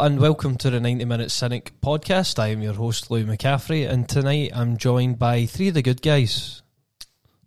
Hello 0.00 0.12
and 0.12 0.18
welcome 0.18 0.56
to 0.56 0.70
the 0.70 0.80
90 0.80 1.04
Minute 1.04 1.30
Cynic 1.30 1.78
podcast. 1.82 2.38
I 2.38 2.46
am 2.46 2.62
your 2.62 2.72
host, 2.72 3.10
Lou 3.10 3.22
McCaffrey, 3.26 3.86
and 3.86 4.08
tonight 4.08 4.50
I'm 4.54 4.78
joined 4.78 5.18
by 5.18 5.44
three 5.44 5.68
of 5.68 5.74
the 5.74 5.82
good 5.82 6.00
guys. 6.00 6.62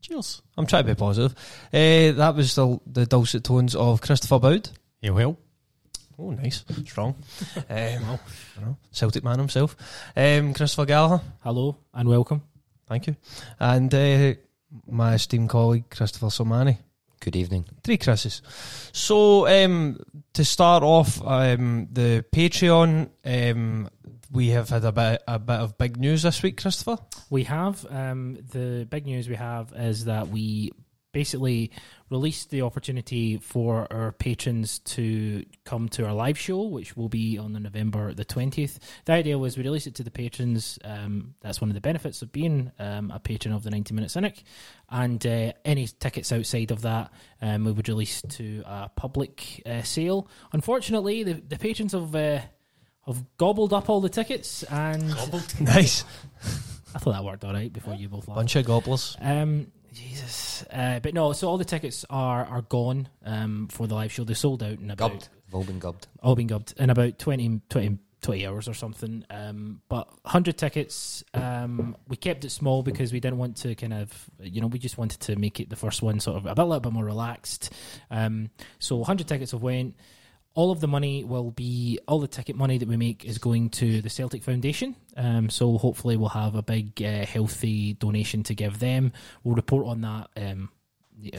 Cheers. 0.02 0.44
I'm 0.56 0.68
trying 0.68 0.84
to 0.84 0.94
be 0.94 0.96
positive. 0.96 1.32
Uh, 1.74 2.16
that 2.16 2.36
was 2.36 2.54
the, 2.54 2.80
the 2.86 3.08
dulcet 3.08 3.44
tones 3.44 3.74
of 3.74 4.02
Christopher 4.02 4.38
Boud. 4.38 4.70
Yeah, 5.02 5.10
well. 5.10 5.36
Oh, 6.20 6.30
nice. 6.30 6.64
Strong. 6.86 7.16
um, 7.56 7.64
well, 7.70 8.20
I 8.60 8.62
know, 8.62 8.78
Celtic 8.92 9.24
man 9.24 9.40
himself. 9.40 9.76
Um, 10.16 10.54
Christopher 10.54 10.86
Gallagher. 10.86 11.24
Hello 11.44 11.78
and 11.92 12.08
welcome. 12.08 12.44
Thank 12.86 13.08
you. 13.08 13.16
And 13.60 13.92
uh, 13.96 14.36
my 14.88 15.16
esteemed 15.16 15.50
colleague, 15.50 15.90
Christopher 15.90 16.28
Sermanni. 16.28 16.78
Good 17.24 17.38
evening. 17.38 17.64
Three 17.86 17.98
Chris's. 17.98 18.42
So 18.92 19.48
um, 19.48 19.98
to 20.34 20.44
start 20.44 20.84
off, 20.84 21.26
um, 21.26 21.88
the 21.90 22.26
Patreon. 22.36 23.12
Um, 23.24 23.90
we 24.30 24.50
have 24.50 24.68
had 24.68 24.84
a 24.84 24.92
bit 24.92 25.24
a 25.26 25.40
bit 25.40 25.56
of 25.56 25.78
big 25.78 25.96
news 25.96 26.24
this 26.24 26.44
week, 26.44 26.60
Christopher. 26.60 26.98
We 27.30 27.46
have 27.46 27.86
um, 27.90 28.40
the 28.52 28.86
big 28.90 29.06
news 29.06 29.30
we 29.30 29.36
have 29.36 29.72
is 29.74 30.04
that 30.04 30.28
we 30.28 30.72
basically 31.14 31.72
released 32.14 32.52
the 32.52 32.62
opportunity 32.62 33.38
for 33.38 33.88
our 33.92 34.12
patrons 34.12 34.80
to 34.80 35.44
come 35.66 35.90
to 35.90 36.06
our 36.06 36.14
live 36.14 36.38
show, 36.38 36.62
which 36.62 36.96
will 36.96 37.10
be 37.10 37.40
on 37.40 37.54
the 37.54 37.60
November 37.60 38.14
the 38.14 38.24
twentieth. 38.24 38.80
The 39.06 39.14
idea 39.14 39.38
was 39.38 39.58
we 39.58 39.64
release 39.64 39.88
it 39.88 39.96
to 39.96 40.04
the 40.04 40.12
patrons. 40.12 40.78
Um, 40.84 41.34
that's 41.42 41.60
one 41.60 41.72
of 41.72 41.74
the 41.74 41.82
benefits 41.82 42.22
of 42.22 42.32
being 42.32 42.72
um, 42.78 43.10
a 43.12 43.20
patron 43.20 43.54
of 43.54 43.64
the 43.64 43.72
Ninety 43.72 43.96
Minute 43.96 44.12
Cynic, 44.12 44.44
and 44.90 45.26
uh, 45.26 45.54
any 45.66 45.88
tickets 45.88 46.32
outside 46.32 46.70
of 46.70 46.84
that 46.84 47.12
um, 47.42 47.66
we 47.66 47.72
would 47.72 47.90
release 47.90 48.22
to 48.22 48.64
a 48.66 48.90
public 48.96 49.64
uh, 49.66 49.82
sale. 49.82 50.30
Unfortunately, 50.54 51.24
the, 51.24 51.34
the 51.34 51.58
patrons 51.58 51.92
have. 51.94 52.16
Uh, 52.16 52.40
have 53.06 53.22
gobbled 53.38 53.74
up 53.74 53.90
all 53.90 54.00
the 54.00 54.08
tickets 54.08 54.64
and 54.64 55.04
Nice. 55.60 56.06
I 56.96 57.00
thought 57.00 57.12
that 57.12 57.26
worked 57.26 57.44
all 57.44 57.52
right 57.52 57.74
before 57.74 57.96
you 57.96 58.08
both 58.08 58.30
laughed. 58.30 58.38
Bunch 58.38 58.56
of 58.56 58.66
gobblers. 58.66 59.18
Um, 59.20 59.68
Jesus, 59.94 60.64
uh, 60.72 61.00
but 61.00 61.14
no. 61.14 61.34
So 61.34 61.48
all 61.48 61.58
the 61.58 61.66
tickets 61.66 62.06
are 62.10 62.46
are 62.46 62.62
gone 62.64 63.08
um, 63.26 63.68
for 63.70 63.88
the 63.88 63.96
live 63.96 64.12
show. 64.12 64.24
They 64.24 64.34
sold 64.34 64.64
out 64.64 64.80
in 64.80 64.92
about 64.92 65.12
Gubbed. 65.12 65.30
They've 65.46 65.56
all 65.56 65.64
been 65.64 65.80
gubbed. 65.80 66.08
all 66.22 66.36
been 66.36 66.48
gubbed 66.48 66.74
in 66.78 66.90
about 66.90 67.20
20, 67.20 67.62
20, 67.70 67.98
20 68.22 68.48
hours 68.48 68.68
or 68.68 68.74
something. 68.74 69.24
Um, 69.30 69.82
but 69.88 70.12
hundred 70.26 70.58
tickets. 70.58 71.24
Um, 71.34 71.96
we 72.08 72.18
kept 72.18 72.44
it 72.44 72.50
small 72.50 72.82
because 72.82 73.14
we 73.14 73.20
didn't 73.20 73.38
want 73.38 73.58
to 73.58 73.76
kind 73.76 73.94
of 73.94 74.30
you 74.40 74.62
know 74.62 74.68
we 74.68 74.80
just 74.80 74.98
wanted 74.98 75.20
to 75.22 75.36
make 75.36 75.60
it 75.60 75.70
the 75.70 75.76
first 75.76 76.02
one 76.02 76.20
sort 76.20 76.38
of 76.38 76.46
a 76.46 76.56
bit, 76.56 76.62
a 76.62 76.66
little 76.66 76.80
bit 76.80 76.92
more 76.92 77.06
relaxed. 77.06 77.72
Um, 78.10 78.50
so 78.80 79.04
hundred 79.04 79.28
tickets 79.28 79.52
have 79.52 79.62
went. 79.62 79.96
All 80.56 80.72
of 80.72 80.82
the 80.82 80.88
money 80.88 81.24
will 81.24 81.52
be 81.52 82.00
all 82.08 82.20
the 82.20 82.28
ticket 82.28 82.56
money 82.56 82.78
that 82.78 82.88
we 82.88 82.96
make 82.96 83.26
is 83.26 83.40
going 83.40 83.70
to 83.72 84.02
the 84.02 84.10
Celtic 84.10 84.44
Foundation. 84.44 84.96
Um, 85.18 85.50
so 85.50 85.78
hopefully 85.78 86.16
we'll 86.16 86.30
have 86.30 86.56
a 86.56 86.62
big 86.62 87.02
uh, 87.02 87.26
healthy 87.26 87.94
donation 87.94 88.44
to 88.44 88.54
give 88.54 88.80
them. 88.80 89.14
We'll 89.44 89.56
report 89.56 89.88
on 89.88 90.02
that 90.02 90.30
um, 90.38 90.70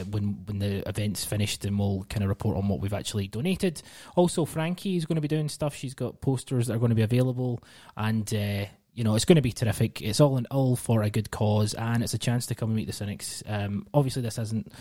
when 0.09 0.45
when 0.45 0.59
the 0.59 0.87
event's 0.87 1.23
finished, 1.23 1.65
and 1.65 1.77
we'll 1.77 2.05
kind 2.09 2.23
of 2.23 2.29
report 2.29 2.57
on 2.57 2.67
what 2.67 2.79
we've 2.79 2.93
actually 2.93 3.27
donated. 3.27 3.81
Also, 4.15 4.45
Frankie 4.45 4.97
is 4.97 5.05
going 5.05 5.15
to 5.15 5.21
be 5.21 5.27
doing 5.27 5.49
stuff. 5.49 5.75
She's 5.75 5.93
got 5.93 6.21
posters 6.21 6.67
that 6.67 6.75
are 6.75 6.79
going 6.79 6.89
to 6.89 6.95
be 6.95 7.01
available, 7.01 7.61
and 7.95 8.31
uh, 8.33 8.65
you 8.93 9.03
know 9.03 9.15
it's 9.15 9.25
going 9.25 9.35
to 9.37 9.41
be 9.41 9.51
terrific. 9.51 10.01
It's 10.01 10.19
all 10.19 10.37
in 10.37 10.45
all 10.47 10.75
for 10.75 11.03
a 11.03 11.09
good 11.09 11.31
cause, 11.31 11.73
and 11.73 12.03
it's 12.03 12.13
a 12.13 12.19
chance 12.19 12.45
to 12.47 12.55
come 12.55 12.69
and 12.69 12.75
meet 12.75 12.87
the 12.87 12.93
cynics. 12.93 13.43
Um, 13.47 13.87
obviously, 13.93 14.21
this 14.21 14.37
hasn't 14.37 14.71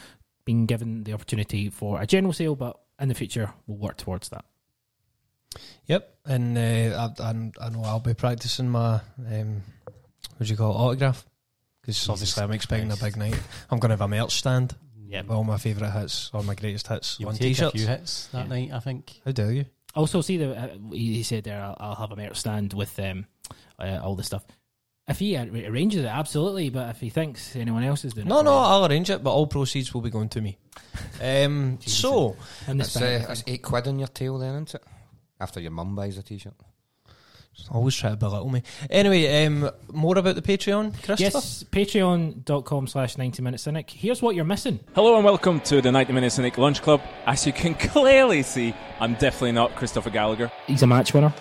been 0.45 0.67
given 0.67 1.05
the 1.05 1.13
opportunity 1.13 1.71
for 1.71 2.01
a 2.01 2.07
general 2.07 2.33
sale, 2.33 2.55
but 2.55 2.79
in 3.05 3.09
the 3.09 3.15
future 3.15 3.53
we'll 3.67 3.79
work 3.79 3.97
towards 3.97 4.29
that. 4.31 4.45
Yep. 5.87 6.15
And 6.27 6.59
uh, 6.59 7.13
I, 7.21 7.23
I, 7.23 7.31
I 7.61 7.69
know 7.69 7.83
I'll 7.85 8.01
be 8.01 8.15
practicing 8.15 8.69
my 8.69 9.01
um, 9.31 9.63
what 10.37 10.47
do 10.47 10.47
you 10.47 10.57
call 10.57 10.73
it, 10.73 10.77
autograph? 10.79 11.25
Because 11.81 12.09
obviously 12.09 12.43
I'm 12.43 12.53
expecting 12.53 12.91
a 12.91 12.97
big 12.97 13.17
night. 13.17 13.39
I'm 13.71 13.79
going 13.79 13.91
to 13.91 13.93
have 13.93 14.01
a 14.01 14.09
merch 14.09 14.33
stand. 14.37 14.75
Yeah. 15.07 15.23
all 15.29 15.45
my 15.45 15.59
favourite 15.59 15.93
hits, 15.93 16.31
all 16.35 16.43
my 16.43 16.55
greatest 16.57 16.89
hits 16.89 17.21
You'll 17.21 17.29
on 17.29 17.35
take 17.37 17.43
a 17.43 17.49
t-shirts. 17.55 17.73
few 17.77 17.87
hits 17.87 18.27
that 18.29 18.45
Yeah. 18.45 18.49
night, 18.49 18.71
I 18.73 18.81
think. 18.81 19.21
How 19.25 19.31
dare 19.33 19.53
you? 19.53 19.67
Also, 19.95 20.23
see 20.23 20.39
the 20.39 20.57
uh, 20.59 20.69
he 20.91 21.15
he 21.17 21.23
said 21.23 21.45
there 21.45 21.63
I'll, 21.63 21.77
I'll 21.79 21.95
have 21.95 22.11
a 22.11 22.17
merch 22.17 22.37
stand 22.39 22.73
with 22.73 22.99
um, 22.99 23.27
uh, 23.79 24.01
all 24.03 24.17
the 24.17 24.25
stuff. 24.25 24.45
If 25.07 25.19
he 25.19 25.37
arranges 25.37 26.03
it, 26.05 26.09
absolutely. 26.09 26.71
But 26.71 26.89
if 26.91 27.01
he 27.01 27.11
thinks 27.11 27.55
anyone 27.57 27.85
else 27.85 28.05
is 28.05 28.15
doing 28.15 28.27
No, 28.27 28.37
it, 28.37 28.39
for 28.41 28.45
no, 28.45 28.53
him, 28.53 28.65
I'll 28.65 28.87
arrange 28.87 29.11
it, 29.11 29.23
but 29.23 29.33
all 29.33 29.47
proceeds 29.47 29.93
will 29.93 30.01
be 30.01 30.11
going 30.11 30.31
to 30.31 30.41
me. 30.41 30.57
Um, 31.23 31.79
so, 31.87 32.37
That's, 32.67 32.97
uh, 32.97 33.25
that's 33.29 33.45
eight 33.47 33.63
quid 33.63 33.87
on 33.87 33.99
your 33.99 34.09
tail 34.09 34.39
then, 34.39 34.55
isn't 34.55 34.75
it? 34.77 34.83
After 35.41 35.61
your 35.61 35.73
mum 35.73 35.95
buys 35.95 36.17
a 36.17 36.23
t-shirt. 36.23 36.55
always 37.71 37.95
try 37.95 38.11
to 38.11 38.17
belittle 38.17 38.49
me. 38.49 38.63
Anyway, 38.89 39.45
um, 39.45 39.71
more 39.93 40.17
about 40.17 40.37
the 40.37 40.43
Patreon, 40.43 40.93
Christopher? 41.03 41.23
Yes, 41.23 41.65
patreon.com 41.71 42.87
slash 42.87 43.19
90 43.19 43.43
minute 43.43 43.61
cynic. 43.61 43.91
Here's 43.91 44.23
what 44.23 44.35
you're 44.35 44.45
missing. 44.47 44.81
Hello 44.95 45.17
and 45.17 45.25
welcome 45.25 45.61
to 45.63 45.83
the 45.83 45.93
90 45.93 46.15
Minute 46.15 46.31
Cynic 46.33 46.57
Lunch 46.57 46.81
Club. 46.81 47.03
As 47.27 47.47
you 47.47 47.53
can 47.53 47.75
clearly 47.93 48.43
see, 48.43 48.75
I'm 49.01 49.15
definitely 49.15 49.53
not 49.53 49.75
Christopher 49.77 50.09
Gallagher. 50.09 50.51
He's 50.67 50.83
a 50.83 50.87
match 50.87 51.13
winner. 51.13 51.35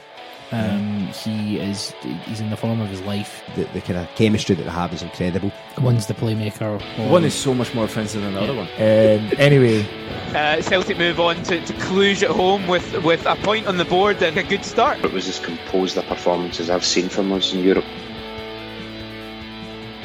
Um, 0.52 1.08
he 1.08 1.60
is 1.60 1.94
he's 2.26 2.40
in 2.40 2.50
the 2.50 2.58
form 2.58 2.80
of 2.82 2.90
his 2.90 3.02
life. 3.02 3.44
the, 3.56 3.64
the 3.74 3.82
kind 3.82 3.98
of 4.00 4.08
chemistry 4.16 4.56
that 4.56 4.64
they 4.64 4.70
have 4.70 4.94
is 4.94 5.02
incredible. 5.02 5.52
One's 5.80 6.06
the 6.06 6.14
playmaker. 6.14 6.80
One 7.10 7.24
is 7.24 7.34
so 7.34 7.54
much 7.54 7.74
more 7.74 7.86
offensive 7.86 8.22
than 8.22 8.34
the 8.34 8.42
other 8.42 8.56
one. 8.56 8.68
Um, 8.78 9.32
anyway, 9.40 9.86
Uh, 10.36 10.62
Celtic 10.62 10.98
move 10.98 11.20
on 11.20 11.36
to, 11.44 11.64
to 11.66 11.74
Cluj 11.74 12.24
at 12.24 12.30
home 12.32 12.68
with 12.68 13.04
with 13.04 13.26
a 13.26 13.36
point 13.38 13.68
on 13.68 13.78
the 13.78 13.86
board 13.86 14.22
and 14.22 14.38
a 14.38 14.44
good 14.44 14.66
start. 14.66 15.04
It 15.04 15.12
was 15.12 15.28
as 15.28 15.40
composed 15.40 15.98
a 15.98 16.04
performance 16.04 16.60
as 16.60 16.70
I've 16.70 16.86
seen 16.86 17.10
from 17.10 17.32
us 17.32 17.54
in 17.54 17.60
Europe. 17.60 17.86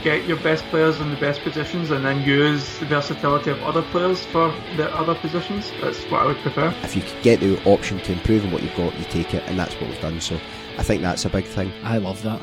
Get 0.03 0.26
your 0.26 0.38
best 0.38 0.64
players 0.66 1.00
in 1.00 1.10
the 1.10 1.16
best 1.16 1.41
positions 1.42 1.91
and 1.91 2.04
then 2.04 2.22
use 2.22 2.78
the 2.78 2.86
versatility 2.86 3.50
of 3.50 3.62
other 3.62 3.82
players 3.82 4.25
for 4.26 4.54
the 4.76 4.94
other 4.94 5.14
positions. 5.14 5.72
That's 5.81 6.03
what 6.04 6.22
I 6.22 6.26
would 6.26 6.36
prefer. 6.38 6.75
if 6.82 6.97
you 6.97 7.03
could 7.03 7.22
get 7.22 7.41
the 7.41 7.62
option 7.64 7.98
to 8.00 8.12
improve 8.12 8.44
on 8.44 8.53
what 8.53 8.62
you've 8.62 8.76
got, 8.76 8.97
you 8.98 9.04
take 9.04 9.34
it, 9.34 9.42
and 9.47 9.59
that's 9.59 9.75
what 9.75 9.91
we've 9.91 10.00
done. 10.00 10.20
So 10.20 10.38
I 10.78 10.82
think 10.82 11.03
that's 11.03 11.25
a 11.25 11.31
big 11.31 11.44
thing. 11.44 11.72
I 11.82 11.98
love 11.98 12.22
that. 12.22 12.41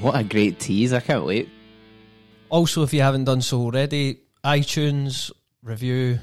What 0.00 0.18
a 0.18 0.24
great 0.24 0.58
tease! 0.58 0.92
I 0.92 1.00
can't 1.00 1.24
wait. 1.24 1.48
Also, 2.48 2.82
if 2.82 2.94
you 2.94 3.02
haven't 3.02 3.24
done 3.24 3.42
so 3.42 3.60
already, 3.60 4.20
iTunes 4.44 5.30
review. 5.62 6.18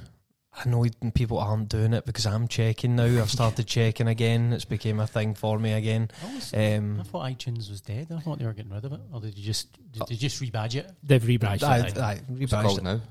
I 0.54 0.68
know 0.68 0.86
people 1.14 1.40
aren't 1.40 1.70
doing 1.70 1.94
it 1.94 2.06
because 2.06 2.26
I'm 2.26 2.48
checking 2.48 2.96
now. 2.98 3.06
I've 3.06 3.32
started 3.32 3.66
checking 3.68 4.08
again. 4.08 4.52
It's 4.52 4.66
became 4.66 5.00
a 5.00 5.08
thing 5.08 5.34
for 5.34 5.58
me 5.58 5.72
again. 5.74 6.12
I, 6.22 6.28
always- 6.28 6.54
Um, 6.54 7.00
I 7.00 7.04
thought 7.04 7.26
iTunes 7.32 7.70
was 7.70 7.82
dead. 7.82 8.08
I 8.12 8.20
thought 8.20 8.40
they 8.40 8.46
were 8.46 8.54
getting 8.54 8.72
rid 8.72 8.84
of 8.84 8.92
it. 8.94 9.00
Or 9.14 9.22
did 9.22 9.38
you 9.38 9.44
just 9.46 9.72
did 9.92 10.04
they 10.08 10.16
just 10.16 10.42
rebadge 10.42 10.76
it? 10.76 10.92
They've 11.04 11.22
rebadged 11.24 11.64
I, 11.64 11.80
it. 11.88 11.98
I, 11.98 12.16
What's 12.28 12.30
it 12.30 12.56
rebadged 12.56 12.62
called 12.64 12.78
it. 12.80 12.84
now? 12.84 13.02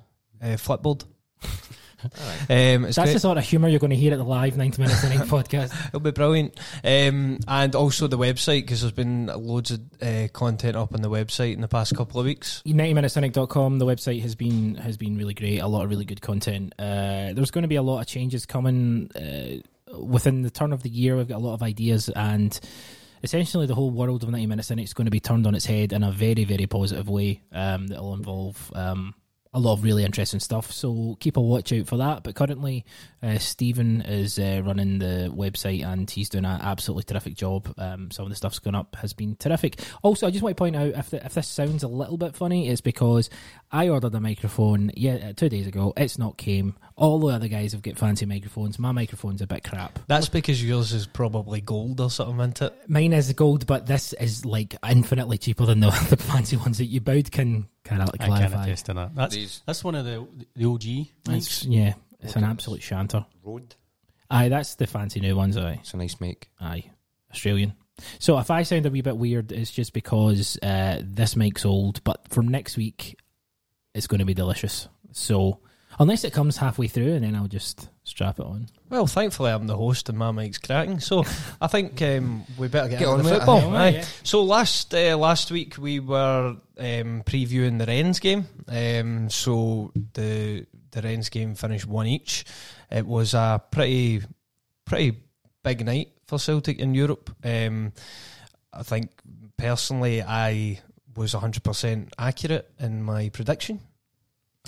Uh, 0.43 0.47
Flipboard. 0.57 1.05
Um, 2.03 2.83
That's 2.83 2.97
great. 2.97 3.13
the 3.13 3.21
sort 3.21 3.39
of 3.39 3.45
humour 3.45 3.69
you're 3.69 3.79
going 3.79 3.91
to 3.91 3.97
hear 3.97 4.13
at 4.13 4.19
the 4.19 4.25
live 4.25 4.57
90 4.57 4.83
minute 4.83 4.97
cynic 4.97 5.19
podcast. 5.29 5.75
It'll 5.89 6.01
be 6.01 6.11
brilliant. 6.11 6.59
Um, 6.83 7.39
and 7.47 7.75
also 7.75 8.07
the 8.07 8.19
website 8.19 8.63
because 8.63 8.81
there's 8.81 8.93
been 8.93 9.27
loads 9.27 9.71
of 9.71 9.81
uh, 10.03 10.29
content 10.33 10.77
up 10.77 10.95
on 10.95 11.03
the 11.03 11.11
website 11.11 11.55
in 11.55 11.61
the 11.61 11.69
past 11.69 11.95
couple 11.95 12.21
of 12.21 12.27
weeks. 12.27 12.63
90minutecynic.com 12.67 13.79
the 13.79 13.87
website 13.87 14.23
has 14.23 14.35
been 14.35 14.75
has 14.77 14.97
been 14.97 15.17
really 15.17 15.35
great 15.35 15.59
a 15.59 15.67
lot 15.67 15.85
of 15.85 15.91
really 15.91 16.05
good 16.05 16.21
content 16.21 16.73
uh, 16.79 17.33
there's 17.33 17.51
going 17.51 17.63
to 17.63 17.69
be 17.69 17.77
a 17.77 17.83
lot 17.83 18.01
of 18.01 18.07
changes 18.07 18.47
coming 18.47 19.11
uh, 19.15 19.97
within 19.99 20.43
the 20.43 20.51
turn 20.51 20.73
of 20.73 20.83
the 20.83 20.89
year 20.89 21.17
we've 21.17 21.29
got 21.29 21.37
a 21.37 21.39
lot 21.39 21.55
of 21.55 21.63
ideas 21.63 22.09
and 22.11 22.61
essentially 23.23 23.67
the 23.67 23.75
whole 23.75 23.91
world 23.91 24.23
of 24.23 24.31
90 24.31 24.47
minutes 24.47 24.69
cynic 24.69 24.85
is 24.85 24.95
going 24.95 25.07
to 25.07 25.11
be 25.11 25.21
turned 25.21 25.47
on 25.47 25.55
its 25.55 25.67
head 25.67 25.93
in 25.93 26.03
a 26.03 26.13
very 26.13 26.45
very 26.45 26.67
positive 26.67 27.09
way 27.09 27.43
um, 27.53 27.87
that 27.89 28.01
will 28.01 28.15
involve 28.15 28.71
um, 28.75 29.15
a 29.53 29.59
lot 29.59 29.73
of 29.73 29.83
really 29.83 30.05
interesting 30.05 30.39
stuff. 30.39 30.71
So 30.71 31.17
keep 31.19 31.37
a 31.37 31.41
watch 31.41 31.73
out 31.73 31.87
for 31.87 31.97
that. 31.97 32.23
But 32.23 32.37
currently, 32.37 32.85
uh, 33.23 33.39
Stephen 33.39 34.01
is 34.03 34.39
uh, 34.39 34.63
running 34.65 35.01
the 35.01 35.33
website 35.35 35.85
and 35.85 36.09
he's 36.09 36.29
doing 36.29 36.45
an 36.45 36.61
absolutely 36.61 37.03
terrific 37.03 37.35
job. 37.35 37.73
Um, 37.77 38.11
some 38.13 38.25
of 38.25 38.31
the 38.31 38.37
stuff's 38.37 38.61
gone 38.61 38.77
up 38.77 38.95
has 38.97 39.13
been 39.13 39.35
terrific. 39.37 39.81
Also, 40.03 40.27
I 40.27 40.31
just 40.31 40.43
want 40.43 40.57
to 40.57 40.61
point 40.61 40.77
out 40.77 40.89
if 40.89 41.11
the, 41.11 41.25
if 41.25 41.35
this 41.35 41.49
sounds 41.49 41.83
a 41.83 41.89
little 41.89 42.17
bit 42.17 42.37
funny, 42.37 42.69
it's 42.69 42.81
because 42.81 43.29
I 43.73 43.89
ordered 43.89 44.15
a 44.15 44.21
microphone 44.21 44.93
yeah 44.95 45.33
two 45.33 45.49
days 45.49 45.67
ago. 45.67 45.93
It's 45.97 46.19
not 46.19 46.39
came. 46.39 46.77
All 46.95 47.19
the 47.19 47.35
other 47.35 47.49
guys 47.49 47.73
have 47.73 47.83
got 47.83 47.99
fancy 47.99 48.27
microphones. 48.27 48.79
My 48.79 48.93
microphone's 48.93 49.43
a 49.43 49.47
bit 49.49 49.65
crap. 49.65 49.99
That's 50.07 50.29
because 50.29 50.63
yours 50.63 50.93
is 50.93 51.07
probably 51.07 51.61
gold 51.61 52.01
or 52.01 52.11
something, 52.11 52.39
isn't 52.39 52.63
it? 52.63 52.89
Mine 52.89 53.15
is 53.15 53.33
gold, 53.33 53.67
but 53.67 53.87
this 53.87 54.13
is 54.13 54.45
like 54.45 54.77
infinitely 54.89 55.39
cheaper 55.39 55.67
than 55.67 55.81
the, 55.81 55.91
the 56.11 56.17
fancy 56.17 56.57
ones 56.57 56.79
that 56.79 56.87
you 56.87 57.01
both 57.01 57.33
can 57.33 57.67
kind 57.91 58.03
of 58.03 58.11
I 58.15 58.17
can 58.17 58.27
clarify. 58.29 58.65
attest 58.65 58.87
to 58.87 58.95
that. 58.95 59.15
That's 59.15 59.35
These 59.35 59.63
that's 59.67 59.85
one 59.85 59.95
of 59.95 60.05
the 60.05 60.27
the 60.57 60.65
OG. 60.67 60.85
It's, 61.37 61.65
mics. 61.65 61.67
yeah, 61.69 61.95
it's 62.21 62.37
an 62.37 62.45
absolute 62.45 62.83
shanter. 62.83 63.27
road. 63.45 63.75
Aye, 64.31 64.49
that's 64.49 64.77
the 64.77 64.87
fancy 64.87 65.21
new 65.21 65.35
ones. 65.37 65.57
Aye, 65.57 65.79
It's 65.81 65.93
a 65.95 65.97
nice 65.97 66.21
make. 66.21 66.49
aye, 66.61 66.85
Australian. 67.33 67.75
So 68.19 68.39
if 68.39 68.51
I 68.51 68.63
sound 68.63 68.87
a 68.87 68.91
wee 68.91 69.03
bit 69.03 69.17
weird, 69.17 69.53
it's 69.53 69.71
just 69.71 69.93
because 69.93 70.57
uh, 70.63 71.01
this 71.05 71.35
mic's 71.37 71.65
old. 71.67 72.03
But 72.05 72.29
from 72.29 72.49
next 72.49 72.77
week, 72.77 73.19
it's 73.95 74.07
going 74.07 74.21
to 74.21 74.25
be 74.25 74.35
delicious. 74.35 74.89
So 75.13 75.61
Unless 75.99 76.25
it 76.25 76.33
comes 76.33 76.57
halfway 76.57 76.87
through, 76.89 77.13
and 77.15 77.25
then 77.25 77.35
I'll 77.35 77.49
just 77.49 77.89
strap 78.11 78.39
it 78.39 78.45
on. 78.45 78.67
Well, 78.89 79.07
thankfully 79.07 79.51
I'm 79.53 79.67
the 79.67 79.77
host 79.77 80.09
and 80.09 80.19
my 80.19 80.31
mic's 80.33 80.59
cracking, 80.59 81.01
so 81.01 81.25
I 81.61 81.69
think 81.69 82.03
um, 82.03 82.45
we 82.59 82.69
better 82.69 82.89
get, 82.89 82.99
Get 82.99 83.09
on, 83.09 83.21
on 83.21 83.25
the 83.25 83.31
with 83.31 83.39
football. 83.39 83.75
aye. 83.75 83.87
aye. 83.87 83.89
Yeah. 83.91 84.05
So 84.25 84.43
last 84.43 84.95
uh, 84.95 85.17
last 85.17 85.51
week 85.51 85.77
we 85.79 86.01
were 86.01 86.57
um, 86.79 87.23
previewing 87.25 87.79
the 87.79 87.87
Rennes 87.87 88.19
game. 88.19 88.47
Um, 88.69 89.31
so 89.31 89.93
the 90.15 90.67
the 90.91 91.03
Rennes 91.03 91.29
game 91.29 91.55
finished 91.55 91.87
one 91.87 92.07
each. 92.07 92.45
It 92.91 93.07
was 93.07 93.35
a 93.35 93.63
pretty 93.71 94.23
pretty 94.85 95.17
big 95.63 95.85
night 95.87 96.13
for 96.27 96.39
Celtic 96.39 96.79
in 96.79 96.95
Europe. 96.95 97.31
Um, 97.45 97.93
I 98.73 98.83
think 98.83 99.11
personally 99.57 100.23
I 100.23 100.81
was 101.17 101.35
100% 101.35 102.09
accurate 102.19 102.71
in 102.79 103.03
my 103.03 103.29
prediction. 103.31 103.81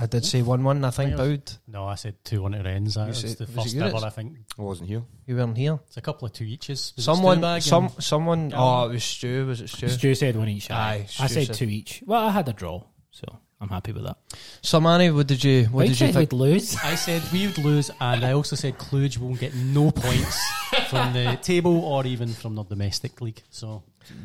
I 0.01 0.07
did 0.07 0.25
say 0.25 0.41
1 0.43 0.65
1, 0.65 0.85
I 0.85 0.91
think, 0.91 1.17
Yes. 1.19 1.59
No, 1.69 1.85
I 1.87 1.97
said 1.97 2.15
2 2.25 2.43
1 2.43 2.53
to 2.53 2.63
Rennes. 2.63 2.95
That 2.95 3.03
You 3.03 3.09
was 3.09 3.19
said- 3.21 3.37
the 3.37 3.45
was 3.45 3.51
it 3.51 3.55
first 3.57 3.75
you 3.75 3.83
ever, 3.83 4.01
that- 4.01 4.05
I 4.07 4.11
think. 4.11 4.39
I 4.59 4.63
wasn't 4.63 4.89
here. 4.89 5.03
You 5.27 5.37
weren't 5.37 5.57
here. 5.57 5.79
It's 5.87 5.97
a 5.99 6.01
couple 6.01 6.27
of 6.27 6.33
two 6.33 6.45
eaches. 6.45 6.93
Was 6.97 7.05
it 7.05 7.07
Someone, 7.07 7.41
Stubag 7.41 7.55
and- 7.55 7.63
some, 7.65 7.89
someone. 8.01 8.53
Oh, 8.57 8.89
it 8.89 8.95
was 8.95 9.05
Stu. 9.05 9.47
Was 9.47 9.61
it 9.61 9.69
Stu? 9.69 9.89
Stu 9.91 10.15
said 10.15 10.37
one 10.37 10.49
each. 10.49 10.71
Aye, 10.71 11.03
Aye, 11.03 11.07
Stu 11.09 11.23
I 11.23 11.27
said 11.27 11.47
said- 11.49 11.57
two 11.57 11.67
each. 11.67 12.03
Well, 12.07 12.27
I 12.27 12.31
had 12.31 12.49
a 12.49 12.53
draw, 12.55 12.83
so 13.11 13.27
I'm 13.61 13.69
happy 13.69 13.93
with 13.93 14.05
that. 14.05 14.17
So, 14.63 14.81
Manny, 14.81 15.11
what 15.11 15.27
did 15.27 15.45
you? 15.45 15.65
What 15.67 15.83
did 15.83 15.91
you 15.91 15.95
said 15.97 16.15
think? 16.15 16.33
we'd 16.33 16.39
lose. 16.39 16.75
I 16.83 16.95
said 16.95 17.23
we 17.31 17.47
would 17.47 17.59
lose, 17.59 17.91
and 18.01 18.25
I 18.25 18.33
also 18.33 18.57
said 18.57 18.79
Cluj 18.79 19.19
won't 19.19 19.39
get 19.41 19.55
no 19.55 19.91
points 19.91 20.41
from 20.89 21.13
the 21.13 21.39
table 21.43 21.85
or 21.85 22.07
even 22.07 22.29
from 22.33 22.55
the 22.55 22.65
domestic 22.65 23.21
league. 23.21 23.43
So 23.51 23.83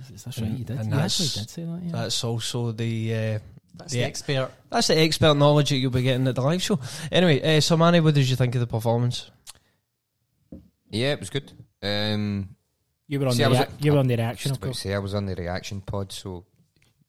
Jesus, 0.07 0.23
that's 0.23 0.39
right. 0.39 0.49
You 0.49 0.63
did. 0.63 0.77
And 0.77 0.85
You 0.85 0.91
that's- 0.91 1.19
actually 1.21 1.41
did 1.43 1.49
say 1.49 1.63
that. 1.65 1.81
Yeah. 1.83 1.91
That's 1.91 2.23
also 2.23 2.71
the. 2.71 3.13
Uh, 3.15 3.39
that's 3.77 3.93
Yeah. 3.93 4.01
the 4.03 4.07
expert. 4.07 4.51
that's 4.69 4.87
the 4.87 4.97
expert 4.99 5.33
knowledge 5.35 5.69
that 5.69 5.77
you'll 5.77 5.91
be 5.91 6.01
getting 6.01 6.27
at 6.27 6.35
the 6.35 6.41
live 6.41 6.61
show. 6.61 6.79
Anyway, 7.11 7.57
uh, 7.57 7.61
so 7.61 7.77
Manny, 7.77 7.99
what 7.99 8.13
did 8.15 8.29
you 8.29 8.35
think 8.35 8.55
of 8.55 8.61
the 8.61 8.67
performance? 8.67 9.29
Yeah, 10.89 11.13
it 11.13 11.19
was 11.19 11.29
good. 11.29 11.51
Um, 11.81 12.55
you 13.07 13.19
were 13.19 13.27
on 13.27 13.33
See, 13.33 13.39
the 13.39 13.45
I 13.45 13.47
was 13.49 13.57
rea- 13.59 13.65
at- 13.65 13.83
you 13.83 13.91
were 13.93 13.99
on 13.99 14.07
the 14.07 14.15
reaction, 14.15 14.49
just 14.49 14.57
of 14.59 14.61
course. 14.63 14.79
say 14.79 14.93
I 14.93 14.99
was 14.99 15.13
on 15.13 15.25
the 15.25 15.35
reaction 15.35 15.81
pod, 15.81 16.11
so 16.11 16.45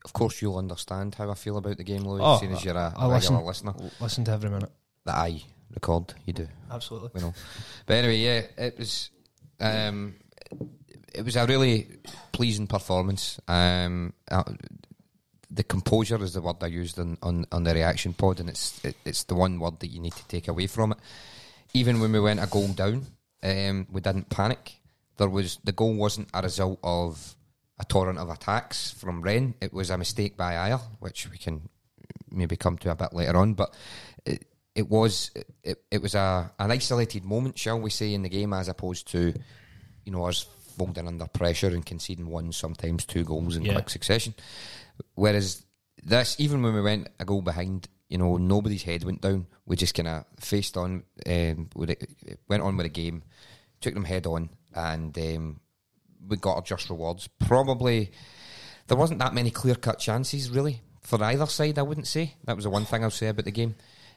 of 0.05 0.13
course 0.13 0.41
you'll 0.43 0.59
understand 0.59 1.15
how 1.15 1.31
I 1.31 1.35
feel 1.35 1.57
about 1.57 1.77
the 1.77 1.85
game, 1.85 2.03
Louis, 2.05 2.21
Oh, 2.23 2.39
seeing 2.39 2.53
as 2.53 2.65
you're 2.65 2.77
a, 2.77 2.93
I'll 2.97 3.11
a 3.11 3.15
regular 3.15 3.43
listen. 3.43 3.67
listener. 3.69 3.91
Listen 4.01 4.25
to 4.25 4.33
every 4.33 4.51
minute. 4.51 4.71
That 5.05 5.15
I 5.17 5.43
record, 5.75 6.15
you 6.27 6.33
do. 6.33 6.49
Absolutely. 6.71 7.11
we 7.15 7.21
know. 7.21 7.35
But 7.87 7.95
anyway, 7.95 8.19
yeah, 8.19 8.43
it 8.65 8.79
was 8.79 9.11
um, 9.61 10.17
it 11.15 11.25
was 11.25 11.37
a 11.37 11.47
really 11.47 11.89
pleasing 12.33 12.67
performance. 12.67 13.41
Um, 13.49 14.13
the 15.51 15.65
composure 15.65 16.23
is 16.23 16.35
the 16.35 16.43
word 16.43 16.57
I 16.61 16.67
used 16.67 16.99
on, 16.99 17.17
on, 17.23 17.47
on 17.53 17.65
the 17.65 17.73
reaction 17.75 18.13
pod, 18.13 18.41
and 18.41 18.49
it's 18.49 18.85
it, 18.85 18.97
it's 19.05 19.25
the 19.25 19.35
one 19.35 19.59
word 19.59 19.81
that 19.81 19.89
you 19.89 20.01
need 20.01 20.13
to 20.15 20.27
take 20.29 20.49
away 20.49 20.67
from 20.67 20.93
it. 20.93 20.99
Even 21.73 22.01
when 22.01 22.13
we 22.13 22.21
went 22.21 22.41
a 22.43 22.47
goal 22.47 22.69
down, 22.69 23.07
um, 23.43 23.87
we 23.91 24.01
didn't 24.01 24.29
panic. 24.29 24.75
There 25.17 25.29
was 25.29 25.59
the 25.65 25.73
goal 25.73 25.95
wasn't 25.95 26.29
a 26.35 26.43
result 26.43 26.79
of 26.83 27.35
a 27.79 27.85
torrent 27.85 28.19
of 28.19 28.29
attacks 28.29 28.91
from 28.91 29.23
Ren. 29.23 29.55
It 29.61 29.73
was 29.73 29.91
a 29.91 29.99
mistake 29.99 30.37
by 30.37 30.55
Ajer, 30.55 30.81
which 31.01 31.31
we 31.31 31.39
can 31.39 31.69
maybe 32.31 32.57
come 32.57 32.77
to 32.79 32.91
a 32.91 32.95
bit 32.95 33.13
later 33.13 33.37
on. 33.37 33.55
But 33.55 33.75
it, 34.27 34.45
it 34.75 34.89
was 34.89 35.31
it, 35.65 35.83
it 35.91 36.03
was 36.03 36.15
a 36.15 36.51
an 36.59 36.71
isolated 36.71 37.25
moment, 37.25 37.59
shall 37.59 37.81
we 37.81 37.91
say, 37.91 38.13
in 38.15 38.23
the 38.23 38.29
game, 38.29 38.53
as 38.53 38.69
opposed 38.69 39.09
to 39.13 39.33
you 40.05 40.13
know 40.13 40.25
us 40.27 40.47
folding 40.77 41.09
under 41.09 41.27
pressure 41.27 41.69
and 41.69 41.85
conceding 41.85 42.29
one, 42.29 42.53
sometimes 42.53 43.05
two 43.05 43.25
goals 43.25 43.57
in 43.57 43.65
Yeah. 43.65 43.73
quick 43.75 43.91
succession. 43.91 44.35
Whereas 45.15 45.65
this, 46.03 46.37
even 46.39 46.63
when 46.63 46.75
we 46.75 46.83
went 46.83 47.09
a 47.19 47.25
goal 47.25 47.43
behind, 47.43 47.89
you 48.09 48.19
know, 48.19 48.37
nobody's 48.37 48.83
head 48.83 49.05
went 49.05 49.21
down. 49.21 49.47
We 49.67 49.77
just 49.77 49.95
kind 49.95 50.09
of 50.09 50.25
faced 50.41 50.77
on, 50.77 51.05
um, 51.27 51.69
it, 51.77 52.41
went 52.49 52.63
on 52.63 52.77
with 52.77 52.85
the 52.85 52.91
game, 52.91 53.23
took 53.81 53.95
them 53.95 54.05
head 54.05 54.27
on, 54.27 54.51
and 54.75 55.17
um, 55.19 55.61
we 56.27 56.37
got 56.37 56.57
our 56.57 56.63
just 56.63 56.91
rewards. 56.91 57.29
Probably 57.39 58.11
there 58.87 58.97
wasn't 58.97 59.21
that 59.21 59.35
many 59.35 59.51
clear 59.51 59.75
cut 59.75 59.99
chances 59.99 60.51
really 60.51 60.81
for 61.03 61.23
either 61.23 61.47
side. 61.47 61.79
I 61.79 61.83
wouldn't 61.83 62.07
say 62.07 62.35
that 62.45 62.57
was 62.57 62.65
the 62.65 62.71
one 62.71 62.85
thing 62.85 63.05
I'll 63.05 63.11
say 63.11 63.29
about 63.29 63.45
the 63.45 63.51
game. 63.51 63.75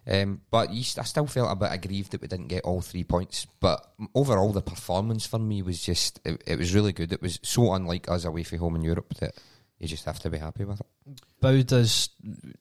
Um, 0.07 0.41
but 0.49 0.71
you, 0.71 0.81
I 0.97 1.03
still 1.03 1.27
felt 1.27 1.51
a 1.51 1.55
bit 1.55 1.71
aggrieved 1.71 2.11
that 2.11 2.21
we 2.21 2.27
didn't 2.27 2.47
get 2.47 2.63
all 2.63 2.81
three 2.81 3.03
points. 3.03 3.45
But 3.59 3.85
overall, 4.15 4.51
the 4.51 4.61
performance 4.61 5.25
for 5.25 5.37
me 5.37 5.61
was 5.61 5.81
just 5.81 6.19
it, 6.25 6.41
it 6.47 6.57
was 6.57 6.73
really 6.73 6.91
good. 6.91 7.13
It 7.13 7.21
was 7.21 7.39
so 7.43 7.73
unlike 7.73 8.09
us 8.09 8.25
away 8.25 8.43
from 8.43 8.59
home 8.59 8.75
in 8.75 8.81
Europe 8.81 9.13
that 9.19 9.35
you 9.81 9.87
just 9.87 10.05
have 10.05 10.19
to 10.19 10.29
be 10.29 10.37
happy 10.37 10.63
with 10.63 10.79
it. 10.79 10.85
Bow 11.39 11.59
does, 11.63 12.09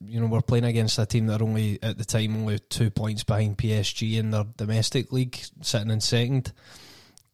you 0.07 0.19
know, 0.19 0.27
we're 0.27 0.41
playing 0.41 0.65
against 0.65 0.99
a 0.99 1.05
team 1.05 1.27
that 1.27 1.43
are 1.43 1.45
only 1.45 1.79
at 1.83 1.99
the 1.99 2.05
time 2.05 2.35
only 2.35 2.59
two 2.59 2.91
points 2.91 3.25
behind 3.25 3.59
PSG 3.59 4.19
in 4.19 4.31
their 4.31 4.45
domestic 4.57 5.13
league, 5.13 5.39
sitting 5.61 5.91
in 5.91 6.01
second. 6.01 6.55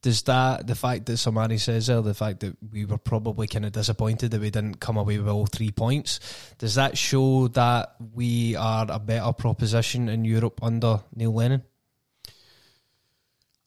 Does 0.03 0.23
that 0.23 0.67
the 0.67 0.75
fact 0.75 1.07
that 1.07 1.13
Sermanni 1.13 1.61
says 1.61 1.87
there, 1.87 2.03
the 2.03 2.15
fact 2.15 2.41
that 2.41 2.57
we 2.73 2.85
were 2.85 2.99
probably 2.99 3.47
kind 3.47 3.65
of 3.65 3.71
disappointed 3.71 4.33
that 4.33 4.41
we 4.41 4.51
didn't 4.51 4.81
come 4.81 4.97
away 4.97 5.19
with 5.19 5.29
all 5.29 5.47
three 5.47 5.71
points, 5.71 6.19
does 6.59 6.75
that 6.75 6.99
show 6.99 7.47
that 7.49 7.95
we 8.13 8.57
are 8.57 8.87
a 8.89 8.99
better 8.99 9.33
proposition 9.33 10.09
in 10.09 10.25
Europe 10.25 10.59
under 10.65 11.01
Neil 11.15 11.33
Lennon? 11.33 11.63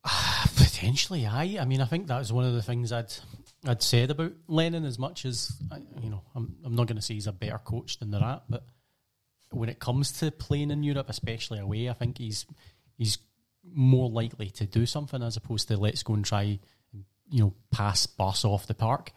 Potentially, 0.58 1.26
aye. 1.26 1.58
I 1.62 1.64
mean, 1.64 1.80
I 1.80 1.86
think 1.86 2.08
that 2.08 2.20
was 2.20 2.34
one 2.34 2.44
of 2.44 2.54
the 2.54 2.62
things 2.62 2.92
I'd 2.92 3.14
I'd 3.66 3.82
said 3.84 4.10
about 4.12 4.32
Lennon. 4.48 4.86
As 4.86 4.98
much 5.00 5.26
as 5.26 5.52
I- 5.72 5.82
you 6.02 6.10
know, 6.10 6.22
I'm 6.36 6.56
I'm 6.66 6.76
not 6.76 6.88
going 6.88 6.96
to 6.98 7.02
say 7.02 7.14
he's 7.16 7.28
a 7.28 7.32
better 7.34 7.58
coach 7.60 8.00
than 8.00 8.12
the 8.12 8.20
Rat, 8.20 8.44
but 8.50 8.64
when 9.52 9.70
it 9.70 9.80
comes 9.80 10.12
to 10.20 10.32
playing 10.32 10.72
in 10.72 10.84
Europe, 10.84 11.10
especially 11.10 11.60
away, 11.60 11.90
I 11.90 11.94
think 11.94 12.18
he's 12.18 12.46
he's 12.98 13.18
more 13.74 14.10
likely 14.10 14.50
to 14.52 14.66
do 14.66 14.86
something 14.86 15.22
as 15.22 15.38
opposed 15.38 15.68
to 15.68 15.78
let's 15.78 16.04
go 16.04 16.14
and 16.14 16.24
try, 16.26 16.60
you 17.30 17.40
know, 17.40 17.54
pass 17.72 18.06
bus 18.06 18.46
off 18.46 18.68
the 18.68 18.74
park. 18.74 19.12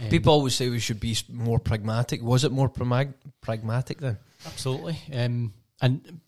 Um, 0.00 0.08
People 0.08 0.32
always 0.32 0.54
say 0.54 0.68
we 0.68 0.78
should 0.78 1.00
be 1.00 1.16
more 1.28 1.58
pragmatic. 1.58 2.22
Was 2.22 2.44
it 2.44 2.52
more 2.52 2.68
pragma- 2.68 3.14
pragmatic 3.40 3.98
then? 3.98 4.18
Absolutely. 4.46 4.96
Um, 5.12 5.52
and 5.82 6.20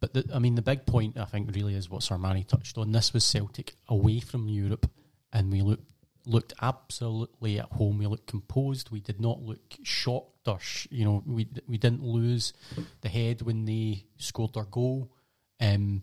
but 0.00 0.14
the, 0.14 0.30
I 0.34 0.38
mean, 0.38 0.54
the 0.54 0.62
big 0.62 0.86
point 0.86 1.18
I 1.18 1.26
think 1.26 1.54
really 1.54 1.74
is 1.74 1.90
what 1.90 2.00
Sermanni 2.00 2.46
touched 2.46 2.78
on. 2.78 2.92
This 2.92 3.12
was 3.12 3.22
Celtic 3.24 3.74
away 3.88 4.20
from 4.20 4.48
Europe, 4.48 4.90
and 5.32 5.52
we 5.52 5.60
looked 5.62 5.90
looked 6.26 6.54
absolutely 6.60 7.58
at 7.58 7.72
home. 7.72 7.98
We 7.98 8.06
looked 8.06 8.26
composed. 8.26 8.90
We 8.90 9.00
did 9.00 9.20
not 9.20 9.42
look 9.42 9.60
shocked 9.82 10.48
or 10.48 10.58
sh- 10.60 10.88
you 10.90 11.04
know 11.04 11.22
we 11.26 11.48
we 11.66 11.78
didn't 11.78 12.02
lose 12.02 12.52
the 13.00 13.08
head 13.08 13.42
when 13.42 13.64
they 13.64 14.04
scored 14.16 14.54
their 14.54 14.64
goal. 14.64 15.12
Um, 15.60 16.02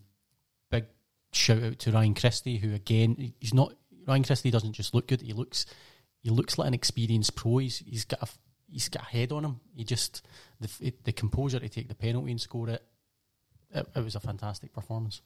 big 0.70 0.86
shout 1.32 1.64
out 1.64 1.80
to 1.80 1.92
Ryan 1.92 2.14
Christie, 2.14 2.58
who 2.58 2.74
again 2.74 3.34
he's 3.40 3.54
not 3.54 3.74
Ryan 4.08 4.24
Christie 4.24 4.52
doesn't 4.52 4.74
just 4.74 4.94
look 4.94 5.08
good. 5.08 5.22
He 5.22 5.34
looks 5.34 5.66
he 6.22 6.30
looks 6.30 6.58
like 6.58 6.68
an 6.68 6.74
experienced 6.74 7.36
pro. 7.36 7.58
He's 7.58 7.80
he's 7.80 8.06
got 8.06 8.22
a 8.22 8.28
he's 8.68 8.90
got 8.90 9.04
a 9.04 9.08
head 9.08 9.32
on 9.32 9.46
him. 9.46 9.60
He 9.76 9.84
just 9.84 10.26
the 10.60 10.94
the 11.04 11.12
composure 11.12 11.60
to 11.60 11.70
take 11.70 11.88
the 11.88 11.96
penalty 11.96 12.32
and 12.32 12.42
score 12.42 12.70
it. 12.70 12.84
It, 13.74 13.88
it 13.96 14.04
was 14.04 14.16
a 14.16 14.20
fantastic 14.20 14.74
performance. 14.74 15.22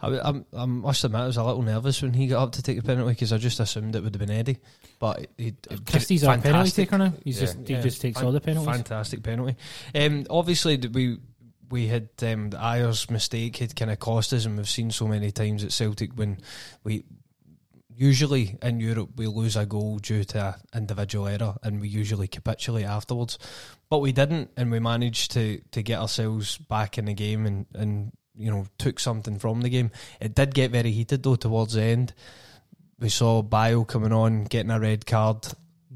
I, 0.00 0.08
I'm- 0.08 0.46
I 0.56 0.64
must 0.66 1.02
admit, 1.04 1.20
I 1.22 1.26
was 1.26 1.36
a 1.36 1.44
little 1.44 1.62
nervous 1.62 2.00
when 2.02 2.14
he 2.14 2.26
got 2.28 2.42
up 2.42 2.52
to 2.52 2.62
take 2.62 2.76
the 2.76 2.82
penalty 2.82 3.12
because 3.12 3.32
I 3.32 3.38
just 3.38 3.58
assumed 3.60 3.96
it 3.96 4.02
would 4.04 4.14
have 4.14 4.20
been 4.20 4.30
Eddie. 4.30 4.58
But 4.98 5.26
he, 5.36 5.54
Christie's 5.86 6.24
our 6.24 6.38
penalty 6.38 6.70
taker 6.70 6.98
now. 6.98 7.12
He's 7.24 7.40
Yeah. 7.40 7.46
just 7.46 7.58
he 7.68 7.74
just 7.82 8.00
takes 8.00 8.22
all 8.22 8.32
the 8.32 8.40
penalties. 8.40 8.72
Fantastic 8.72 9.22
penalty. 9.22 9.56
Um, 9.94 10.26
obviously, 10.30 10.76
we 10.76 11.18
we 11.70 11.88
had 11.88 12.08
um, 12.22 12.50
the 12.50 12.58
Ajer's 12.58 13.10
mistake 13.10 13.56
had 13.56 13.74
kind 13.74 13.90
of 13.90 13.98
cost 13.98 14.32
us, 14.32 14.44
and 14.44 14.56
we've 14.56 14.68
seen 14.68 14.90
so 14.92 15.08
many 15.08 15.30
times 15.32 15.64
at 15.64 15.72
Celtic 15.72 16.12
when 16.14 16.38
we 16.84 17.04
usually 17.96 18.58
in 18.62 18.80
Europe 18.80 19.10
we 19.16 19.26
lose 19.26 19.56
a 19.56 19.64
goal 19.66 19.98
due 19.98 20.24
to 20.24 20.38
a 20.38 20.56
individual 20.76 21.26
error, 21.26 21.56
and 21.62 21.80
we 21.80 21.88
usually 21.88 22.28
capitulate 22.28 22.84
afterwards. 22.84 23.38
But 23.90 23.98
we 23.98 24.12
didn't, 24.12 24.50
and 24.56 24.70
we 24.70 24.78
managed 24.78 25.32
to 25.32 25.60
to 25.72 25.82
get 25.82 25.98
ourselves 26.00 26.58
back 26.58 26.98
in 26.98 27.06
the 27.06 27.14
game 27.14 27.46
and 27.46 27.66
and 27.74 28.12
you 28.36 28.50
know 28.50 28.66
took 28.78 28.98
something 29.00 29.38
from 29.38 29.60
the 29.60 29.68
game. 29.70 29.90
It 30.20 30.34
did 30.34 30.54
get 30.54 30.70
very 30.70 30.90
heated 30.90 31.22
though 31.22 31.36
towards 31.36 31.74
the 31.74 31.82
end. 31.82 32.14
We 32.98 33.08
saw 33.08 33.42
Bayo 33.42 33.84
coming 33.84 34.12
on, 34.12 34.44
getting 34.44 34.70
a 34.70 34.80
red 34.80 35.06
card. 35.06 35.46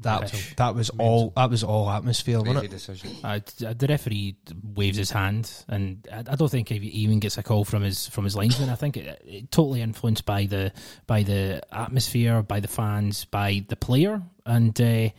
That 0.01 0.21
Mental. 0.21 0.39
that 0.55 0.75
was 0.75 0.89
all 0.91 1.33
that 1.35 1.49
was 1.49 1.61
all 1.61 1.89
atmosphere, 1.89 2.39
wasn't 2.39 2.59
Crazy 2.59 2.67
it? 2.67 2.71
decision. 2.71 3.15
Uh, 3.21 3.39
the 3.73 3.85
referee 3.87 4.37
waves 4.73 4.95
his 4.97 5.11
hand, 5.11 5.51
and 5.67 6.07
I, 6.09 6.19
I 6.19 6.35
don't 6.35 6.47
think 6.49 6.69
he 6.69 6.77
even 6.77 7.19
gets 7.19 7.37
a 7.37 7.43
call 7.43 7.65
from 7.65 7.83
his 7.83 8.07
from 8.07 8.23
his 8.23 8.33
linesman. 8.33 8.69
I 8.69 8.75
think 8.75 8.95
it, 8.95 9.21
it 9.25 9.51
totally 9.51 9.81
influenced 9.81 10.25
by 10.25 10.45
the 10.45 10.71
by 11.05 11.23
the 11.23 11.61
atmosphere, 11.69 12.41
by 12.43 12.61
the 12.61 12.69
fans, 12.69 13.25
by 13.25 13.65
the 13.67 13.75
player, 13.75 14.21
and 14.45 14.79
uh, 14.79 15.09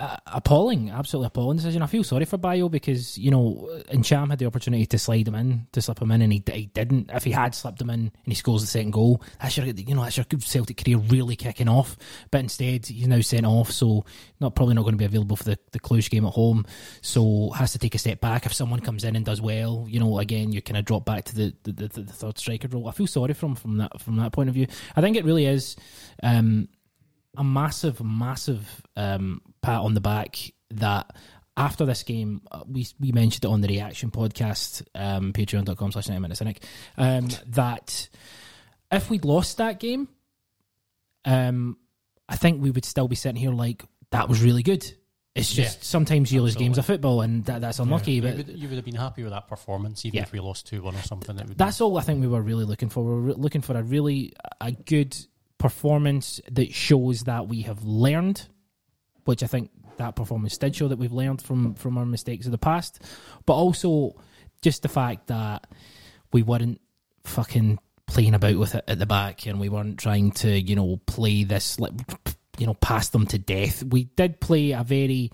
uh, 0.00 0.16
appalling, 0.26 0.90
absolutely 0.90 1.26
appalling 1.26 1.58
decision. 1.58 1.82
I 1.82 1.86
feel 1.86 2.02
sorry 2.02 2.24
for 2.24 2.38
Bayo 2.38 2.70
because 2.70 3.18
you 3.18 3.30
know, 3.30 3.82
and 3.90 4.02
Cham 4.02 4.30
had 4.30 4.38
the 4.38 4.46
opportunity 4.46 4.86
to 4.86 4.98
slide 4.98 5.28
him 5.28 5.34
in, 5.34 5.66
to 5.72 5.82
slip 5.82 6.00
him 6.00 6.10
in, 6.10 6.22
and 6.22 6.32
he, 6.32 6.42
he 6.50 6.66
didn't. 6.66 7.10
If 7.12 7.24
he 7.24 7.30
had 7.30 7.54
slipped 7.54 7.82
him 7.82 7.90
in 7.90 8.00
and 8.00 8.12
he 8.24 8.34
scores 8.34 8.62
the 8.62 8.66
second 8.66 8.92
goal, 8.92 9.22
that's 9.40 9.58
your 9.58 9.66
you 9.66 9.94
know 9.94 10.02
that's 10.02 10.16
your 10.16 10.24
Celtic 10.40 10.82
career 10.82 10.96
really 10.96 11.36
kicking 11.36 11.68
off. 11.68 11.98
But 12.30 12.40
instead, 12.40 12.86
he's 12.86 13.08
now 13.08 13.20
sent 13.20 13.44
off, 13.44 13.70
so 13.70 14.06
not 14.40 14.54
probably 14.54 14.74
not 14.74 14.82
going 14.82 14.94
to 14.94 14.98
be 14.98 15.04
available 15.04 15.36
for 15.36 15.44
the 15.44 15.58
the 15.72 15.80
Cluj 15.80 16.08
game 16.08 16.24
at 16.24 16.32
home. 16.32 16.64
So 17.02 17.50
has 17.50 17.72
to 17.72 17.78
take 17.78 17.94
a 17.94 17.98
step 17.98 18.22
back. 18.22 18.46
If 18.46 18.54
someone 18.54 18.80
comes 18.80 19.04
in 19.04 19.16
and 19.16 19.26
does 19.26 19.42
well, 19.42 19.84
you 19.86 20.00
know, 20.00 20.18
again 20.18 20.50
you 20.50 20.62
kind 20.62 20.78
of 20.78 20.86
drop 20.86 21.04
back 21.04 21.24
to 21.26 21.34
the 21.34 21.54
the, 21.64 21.72
the, 21.72 21.88
the 21.88 22.12
third 22.12 22.38
striker 22.38 22.68
role. 22.68 22.88
I 22.88 22.92
feel 22.92 23.06
sorry 23.06 23.34
for 23.34 23.46
him 23.46 23.54
from 23.54 23.76
that 23.76 24.00
from 24.00 24.16
that 24.16 24.32
point 24.32 24.48
of 24.48 24.54
view. 24.54 24.66
I 24.96 25.02
think 25.02 25.18
it 25.18 25.26
really 25.26 25.44
is. 25.44 25.76
Um, 26.22 26.68
a 27.36 27.44
massive, 27.44 28.02
massive 28.02 28.82
um, 28.96 29.40
pat 29.62 29.80
on 29.80 29.94
the 29.94 30.00
back 30.00 30.36
that 30.72 31.14
after 31.56 31.84
this 31.84 32.02
game, 32.02 32.42
uh, 32.50 32.62
we 32.66 32.86
we 32.98 33.12
mentioned 33.12 33.44
it 33.44 33.48
on 33.48 33.60
the 33.60 33.68
reaction 33.68 34.10
podcast, 34.10 34.82
um, 34.94 35.32
patreon.com 35.32 35.92
slash 35.92 36.08
90 36.08 36.20
minutes 36.22 36.38
cynic, 36.38 36.62
um, 36.96 37.28
that 37.48 38.08
if 38.90 39.10
we'd 39.10 39.24
lost 39.24 39.58
that 39.58 39.78
game, 39.78 40.08
um, 41.24 41.76
I 42.28 42.36
think 42.36 42.62
we 42.62 42.70
would 42.70 42.84
still 42.84 43.08
be 43.08 43.16
sitting 43.16 43.40
here 43.40 43.52
like, 43.52 43.84
that 44.10 44.28
was 44.28 44.42
really 44.42 44.62
good. 44.62 44.84
It's 45.34 45.52
just 45.52 45.78
Yeah, 45.78 45.82
sometimes 45.84 46.32
you 46.32 46.42
lose 46.42 46.56
games 46.56 46.76
of 46.78 46.86
football 46.86 47.20
and 47.20 47.44
that, 47.44 47.60
that's 47.60 47.78
unlucky. 47.78 48.12
you, 48.14 48.22
But 48.22 48.36
would, 48.38 48.48
you 48.48 48.68
would 48.68 48.76
have 48.76 48.84
been 48.84 48.96
happy 48.96 49.22
with 49.22 49.30
that 49.32 49.46
performance, 49.46 50.04
even 50.04 50.16
Yeah. 50.18 50.22
if 50.24 50.32
we 50.32 50.40
lost 50.40 50.66
2 50.66 50.82
1 50.82 50.94
or 50.96 51.02
something. 51.02 51.36
That's 51.56 51.80
all 51.80 51.96
I 51.98 52.02
think 52.02 52.20
we 52.20 52.26
were 52.26 52.42
really 52.42 52.64
looking 52.64 52.88
for. 52.88 53.04
We 53.04 53.10
were 53.10 53.20
re- 53.20 53.34
looking 53.36 53.60
for 53.60 53.76
a 53.76 53.82
really 53.82 54.32
a 54.60 54.72
good 54.72 55.16
performance 55.60 56.40
that 56.50 56.74
shows 56.74 57.24
that 57.24 57.46
we 57.46 57.60
have 57.62 57.84
learned, 57.84 58.48
which 59.24 59.42
I 59.42 59.46
think 59.46 59.70
that 59.98 60.16
performance 60.16 60.56
did 60.56 60.74
show 60.74 60.88
that 60.88 60.98
we've 60.98 61.12
learned 61.12 61.42
from 61.42 61.74
from 61.74 61.98
our 61.98 62.06
mistakes 62.06 62.46
of 62.46 62.52
the 62.52 62.58
past, 62.58 63.02
but 63.46 63.52
also 63.52 64.16
just 64.62 64.82
the 64.82 64.88
fact 64.88 65.28
that 65.28 65.68
we 66.32 66.42
weren't 66.42 66.80
fucking 67.24 67.78
playing 68.06 68.34
about 68.34 68.56
with 68.56 68.74
it 68.74 68.84
at 68.88 68.98
the 68.98 69.06
back 69.06 69.46
and 69.46 69.60
we 69.60 69.68
weren't 69.68 69.98
trying 69.98 70.32
to 70.32 70.58
you 70.58 70.74
know 70.74 70.98
play 71.06 71.44
this 71.44 71.78
like 71.78 71.92
you 72.58 72.66
know 72.66 72.74
pass 72.74 73.10
them 73.10 73.26
to 73.26 73.38
death. 73.38 73.84
We 73.84 74.04
did 74.04 74.40
play 74.40 74.72
a 74.72 74.82
very 74.82 75.30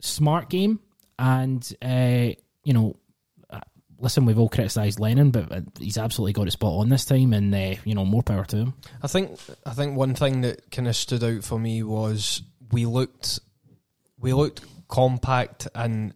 smart 0.00 0.48
game 0.48 0.80
and 1.18 1.62
uh, 1.82 2.30
you 2.64 2.72
know 2.72 2.96
listen, 3.98 4.24
we've 4.24 4.38
all 4.38 4.48
criticised 4.48 5.00
Lennon, 5.00 5.30
but 5.30 5.52
uh, 5.52 5.60
he's 5.78 5.98
absolutely 5.98 6.32
got 6.32 6.46
it 6.46 6.52
spot 6.52 6.80
on 6.80 6.88
this 6.88 7.04
time, 7.04 7.32
and 7.32 7.54
uh, 7.54 7.74
you 7.84 7.94
know, 7.94 8.04
more 8.04 8.22
power 8.22 8.44
to 8.46 8.56
him. 8.56 8.74
I 9.02 9.08
think 9.08 9.38
I 9.66 9.72
think 9.72 9.96
one 9.96 10.14
thing 10.14 10.42
that 10.42 10.70
kind 10.70 10.88
of 10.88 10.96
stood 10.96 11.24
out 11.24 11.44
for 11.44 11.58
me 11.58 11.82
was 11.82 12.42
we 12.72 12.86
looked 12.86 13.40
we 14.18 14.32
looked 14.32 14.64
compact 14.88 15.68
and, 15.74 16.14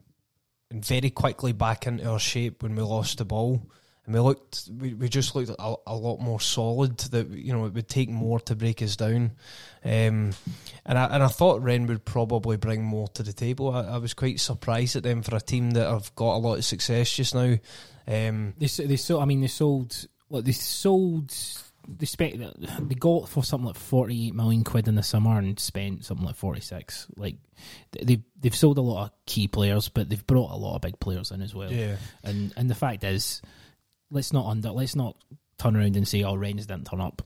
and 0.71 0.85
very 0.85 1.11
quickly 1.11 1.53
back 1.53 1.87
into 1.87 2.09
our 2.09 2.19
shape 2.19 2.63
when 2.63 2.75
we 2.75 2.83
lost 2.83 3.19
the 3.19 3.25
ball. 3.25 3.63
And 4.05 4.15
we 4.15 4.21
looked, 4.21 4.69
we, 4.81 4.95
we 4.95 5.09
just 5.09 5.37
looked 5.37 5.51
a, 5.51 5.75
a 5.87 5.95
lot 5.95 6.19
more 6.19 6.41
solid. 6.41 6.99
That 6.99 7.29
you 7.29 7.53
know, 7.53 7.67
it 7.67 7.75
would 7.75 7.89
take 7.89 8.09
more 8.09 8.41
to 8.41 8.57
break 8.57 8.83
us 8.83 8.97
down. 8.97 9.33
Um, 9.85 10.33
and 10.85 10.99
I 10.99 11.05
and 11.05 11.23
I 11.23 11.29
thought 11.29 11.63
Ren 11.63 11.87
would 11.87 12.05
probably 12.05 12.57
bring 12.57 12.83
more 12.83 13.07
to 13.09 13.23
the 13.23 13.33
table. 13.33 13.71
I, 13.71 13.83
I 13.83 13.97
was 13.99 14.15
quite 14.15 14.41
surprised 14.41 14.97
at 14.97 15.05
them 15.05 15.23
for 15.23 15.37
a 15.37 15.41
team 15.41 15.71
that 15.73 15.89
have 15.89 16.13
got 16.17 16.35
a 16.35 16.39
lot 16.39 16.59
of 16.59 16.65
success 16.65 17.13
just 17.13 17.35
now. 17.35 17.57
Um, 18.09 18.55
They 18.59 18.67
they 18.67 18.97
sold. 18.97 19.23
I 19.23 19.27
mean, 19.27 19.41
they 19.41 19.47
sold. 19.47 20.07
What 20.27 20.45
they 20.45 20.53
sold. 20.53 21.33
They 21.87 22.07
spent. 22.07 22.41
They 22.89 22.95
got 22.95 23.29
for 23.29 23.45
something 23.45 23.67
like 23.67 23.77
forty 23.77 24.27
eight 24.27 24.35
million 24.35 24.65
quid 24.65 24.89
in 24.89 24.97
the 24.97 25.03
summer 25.03 25.39
and 25.39 25.59
spent 25.61 26.05
something 26.05 26.27
like 26.27 26.37
forty 26.37 26.61
six. 26.61 27.07
Like 27.17 27.37
they 27.93 28.23
they've 28.41 28.55
sold 28.55 28.79
a 28.79 28.83
lot 28.83 29.05
of 29.05 29.11
key 29.27 29.47
players, 29.47 29.89
but 29.89 30.09
they've 30.09 30.27
brought 30.27 30.53
a 30.53 30.57
lot 30.57 30.77
of 30.77 30.81
big 30.81 30.99
players 30.99 31.31
in 31.31 31.43
as 31.43 31.55
well. 31.55 31.73
Yeah. 31.73 31.97
And 32.25 32.53
and 32.57 32.71
the 32.71 32.75
fact 32.75 33.05
is, 33.05 33.43
let's 34.13 34.33
not 34.33 34.47
under. 34.47 34.71
Let's 34.71 34.95
not 34.95 35.17
turn 35.59 35.77
around 35.77 35.97
and 35.97 36.07
say, 36.07 36.23
"Oh, 36.23 36.35
Rennes 36.35 36.67
didn't 36.67 36.87
turn 36.87 37.01
up." 37.01 37.23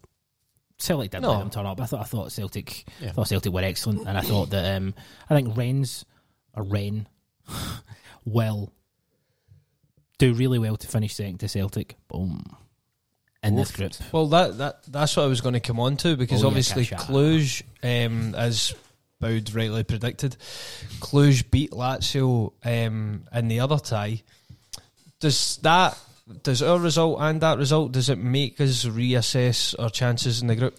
Celtic 0.79 1.11
didn't 1.11 1.23
No. 1.23 1.31
let 1.33 1.39
them 1.41 1.51
turn 1.51 1.67
up. 1.67 1.81
I 1.81 1.87
thought 1.87 2.01
I 2.01 2.05
thought 2.05 2.33
Celtic 2.33 2.87
Yeah. 3.01 3.09
I 3.09 3.13
thought 3.13 3.29
Celtic 3.29 3.53
were 3.53 3.63
excellent, 3.63 4.07
and 4.07 4.17
I 4.17 4.21
thought 4.21 4.51
that 4.51 4.77
um, 4.77 4.95
I 5.29 5.35
think 5.35 5.57
Rennes 5.57 6.05
or 6.55 6.63
Ren 6.65 7.09
will 8.25 8.73
do 10.19 10.33
really 10.35 10.59
well 10.59 10.77
to 10.77 10.87
finish 10.87 11.15
second 11.15 11.39
to 11.41 11.49
Celtic. 11.49 11.97
Boom. 12.09 12.43
In 13.43 13.55
this 13.55 13.71
group. 13.71 13.93
Well, 14.13 14.27
that, 14.29 14.59
that 14.59 14.83
that's 14.89 15.17
what 15.17 15.23
I 15.23 15.27
was 15.27 15.41
going 15.41 15.53
to 15.53 15.61
come 15.61 15.79
on 15.79 15.97
to 15.99 16.17
because 16.17 16.43
Oh, 16.43 16.49
obviously 16.49 16.85
Kasha. 16.85 17.05
Cluj, 17.13 17.63
um, 17.83 18.35
as 18.35 18.75
Boud 19.21 19.55
rightly 19.55 19.85
predicted, 19.85 20.37
Cluj 20.99 21.49
beat 21.51 21.71
Lazio 21.71 22.53
um, 22.65 23.25
in 23.33 23.47
the 23.49 23.61
other 23.61 23.79
tie. 23.79 24.23
Does 25.21 25.59
that 25.59 25.97
does 26.43 26.63
our 26.63 26.79
result 26.79 27.19
and 27.21 27.41
that 27.41 27.59
result 27.59 27.93
does 27.93 28.09
it 28.09 28.19
make 28.19 28.61
us 28.61 28.85
reassess 28.85 29.75
our 29.79 29.91
chances 29.91 30.41
in 30.43 30.49
the 30.49 30.57
group? 30.57 30.79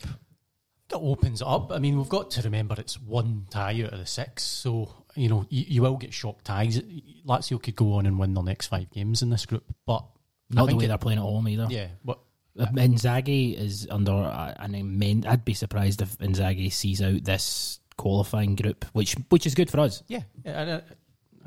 It 0.90 0.96
opens 0.96 1.42
it 1.42 1.48
up. 1.48 1.72
I 1.72 1.80
mean, 1.80 1.98
we've 1.98 2.10
got 2.10 2.32
to 2.32 2.42
remember 2.44 2.76
it's 2.78 3.00
one 3.00 3.46
tie 3.50 3.82
out 3.84 3.94
of 3.94 4.00
the 4.00 4.06
six, 4.06 4.44
so 4.44 4.94
you 5.16 5.28
know 5.30 5.46
you, 5.50 5.66
you 5.68 5.82
will 5.82 5.98
get 5.98 6.14
shock 6.14 6.44
ties. 6.44 6.80
Lazio 7.26 7.62
could 7.62 7.76
go 7.76 7.94
on 7.94 8.06
and 8.06 8.18
win 8.20 8.34
their 8.34 8.44
next 8.44 8.68
five 8.68 8.90
games 8.92 9.22
in 9.22 9.30
this 9.30 9.46
group, 9.46 9.66
but 9.86 10.06
Not 10.50 10.70
the 10.70 10.76
way 10.76 10.86
it- 10.86 10.88
they're 10.90 10.98
playing 10.98 11.20
at 11.20 11.24
home 11.24 11.48
either. 11.48 11.68
Yeah, 11.70 11.88
but 12.06 12.20
Uh, 12.58 12.66
Inzaghi 12.76 13.54
is 13.56 13.88
under 13.92 14.14
uh, 14.14 14.54
an 14.58 14.74
immense. 14.76 15.26
I'd 15.28 15.46
be 15.46 15.54
surprised 15.54 16.02
if 16.02 16.18
Inzaghi 16.20 16.72
sees 16.74 17.02
out 17.04 17.24
this 17.24 17.80
qualifying 17.98 18.56
group, 18.56 18.86
which 18.94 19.14
which 19.30 19.46
is 19.46 19.56
good 19.56 19.70
for 19.70 19.80
us. 19.82 20.04
yeah, 20.08 20.24
and 20.46 20.72
I, 20.72 20.82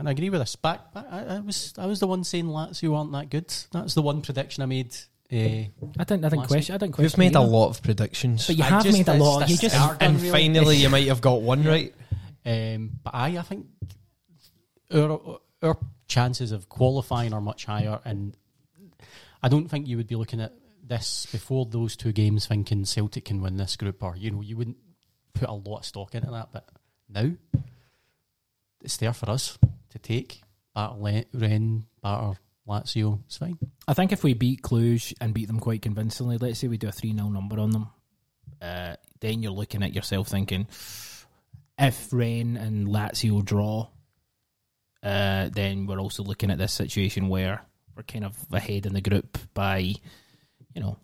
and 0.01 0.09
I 0.09 0.13
agree 0.13 0.31
with 0.31 0.41
this. 0.41 0.57
Back, 0.57 0.95
back 0.95 1.05
I, 1.11 1.37
I 1.37 1.41
was 1.41 1.75
I 1.77 1.85
was 1.85 2.01
the 2.01 2.07
one 2.07 2.25
saying 2.25 2.47
Lazio 2.47 2.97
aren't 2.97 3.13
that 3.13 3.29
good. 3.29 3.53
That's 3.71 3.93
the 3.93 4.01
one 4.01 4.23
prediction 4.23 4.63
I 4.63 4.67
made. 4.67 4.97
Uh, 5.31 5.37
I 5.37 5.71
didn't. 5.99 6.25
I 6.25 6.29
didn't 6.31 6.47
question. 6.47 6.75
I 6.75 6.79
didn't 6.79 6.95
question. 6.95 7.05
You've 7.05 7.15
question. 7.15 7.19
made 7.21 7.35
a 7.37 7.41
lot 7.43 7.69
of 7.69 7.83
predictions, 7.83 8.47
but 8.47 8.57
you 8.57 8.65
I 8.65 8.69
have 8.69 8.83
just- 8.83 8.97
made 8.97 9.09
a 9.09 9.15
lot. 9.23 9.49
You 9.49 9.59
just 9.59 9.77
start. 9.77 9.99
and 10.01 10.17
really. 10.17 10.31
finally 10.31 10.77
you 10.77 10.89
might 10.89 11.07
have 11.07 11.21
got 11.21 11.43
one 11.43 11.65
right. 11.65 11.95
Um, 12.47 12.93
but 13.05 13.15
I, 13.15 13.37
I 13.37 13.43
think 13.43 13.67
our 14.93 15.39
our 15.63 15.77
chances 16.09 16.51
of 16.51 16.71
qualifying 16.71 17.35
are 17.35 17.41
much 17.43 17.67
higher, 17.67 18.01
and 18.07 18.35
I 19.43 19.51
don't 19.51 19.69
think 19.69 19.87
you 19.87 19.99
would 19.99 20.09
be 20.09 20.17
looking 20.17 20.41
at 20.41 20.55
this 20.83 21.27
before 21.31 21.67
those 21.67 21.95
two 21.95 22.13
games 22.13 22.47
thinking 22.47 22.87
Celtic 22.87 23.27
can 23.27 23.43
win 23.43 23.59
this 23.59 23.77
group, 23.77 24.03
or 24.03 24.17
you 24.17 24.31
know 24.31 24.41
you 24.41 24.57
wouldn't 24.57 24.79
put 25.35 25.51
a 25.51 25.53
lot 25.53 25.81
of 25.81 25.85
stock 25.85 26.15
into 26.15 26.31
that. 26.31 26.49
But 26.53 26.67
now 27.11 27.33
it's 28.83 28.97
there 28.97 29.13
for 29.13 29.29
us 29.31 29.59
to 29.91 29.99
take. 29.99 30.43
Batter 30.75 31.25
Ren, 31.35 31.85
batter 32.03 32.39
Lazio, 32.69 33.21
it's 33.27 33.39
fine. 33.39 33.59
I 33.89 33.95
think 33.95 34.13
if 34.13 34.23
we 34.23 34.35
beat 34.35 34.63
Cluj 34.63 35.15
and 35.21 35.35
beat 35.35 35.47
them 35.47 35.61
quite 35.61 35.83
convincingly, 35.83 36.39
let's 36.39 36.59
say 36.59 36.69
we 36.69 36.79
do 36.79 36.89
a 36.89 36.93
3 36.93 37.15
0 37.15 37.29
number 37.29 37.59
on 37.59 37.71
them, 37.71 37.89
uh, 38.63 38.95
then 39.21 39.43
you're 39.43 39.53
looking 39.53 39.83
at 39.83 39.95
yourself 39.95 40.29
thinking, 40.29 40.67
if 41.79 42.09
Ren 42.13 42.57
and 42.57 42.89
Lazio 42.89 43.45
draw, 43.45 43.89
uh, 45.03 45.49
then 45.53 45.87
we're 45.87 45.99
also 45.99 46.23
looking 46.23 46.51
at 46.51 46.59
this 46.59 46.73
situation 46.73 47.29
where 47.29 47.63
we're 47.97 48.03
kind 48.03 48.25
of 48.25 48.37
ahead 48.53 48.87
in 48.87 48.93
the 48.93 49.01
group 49.01 49.39
by, 49.55 49.79
you 49.79 50.81
know, 50.81 50.99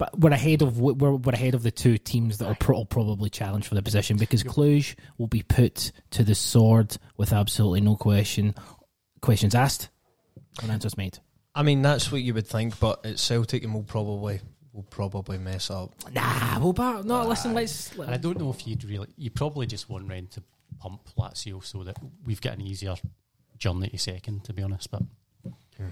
but 0.00 0.18
we're 0.18 0.32
ahead 0.32 0.62
of 0.62 0.80
we're, 0.80 1.12
we're 1.12 1.32
ahead 1.34 1.54
of 1.54 1.62
the 1.62 1.70
two 1.70 1.98
teams 1.98 2.38
that 2.38 2.46
are 2.46 2.54
pro- 2.54 2.78
will 2.78 2.86
probably 2.86 3.28
challenge 3.28 3.68
for 3.68 3.74
the 3.74 3.82
position 3.82 4.16
because 4.16 4.42
Cluj 4.42 4.94
will 5.18 5.26
be 5.26 5.42
put 5.42 5.92
to 6.12 6.24
the 6.24 6.34
sword 6.34 6.96
with 7.18 7.34
absolutely 7.34 7.82
no 7.82 7.96
question 7.96 8.54
questions 9.20 9.54
asked 9.54 9.90
and 10.62 10.72
answers 10.72 10.96
made. 10.96 11.18
I 11.54 11.62
mean, 11.62 11.82
that's 11.82 12.10
what 12.10 12.22
you 12.22 12.32
would 12.32 12.46
think, 12.46 12.80
but 12.80 13.00
it's 13.04 13.20
Celtic, 13.20 13.62
and 13.62 13.74
we'll 13.74 13.82
probably 13.82 14.40
we'll 14.72 14.84
probably 14.84 15.36
mess 15.36 15.70
up. 15.70 15.92
Nah, 16.14 16.58
well, 16.58 16.72
but 16.72 17.04
no. 17.04 17.26
Listen, 17.26 17.52
let's. 17.52 17.92
And 17.98 18.10
I 18.10 18.16
don't 18.16 18.38
know 18.38 18.48
if 18.48 18.66
you'd 18.66 18.84
really, 18.84 19.08
you 19.18 19.30
probably 19.30 19.66
just 19.66 19.90
want 19.90 20.08
Ren 20.08 20.28
to 20.28 20.42
pump 20.78 21.10
Lazio 21.18 21.62
so 21.62 21.84
that 21.84 21.98
we've 22.24 22.40
got 22.40 22.54
an 22.54 22.62
easier 22.62 22.94
journey 23.58 23.90
to 23.90 23.98
second, 23.98 24.44
to 24.44 24.54
be 24.54 24.62
honest. 24.62 24.90
But 24.90 25.02
hmm. 25.76 25.88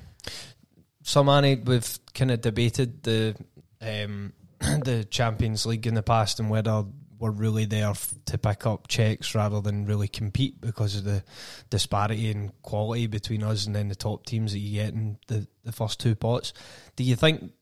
So, 1.02 1.22
Manny, 1.22 1.56
we've 1.56 1.98
kind 2.14 2.30
of 2.30 2.40
debated 2.40 3.02
the 3.02 3.36
um, 3.80 4.32
the 4.60 5.06
Champions 5.10 5.66
League 5.66 5.86
in 5.86 5.94
the 5.94 6.02
past 6.02 6.40
and 6.40 6.50
whether 6.50 6.84
we're 7.18 7.30
really 7.30 7.64
there 7.64 7.90
f- 7.90 8.14
to 8.26 8.38
pick 8.38 8.66
up 8.66 8.88
checks 8.88 9.34
rather 9.34 9.60
than 9.60 9.86
really 9.86 10.08
compete 10.08 10.60
because 10.60 10.96
of 10.96 11.04
the 11.04 11.22
disparity 11.70 12.30
in 12.30 12.52
quality 12.62 13.06
between 13.06 13.42
us 13.42 13.66
and 13.66 13.74
then 13.74 13.88
the 13.88 13.94
top 13.94 14.24
teams 14.24 14.52
that 14.52 14.58
you 14.58 14.80
get 14.80 14.94
in 14.94 15.18
the, 15.26 15.46
the 15.64 15.72
first 15.72 15.98
two 15.98 16.14
pots. 16.14 16.52
Do 16.96 17.04
you 17.04 17.16
think, 17.16 17.52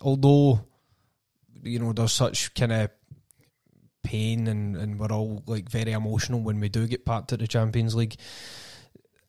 although 0.00 0.64
you 1.62 1.78
know 1.78 1.92
there's 1.92 2.12
such 2.12 2.54
kind 2.54 2.72
of 2.72 2.90
pain 4.02 4.46
and, 4.46 4.76
and 4.76 4.98
we're 4.98 5.12
all 5.12 5.42
like 5.46 5.68
very 5.68 5.92
emotional 5.92 6.40
when 6.40 6.60
we 6.60 6.68
do 6.68 6.86
get 6.86 7.04
packed 7.04 7.32
at 7.32 7.40
the 7.40 7.48
Champions 7.48 7.94
League, 7.94 8.16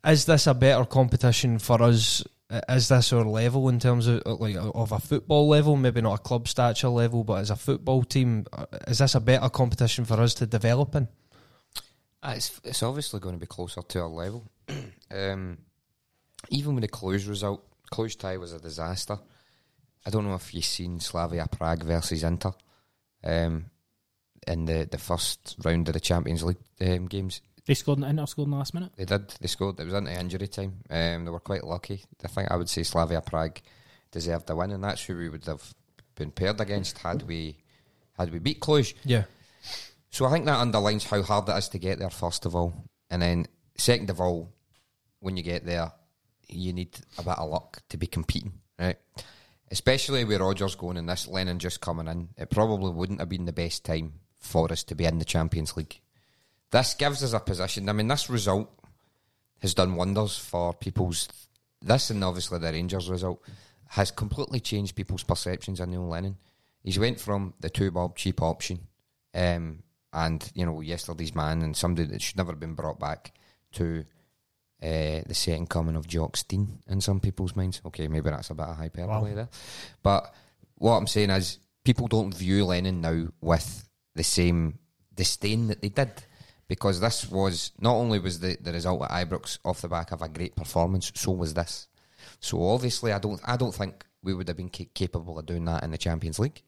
is 0.05 0.25
this 0.25 0.47
a 0.47 0.53
better 0.53 0.85
competition 0.85 1.59
for 1.59 1.81
us? 1.81 2.23
Is 2.67 2.89
this 2.89 3.13
our 3.13 3.23
level 3.23 3.69
in 3.69 3.79
terms 3.79 4.07
of 4.07 4.21
uh, 4.25 4.35
like 4.35 4.57
of 4.57 4.91
a 4.91 4.99
football 4.99 5.47
level? 5.47 5.77
Maybe 5.77 6.01
not 6.01 6.19
a 6.19 6.21
club 6.21 6.49
stature 6.49 6.89
level, 6.89 7.23
but 7.23 7.35
as 7.35 7.49
a 7.49 7.55
football 7.55 8.03
team, 8.03 8.45
uh, 8.51 8.65
is 8.87 8.97
this 8.97 9.15
a 9.15 9.21
better 9.21 9.47
competition 9.49 10.03
for 10.03 10.19
us 10.19 10.33
to 10.35 10.45
develop 10.45 10.93
in? 10.95 11.07
Uh, 12.21 12.33
It's, 12.35 12.59
it's 12.63 12.83
obviously 12.83 13.21
going 13.21 13.35
to 13.35 13.39
be 13.39 13.47
closer 13.47 13.81
to 13.81 14.01
our 14.01 14.09
level. 14.09 14.51
um, 15.11 15.59
even 16.49 16.75
with 16.75 16.81
the 16.81 16.89
Cluj 16.89 17.27
result, 17.29 17.65
Cluj 17.91 18.19
tie 18.19 18.37
was 18.37 18.51
a 18.51 18.59
disaster. 18.59 19.17
I 20.05 20.09
don't 20.09 20.25
know 20.25 20.35
if 20.35 20.53
you've 20.53 20.65
seen 20.65 20.99
Slavia 20.99 21.47
Prague 21.47 21.83
versus 21.83 22.23
Inter 22.23 22.53
um, 23.23 23.67
in 24.45 24.65
the, 24.65 24.87
the 24.91 24.97
first 24.97 25.55
round 25.63 25.87
of 25.87 25.93
the 25.93 25.99
Champions 25.99 26.43
League 26.43 26.57
um, 26.81 27.05
games. 27.05 27.41
They 27.71 27.75
scored 27.75 27.99
in 27.99 28.03
Inter 28.03 28.25
scored 28.25 28.47
in 28.47 28.51
the 28.51 28.57
last 28.57 28.73
minute. 28.73 28.91
They 28.97 29.05
did. 29.05 29.29
They 29.39 29.47
scored. 29.47 29.79
It 29.79 29.85
was 29.85 29.93
into 29.93 30.11
injury 30.11 30.49
time. 30.49 30.81
Um, 30.89 31.23
they 31.23 31.31
were 31.31 31.39
quite 31.39 31.63
lucky. 31.63 32.03
I 32.21 32.27
think 32.27 32.51
I 32.51 32.57
would 32.57 32.67
say 32.67 32.83
Slavia 32.83 33.21
Prague 33.21 33.61
deserved 34.11 34.47
the 34.47 34.57
win, 34.57 34.71
and 34.71 34.83
that's 34.83 35.05
who 35.05 35.15
we 35.15 35.29
would 35.29 35.45
have 35.45 35.73
been 36.15 36.31
paired 36.31 36.59
against 36.59 36.97
had 36.97 37.21
we 37.21 37.55
had 38.17 38.29
we 38.29 38.39
beat 38.39 38.59
Cluj. 38.59 38.93
Yeah. 39.05 39.23
So 40.09 40.25
I 40.25 40.31
think 40.31 40.47
that 40.47 40.59
underlines 40.59 41.05
how 41.05 41.21
hard 41.21 41.47
it 41.47 41.55
is 41.55 41.69
to 41.69 41.79
get 41.79 41.97
there, 41.97 42.09
first 42.09 42.45
of 42.45 42.57
all. 42.57 42.73
And 43.09 43.21
then, 43.21 43.45
second 43.77 44.09
of 44.09 44.19
all, 44.19 44.51
when 45.21 45.37
you 45.37 45.43
get 45.43 45.65
there, 45.65 45.93
you 46.49 46.73
need 46.73 46.99
a 47.17 47.23
bit 47.23 47.37
of 47.37 47.49
luck 47.49 47.83
to 47.87 47.95
be 47.95 48.07
competing, 48.07 48.51
right? 48.77 48.97
Especially 49.71 50.25
with 50.25 50.41
Rodgers 50.41 50.75
going 50.75 50.97
and 50.97 51.07
this 51.07 51.25
Lennon 51.25 51.57
just 51.57 51.79
coming 51.79 52.09
in, 52.09 52.31
it 52.37 52.49
probably 52.49 52.91
wouldn't 52.91 53.21
have 53.21 53.29
been 53.29 53.45
the 53.45 53.53
best 53.53 53.85
time 53.85 54.15
for 54.39 54.69
us 54.69 54.83
to 54.83 54.93
be 54.93 55.05
in 55.05 55.19
the 55.19 55.23
Champions 55.23 55.77
League. 55.77 56.01
This 56.71 56.93
gives 56.93 57.23
us 57.23 57.33
a 57.33 57.39
position. 57.39 57.89
I 57.89 57.93
mean, 57.93 58.07
this 58.07 58.29
result 58.29 58.69
has 59.61 59.73
done 59.73 59.95
wonders 59.95 60.37
for 60.37 60.73
people's. 60.73 61.27
This 61.81 62.09
and 62.09 62.23
obviously 62.23 62.59
the 62.59 62.71
Rangers 62.71 63.09
result 63.09 63.41
has 63.87 64.11
completely 64.11 64.59
changed 64.59 64.95
people's 64.95 65.23
perceptions 65.23 65.79
of 65.79 65.89
Neil 65.89 66.07
Lennon. 66.07 66.37
He's 66.83 66.97
went 66.99 67.19
from 67.19 67.53
the 67.59 67.69
two 67.69 67.91
bob 67.91 68.15
cheap 68.15 68.41
option, 68.41 68.87
um, 69.33 69.83
and 70.13 70.49
you 70.55 70.65
know 70.65 70.81
yesterday's 70.81 71.35
man 71.35 71.61
and 71.61 71.75
somebody 71.75 72.07
that 72.07 72.21
should 72.21 72.37
never 72.37 72.51
have 72.51 72.59
been 72.59 72.75
brought 72.75 72.99
back 72.99 73.33
to 73.73 74.05
uh, 74.81 75.21
the 75.27 75.33
second 75.33 75.69
coming 75.69 75.95
of 75.95 76.07
Jock 76.07 76.37
Stein 76.37 76.79
in 76.87 77.01
some 77.01 77.19
people's 77.19 77.55
minds. 77.55 77.81
Okay, 77.85 78.07
maybe 78.07 78.29
that's 78.29 78.49
a 78.49 78.55
bit 78.55 78.65
of 78.65 78.77
hyperbole 78.77 79.29
Wow. 79.31 79.35
there, 79.35 79.49
but 80.01 80.33
what 80.75 80.97
I'm 80.97 81.07
saying 81.07 81.29
is 81.31 81.59
people 81.83 82.07
don't 82.07 82.33
view 82.33 82.65
Lennon 82.65 83.01
now 83.01 83.27
with 83.41 83.87
the 84.15 84.23
same 84.23 84.79
disdain 85.13 85.67
that 85.67 85.81
they 85.81 85.89
did. 85.89 86.11
Because 86.71 87.01
this 87.01 87.29
was 87.29 87.73
not 87.81 87.95
only 87.95 88.17
was 88.17 88.39
the, 88.39 88.55
the 88.61 88.71
result 88.71 89.03
at 89.03 89.11
Ibrox 89.11 89.59
off 89.65 89.81
the 89.81 89.89
back 89.89 90.13
of 90.13 90.21
a 90.21 90.29
great 90.29 90.55
performance, 90.55 91.11
so 91.13 91.33
was 91.33 91.53
this. 91.53 91.89
So 92.39 92.65
obviously, 92.69 93.11
I 93.11 93.19
don't 93.19 93.41
I 93.43 93.57
don't 93.57 93.75
think 93.75 94.05
we 94.23 94.33
would 94.33 94.47
have 94.47 94.55
been 94.55 94.69
ca- 94.69 94.87
capable 94.93 95.37
of 95.37 95.45
doing 95.45 95.65
that 95.65 95.83
in 95.83 95.91
the 95.91 95.97
Champions 95.97 96.39
League. 96.39 96.61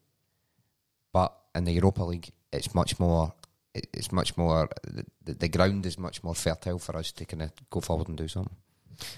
But 1.13 1.33
in 1.55 1.63
the 1.63 1.71
Europa 1.71 2.03
League, 2.03 2.33
it's 2.51 2.75
much 2.75 2.99
more. 2.99 3.33
It's 3.73 4.11
much 4.11 4.35
more. 4.35 4.67
The, 4.83 5.05
the, 5.23 5.33
the 5.35 5.47
ground 5.47 5.85
is 5.85 5.97
much 5.97 6.21
more 6.21 6.35
fertile 6.35 6.79
for 6.79 6.97
us 6.97 7.13
to 7.13 7.23
kind 7.23 7.43
of 7.43 7.51
go 7.69 7.79
forward 7.79 8.09
and 8.09 8.17
do 8.17 8.27
something. 8.27 8.57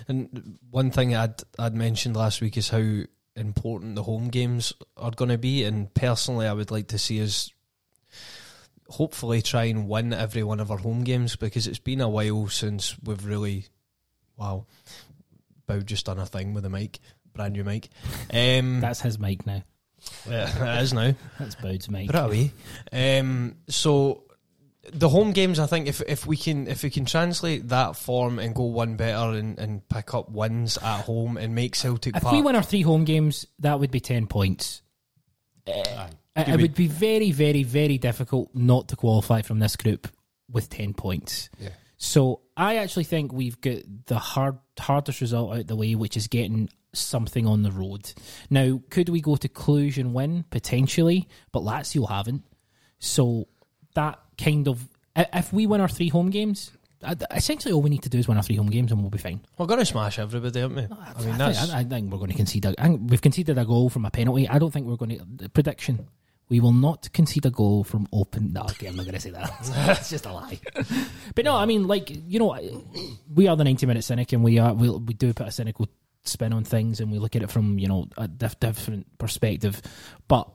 And 0.07 0.59
one 0.69 0.91
thing 0.91 1.15
I'd 1.15 1.41
I'd 1.57 1.73
mentioned 1.73 2.15
last 2.15 2.41
week 2.41 2.57
is 2.57 2.69
how 2.69 3.05
important 3.35 3.95
the 3.95 4.03
home 4.03 4.27
games 4.27 4.71
are 4.97 5.09
going 5.09 5.31
to 5.31 5.39
be, 5.39 5.63
and 5.63 5.91
personally, 5.95 6.45
I 6.45 6.53
would 6.53 6.69
like 6.69 6.89
to 6.89 6.99
see 6.99 7.23
us 7.23 7.51
hopefully 8.87 9.41
try 9.41 9.65
and 9.65 9.87
win 9.87 10.13
every 10.13 10.43
one 10.43 10.59
of 10.59 10.71
our 10.71 10.77
home 10.77 11.03
games 11.03 11.35
because 11.35 11.67
it's 11.67 11.79
been 11.79 12.01
a 12.01 12.09
while 12.09 12.47
since 12.47 12.95
we've 13.03 13.25
really, 13.25 13.65
wow, 14.37 14.65
Bow 15.67 15.79
just 15.81 16.05
done 16.05 16.19
a 16.19 16.25
thing 16.25 16.53
with 16.53 16.65
a 16.65 16.69
mic, 16.69 16.99
brand 17.33 17.53
new 17.53 17.63
mic. 17.63 17.89
Um, 18.33 18.79
That's 18.81 19.01
his 19.01 19.17
mic 19.19 19.45
now. 19.45 19.63
yeah, 20.29 20.77
it 20.79 20.83
is 20.83 20.93
now. 20.93 21.15
That's 21.39 21.55
Boud's 21.55 21.89
mic. 21.89 22.07
Put 22.07 22.15
it 22.15 22.19
away. 22.23 22.51
Um, 23.19 23.55
so 23.67 24.23
the 24.93 25.09
home 25.09 25.31
games, 25.31 25.57
I 25.57 25.65
think, 25.65 25.87
if 25.87 26.01
if 26.07 26.27
we 26.27 26.37
can 26.37 26.67
if 26.67 26.83
we 26.83 26.91
can 26.91 27.05
translate 27.05 27.69
that 27.69 27.95
form 27.95 28.37
and 28.37 28.53
go 28.53 28.65
one 28.65 28.95
better 28.97 29.35
and, 29.35 29.57
and 29.57 29.87
pick 29.89 30.13
up 30.13 30.29
wins 30.29 30.77
at 30.77 31.01
home 31.01 31.37
and 31.37 31.55
make 31.55 31.75
Celtic 31.75 32.15
If 32.15 32.21
Park. 32.21 32.35
we 32.35 32.41
win 32.43 32.55
our 32.55 32.61
three 32.61 32.83
home 32.83 33.03
games, 33.03 33.47
that 33.59 33.79
would 33.79 33.89
be 33.89 33.99
ten 33.99 34.27
points. 34.27 34.83
Uh, 35.67 36.07
it 36.35 36.47
it 36.47 36.61
would 36.61 36.75
be 36.75 36.87
very, 36.87 37.31
very, 37.31 37.63
very 37.63 37.97
difficult 37.97 38.49
not 38.53 38.87
to 38.89 38.95
qualify 38.95 39.41
from 39.41 39.59
this 39.59 39.75
group 39.75 40.07
with 40.51 40.69
ten 40.69 40.93
points. 40.93 41.49
Yeah. 41.59 41.69
So 41.97 42.41
I 42.57 42.77
actually 42.77 43.05
think 43.05 43.31
we've 43.31 43.59
got 43.61 43.79
the 44.05 44.19
hard 44.19 44.57
hardest 44.79 45.21
result 45.21 45.55
out 45.57 45.67
the 45.67 45.75
way, 45.75 45.95
which 45.95 46.17
is 46.17 46.27
getting 46.27 46.69
something 46.93 47.45
on 47.45 47.63
the 47.63 47.71
road. 47.71 48.13
Now, 48.49 48.81
could 48.89 49.09
we 49.09 49.21
go 49.21 49.35
to 49.37 49.49
Cluj 49.49 49.97
and 49.97 50.13
win 50.13 50.45
potentially? 50.49 51.27
But 51.51 51.63
Lazio 51.63 52.07
haven't. 52.09 52.43
So 52.99 53.47
that 53.95 54.19
kind 54.37 54.67
of 54.67 54.87
if 55.15 55.53
we 55.53 55.65
win 55.67 55.81
our 55.81 55.87
three 55.87 56.09
home 56.09 56.29
games, 56.29 56.71
uh, 57.03 57.15
essentially 57.31 57.73
all 57.73 57.81
we 57.81 57.89
need 57.89 58.03
to 58.03 58.09
do 58.09 58.17
is 58.17 58.27
win 58.27 58.37
our 58.37 58.43
three 58.43 58.55
home 58.55 58.69
games 58.69 58.91
and 58.91 59.01
we'll 59.01 59.09
be 59.09 59.17
fine. 59.17 59.39
we're 59.57 59.65
going 59.65 59.79
to 59.79 59.85
smash 59.85 60.19
everybody, 60.19 60.61
aren't 60.61 60.75
we? 60.75 60.83
I 60.83 60.87
mean, 60.87 60.97
I 60.99 61.13
think, 61.21 61.37
that's 61.37 61.71
I, 61.71 61.79
I 61.79 61.83
think 61.83 62.11
we're 62.11 62.17
going 62.17 62.31
to 62.31 62.37
concede. 62.37 62.65
A, 62.65 62.75
I 62.77 62.87
think 62.87 63.09
we've 63.09 63.21
conceded 63.21 63.57
a 63.57 63.65
goal 63.65 63.89
from 63.89 64.05
a 64.05 64.11
penalty. 64.11 64.47
I 64.47 64.59
don't 64.59 64.71
think 64.71 64.87
we're 64.87 64.97
going 64.97 65.17
to. 65.17 65.25
The 65.35 65.49
prediction: 65.49 66.07
we 66.49 66.59
will 66.59 66.73
not 66.73 67.11
concede 67.13 67.45
a 67.45 67.49
goal 67.49 67.83
from 67.83 68.07
open. 68.11 68.45
No, 68.53 68.61
okay, 68.63 68.87
I'm 68.87 68.95
not 68.95 69.05
going 69.05 69.15
to 69.15 69.19
say 69.21 69.31
that. 69.31 69.51
It's 69.99 70.09
just 70.09 70.25
a 70.25 70.31
lie. 70.31 70.59
but 71.35 71.45
no, 71.45 71.55
I 71.55 71.65
mean, 71.65 71.87
like 71.87 72.11
you 72.27 72.39
know, 72.39 72.55
we 73.33 73.47
are 73.47 73.55
the 73.55 73.63
90 73.63 73.85
minute 73.85 74.03
cynic, 74.03 74.31
and 74.33 74.43
we 74.43 74.59
are 74.59 74.73
we 74.73 74.89
we 74.89 75.13
do 75.13 75.33
put 75.33 75.47
a 75.47 75.51
cynical 75.51 75.87
spin 76.23 76.53
on 76.53 76.63
things, 76.63 76.99
and 76.99 77.11
we 77.11 77.19
look 77.19 77.35
at 77.35 77.43
it 77.43 77.51
from 77.51 77.79
you 77.79 77.87
know 77.87 78.07
a 78.17 78.27
diff- 78.27 78.59
different 78.59 79.17
perspective. 79.17 79.81
But 80.27 80.49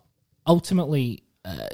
ultimately, 0.46 1.24
uh, 1.44 1.66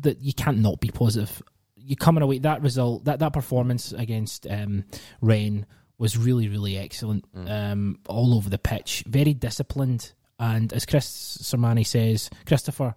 that 0.00 0.20
you 0.20 0.32
can't 0.32 0.58
not 0.58 0.80
be 0.80 0.88
positive. 0.90 1.42
You 1.76 1.96
coming 1.96 2.22
away 2.22 2.38
that 2.38 2.62
result 2.62 3.04
that 3.04 3.18
that 3.18 3.32
performance 3.32 3.92
against 3.92 4.46
um, 4.48 4.84
Rennes 5.20 5.66
was 5.98 6.16
really 6.16 6.48
really 6.48 6.78
excellent. 6.78 7.24
Um, 7.46 7.98
all 8.08 8.34
over 8.34 8.48
the 8.48 8.58
pitch, 8.58 9.04
very 9.06 9.34
disciplined, 9.34 10.12
and 10.38 10.72
as 10.72 10.86
Chris 10.86 11.06
Sermanni 11.42 11.86
says, 11.86 12.30
Christopher 12.46 12.94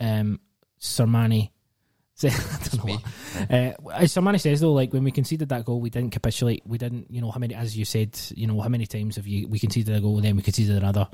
um, 0.00 0.40
Sermanni. 2.22 2.32
I 2.64 2.76
don't 2.76 2.86
know. 2.86 2.94
what. 2.94 3.92
Uh, 3.92 3.94
as 4.02 4.14
Sermani 4.14 4.40
says 4.40 4.60
though, 4.60 4.72
like 4.72 4.92
when 4.92 5.04
we 5.04 5.10
conceded 5.10 5.48
that 5.50 5.64
goal, 5.66 5.80
we 5.80 5.90
didn't 5.90 6.10
capitulate. 6.12 6.62
We 6.66 6.78
didn't, 6.78 7.10
you 7.10 7.20
know, 7.20 7.30
how 7.30 7.38
many, 7.38 7.54
as 7.54 7.76
you 7.76 7.84
said, 7.84 8.18
you 8.34 8.46
know, 8.46 8.60
how 8.60 8.68
many 8.68 8.86
times 8.86 9.16
have 9.16 9.26
you 9.26 9.48
we 9.48 9.58
conceded 9.58 9.94
a 9.94 10.00
goal, 10.00 10.16
and 10.16 10.24
then 10.24 10.36
we 10.36 10.42
conceded 10.42 10.76
another, 10.76 11.08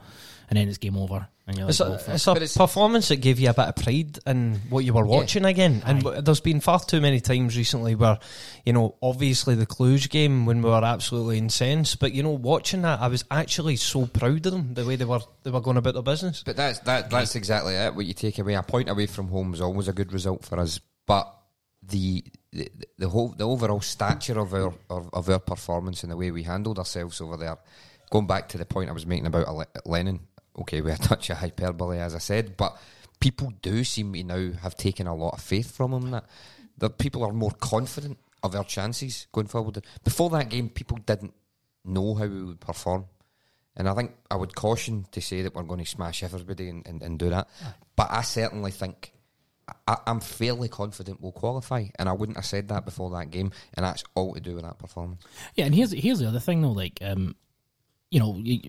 and 0.48 0.56
then 0.56 0.68
it's 0.68 0.78
game 0.78 0.96
over. 0.96 1.26
And 1.44 1.56
you're 1.56 1.66
like, 1.66 1.70
It's 1.70 1.80
"Well, 1.80 1.92
a, 1.94 2.14
it's 2.14 2.26
a 2.28 2.32
But 2.34 2.36
it's- 2.42 2.56
performance 2.56 3.08
that 3.08 3.16
gave 3.16 3.40
you 3.40 3.50
a 3.50 3.54
bit 3.54 3.66
of 3.66 3.74
pride 3.74 4.18
in 4.28 4.60
what 4.70 4.84
you 4.84 4.92
were 4.94 5.04
watching 5.04 5.44
again. 5.44 5.82
And 5.84 6.06
Aye. 6.06 6.20
there's 6.20 6.38
been 6.38 6.60
far 6.60 6.78
too 6.78 7.00
many 7.00 7.18
times 7.18 7.56
recently 7.56 7.96
where, 7.96 8.20
you 8.64 8.72
know, 8.72 8.94
obviously 9.02 9.56
the 9.56 9.66
Cluj 9.66 10.08
game 10.08 10.46
when 10.46 10.62
we 10.62 10.70
were 10.70 10.84
absolutely 10.84 11.38
incensed, 11.38 11.98
but 11.98 12.12
you 12.12 12.22
know, 12.22 12.30
watching 12.30 12.82
that, 12.82 13.00
I 13.00 13.08
was 13.08 13.24
actually 13.28 13.74
so 13.74 14.06
proud 14.06 14.46
of 14.46 14.52
them 14.52 14.74
the 14.74 14.86
way 14.86 14.94
they 14.94 15.04
were 15.04 15.18
they 15.42 15.50
were 15.50 15.60
going 15.60 15.78
about 15.78 15.94
their 15.94 16.02
business. 16.04 16.44
But 16.46 16.54
that's 16.56 16.78
that. 16.80 17.10
That's 17.10 17.34
exactly 17.34 17.74
it. 17.74 17.92
What 17.96 18.06
you 18.06 18.14
take 18.14 18.38
away, 18.38 18.54
a 18.54 18.62
point 18.62 18.88
away 18.88 19.06
from 19.06 19.26
home 19.26 19.52
is 19.52 19.60
always 19.60 19.88
a 19.88 19.92
good 19.92 20.12
result 20.12 20.44
for 20.44 20.60
us. 20.60 20.78
But 21.06 21.34
the 21.82 22.24
the, 22.52 22.70
the 22.98 23.08
whole 23.08 23.28
the 23.28 23.46
overall 23.46 23.80
stature 23.80 24.38
of 24.38 24.54
our 24.54 24.74
of, 24.90 25.10
of 25.12 25.28
our 25.28 25.38
performance 25.38 26.02
and 26.02 26.12
the 26.12 26.16
way 26.16 26.30
we 26.30 26.42
handled 26.42 26.78
ourselves 26.78 27.20
over 27.20 27.36
there, 27.36 27.58
going 28.10 28.26
back 28.26 28.48
to 28.50 28.58
the 28.58 28.64
point 28.64 28.90
I 28.90 28.92
was 28.92 29.06
making 29.06 29.26
about 29.26 29.86
Lennon. 29.86 30.20
Okay, 30.58 30.80
we're 30.82 30.94
a 30.94 30.98
touch 30.98 31.30
of 31.30 31.38
hyperbole, 31.38 31.98
as 31.98 32.14
I 32.14 32.18
said, 32.18 32.56
but 32.56 32.76
people 33.20 33.52
do 33.62 33.84
seem 33.84 34.12
to 34.12 34.22
now 34.22 34.52
have 34.60 34.76
taken 34.76 35.06
a 35.06 35.14
lot 35.14 35.34
of 35.34 35.40
faith 35.40 35.74
from 35.74 35.92
him. 35.92 36.10
That 36.10 36.26
that 36.78 36.98
people 36.98 37.24
are 37.24 37.32
more 37.32 37.52
confident 37.52 38.18
of 38.42 38.54
our 38.54 38.64
chances 38.64 39.26
going 39.32 39.46
forward. 39.46 39.84
Before 40.04 40.30
that 40.30 40.50
game, 40.50 40.68
people 40.68 40.98
didn't 40.98 41.34
know 41.84 42.14
how 42.14 42.26
we 42.26 42.42
would 42.44 42.60
perform. 42.60 43.06
And 43.76 43.88
I 43.88 43.94
think 43.94 44.12
I 44.30 44.36
would 44.36 44.54
caution 44.54 45.06
to 45.12 45.20
say 45.20 45.42
that 45.42 45.54
we're 45.54 45.62
going 45.62 45.80
to 45.80 45.86
smash 45.86 46.22
everybody 46.22 46.68
and, 46.68 46.86
and, 46.86 47.02
and 47.02 47.18
do 47.18 47.30
that. 47.30 47.48
Ah. 47.64 47.74
But 47.96 48.08
I 48.10 48.22
certainly 48.22 48.70
think 48.70 49.12
I, 49.86 49.96
I'm 50.06 50.20
fairly 50.20 50.68
confident 50.68 51.20
we'll 51.20 51.32
qualify. 51.32 51.86
And 51.98 52.08
I 52.08 52.12
wouldn't 52.12 52.36
have 52.36 52.46
said 52.46 52.68
that 52.68 52.84
before 52.84 53.10
that 53.10 53.30
game. 53.30 53.52
And 53.74 53.84
that's 53.84 54.04
all 54.14 54.34
to 54.34 54.40
do 54.40 54.54
with 54.54 54.64
that 54.64 54.78
performance. 54.78 55.22
Yeah, 55.54 55.66
and 55.66 55.74
here's 55.74 55.92
here's 55.92 56.18
the 56.18 56.28
other 56.28 56.40
thing 56.40 56.62
though, 56.62 56.72
like 56.72 56.98
um, 57.02 57.36
you 58.10 58.20
know, 58.20 58.36
you, 58.36 58.60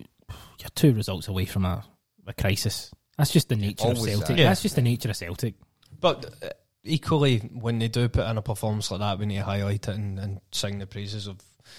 you're 0.58 0.70
two 0.74 0.94
results 0.94 1.28
away 1.28 1.44
from 1.44 1.64
a, 1.64 1.84
a 2.26 2.32
crisis. 2.32 2.90
That's 3.18 3.30
just 3.30 3.48
the 3.48 3.56
nature 3.56 3.88
of 3.88 3.98
Celtic. 3.98 4.28
that. 4.28 4.38
Yeah. 4.38 4.48
That's 4.48 4.62
just 4.62 4.76
the 4.76 4.82
nature 4.82 5.10
of 5.10 5.16
Celtic. 5.16 5.54
But 6.00 6.34
uh, 6.42 6.48
equally, 6.82 7.38
when 7.38 7.78
they 7.78 7.88
do 7.88 8.08
put 8.08 8.26
in 8.26 8.38
a 8.38 8.42
performance 8.42 8.90
like 8.90 9.00
that, 9.00 9.18
we 9.18 9.26
need 9.26 9.36
to 9.36 9.44
highlight 9.44 9.88
it 9.88 9.94
and, 9.94 10.18
and 10.18 10.40
sing 10.50 10.78
the 10.78 10.86
praises 10.86 11.26
of 11.26 11.38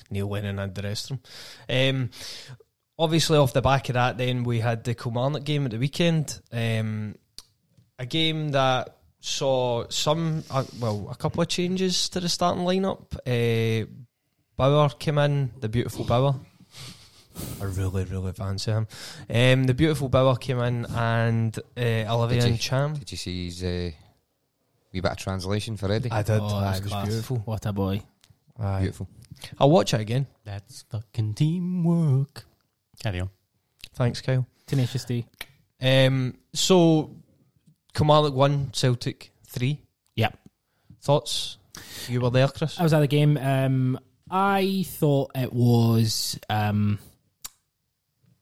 Neil 0.10 0.30
Lennon 0.30 0.60
and 0.60 0.74
the 0.74 0.82
rest 0.84 1.12
of 1.12 1.20
them. 1.68 2.00
Um, 2.00 2.10
obviously, 2.98 3.38
off 3.38 3.54
the 3.54 3.62
back 3.62 3.90
of 3.90 3.94
that, 3.96 4.18
then 4.18 4.44
we 4.44 4.60
had 4.60 4.84
the 4.84 4.96
Kilmarnock 4.96 5.44
game 5.44 5.66
at 5.66 5.72
the 5.72 5.80
weekend. 5.80 6.40
Um, 6.52 7.16
a 7.98 8.06
game 8.06 8.50
that 8.50 8.98
saw 9.26 9.86
some, 9.90 10.44
uh, 10.52 10.64
well, 10.80 11.08
a 11.12 11.16
couple 11.16 11.42
of 11.42 11.48
changes 11.48 12.10
to 12.10 12.20
the 12.20 12.30
starting 12.30 12.64
lineup. 12.64 13.16
Uh, 13.26 13.88
Bauer 14.56 14.90
came 14.90 15.18
in, 15.18 15.52
the 15.60 15.68
beautiful 15.70 16.06
Bauer. 16.06 16.36
I 17.60 17.66
really, 17.66 18.06
really 18.06 18.32
fancy 18.32 18.72
him. 18.72 18.88
Um, 19.30 19.64
the 19.66 19.74
beautiful 19.74 20.08
Bauer 20.10 20.36
came 20.38 20.60
in, 20.60 20.86
and 20.86 21.58
uh, 21.76 21.82
Olivia 22.14 22.40
Did 22.42 22.46
you- 22.46 22.52
and 22.54 22.60
Cham. 22.60 22.94
Did 22.94 23.12
you 23.12 23.18
see 23.18 23.46
his, 23.46 23.64
uh, 23.64 23.92
Wee 24.94 25.02
bit 25.02 25.12
of 25.12 25.18
translation 25.18 25.76
for 25.76 25.92
Eddie. 25.92 26.10
I 26.10 26.22
did. 26.24 26.40
Oh, 26.40 26.46
Aye, 26.46 26.62
that's 26.62 26.80
it 26.80 26.84
was 26.84 26.92
class. 26.94 27.08
beautiful. 27.08 27.38
What 27.40 27.66
a 27.66 27.74
boy. 27.74 28.02
Aye. 28.58 28.80
Beautiful. 28.80 29.10
I'll 29.60 29.70
watch 29.70 29.94
it 29.94 30.00
again. 30.00 30.26
That's 30.46 30.84
fucking 30.84 31.34
teamwork. 31.34 32.46
Carry 33.04 33.20
on. 33.20 33.30
Thanks, 33.96 34.22
Kyle. 34.22 34.48
Tenacious 34.66 35.04
D. 35.04 35.26
Um, 35.82 36.38
so, 36.54 37.12
Kilmarnock 37.96 38.34
one, 38.34 38.72
Celtic 38.74 39.32
three. 39.48 39.82
Yep. 40.16 40.38
Thoughts? 41.02 41.58
You 42.08 42.22
were 42.22 42.30
there, 42.30 42.48
Chris. 42.50 42.80
I 42.80 42.84
was 42.84 42.94
at 42.94 43.00
the 43.00 43.08
game. 43.08 43.38
Um, 43.38 44.00
I 44.30 44.84
thought 44.88 45.32
it 45.36 45.52
was. 45.54 46.40
Um, 46.50 47.00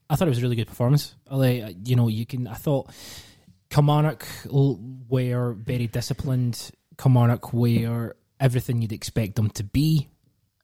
I 0.09 0.15
thought 0.15 0.27
it 0.27 0.31
was 0.31 0.39
a 0.39 0.41
really 0.41 0.55
good 0.55 0.67
performance. 0.67 1.15
Like, 1.29 1.75
you 1.85 1.95
know, 1.95 2.07
you 2.07 2.25
can. 2.25 2.47
I 2.47 2.55
thought 2.55 2.91
Kilmarnock 3.69 4.25
l- 4.51 4.79
were 5.07 5.53
very 5.53 5.87
disciplined. 5.87 6.71
Kilmarnock 6.97 7.53
were 7.53 8.15
everything 8.39 8.81
you'd 8.81 8.91
expect 8.91 9.35
them 9.35 9.49
to 9.51 9.63
be. 9.63 10.09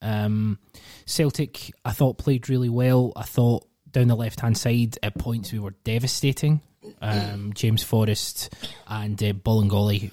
Um, 0.02 0.58
Celtic, 1.06 1.72
I 1.84 1.92
thought 1.92 2.18
played 2.18 2.48
really 2.48 2.68
well. 2.68 3.12
I 3.16 3.22
thought 3.22 3.66
down 3.90 4.08
the 4.08 4.16
left 4.16 4.40
hand 4.40 4.56
side 4.56 4.98
at 5.02 5.18
points 5.18 5.52
we 5.52 5.58
were 5.58 5.74
devastating. 5.84 6.60
Um, 7.00 7.52
James 7.54 7.82
Forrest 7.82 8.54
and 8.86 9.22
uh, 9.22 9.32
Bolingoli, 9.32 10.10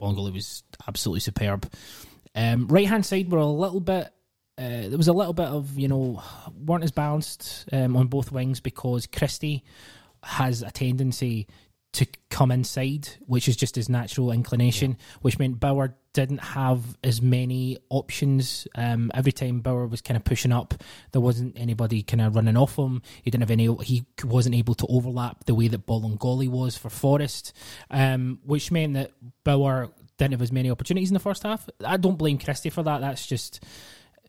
Bolingoli 0.00 0.32
was 0.32 0.62
absolutely 0.86 1.20
superb. 1.20 1.70
Um, 2.34 2.68
right 2.68 2.86
hand 2.86 3.06
side 3.06 3.30
were 3.30 3.38
a 3.38 3.46
little 3.46 3.80
bit. 3.80 4.08
Uh, 4.58 4.88
there 4.88 4.96
was 4.96 5.08
a 5.08 5.12
little 5.12 5.34
bit 5.34 5.48
of 5.48 5.78
you 5.78 5.88
know 5.88 6.22
weren't 6.64 6.84
as 6.84 6.90
balanced 6.90 7.66
um, 7.72 7.96
on 7.96 8.06
both 8.06 8.32
wings 8.32 8.60
because 8.60 9.06
Christie 9.06 9.64
has 10.22 10.62
a 10.62 10.70
tendency 10.70 11.46
to 11.96 12.06
come 12.30 12.50
inside, 12.50 13.08
which 13.26 13.48
is 13.48 13.56
just 13.56 13.74
his 13.74 13.88
natural 13.88 14.30
inclination, 14.30 14.98
which 15.22 15.38
meant 15.38 15.58
Bauer 15.58 15.96
didn't 16.12 16.42
have 16.42 16.82
as 17.02 17.20
many 17.20 17.78
options. 17.88 18.66
Um, 18.74 19.10
every 19.14 19.32
time 19.32 19.60
Bauer 19.60 19.86
was 19.86 20.00
kind 20.00 20.16
of 20.16 20.24
pushing 20.24 20.52
up, 20.52 20.74
there 21.12 21.20
wasn't 21.20 21.58
anybody 21.58 22.02
kind 22.02 22.20
of 22.20 22.36
running 22.36 22.56
off 22.56 22.76
him. 22.76 23.02
He 23.22 23.30
didn't 23.30 23.42
have 23.42 23.50
any. 23.50 23.74
He 23.82 24.04
wasn't 24.24 24.54
able 24.54 24.74
to 24.74 24.86
overlap 24.88 25.44
the 25.44 25.54
way 25.54 25.68
that 25.68 25.86
Bolingoli 25.86 26.48
was 26.48 26.76
for 26.76 26.90
Forrest, 26.90 27.52
um, 27.90 28.40
which 28.44 28.70
meant 28.70 28.94
that 28.94 29.12
Bauer 29.44 29.90
didn't 30.18 30.32
have 30.32 30.42
as 30.42 30.52
many 30.52 30.70
opportunities 30.70 31.10
in 31.10 31.14
the 31.14 31.20
first 31.20 31.42
half. 31.42 31.68
I 31.84 31.96
don't 31.96 32.18
blame 32.18 32.38
Christie 32.38 32.70
for 32.70 32.82
that. 32.82 33.00
That's 33.00 33.26
just 33.26 33.62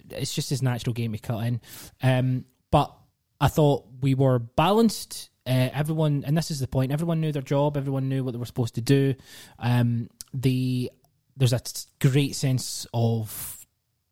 it's 0.09 0.33
just 0.33 0.49
his 0.49 0.61
natural 0.61 0.93
game 0.93 1.11
to 1.13 1.19
cut 1.19 1.45
in. 1.45 1.61
Um, 2.01 2.45
but 2.71 2.93
I 3.39 3.47
thought 3.47 3.85
we 4.01 4.13
were 4.13 4.39
balanced. 4.39 5.29
Uh, 5.47 5.69
everyone, 5.73 6.23
and 6.27 6.37
this 6.37 6.51
is 6.51 6.59
the 6.59 6.67
point. 6.67 6.91
Everyone 6.91 7.21
knew 7.21 7.31
their 7.31 7.41
job. 7.41 7.77
Everyone 7.77 8.09
knew 8.09 8.23
what 8.23 8.31
they 8.31 8.37
were 8.37 8.45
supposed 8.45 8.75
to 8.75 8.81
do. 8.81 9.15
Um, 9.59 10.09
the 10.33 10.91
there's 11.37 11.53
a 11.53 11.61
great 11.99 12.35
sense 12.35 12.85
of 12.93 13.65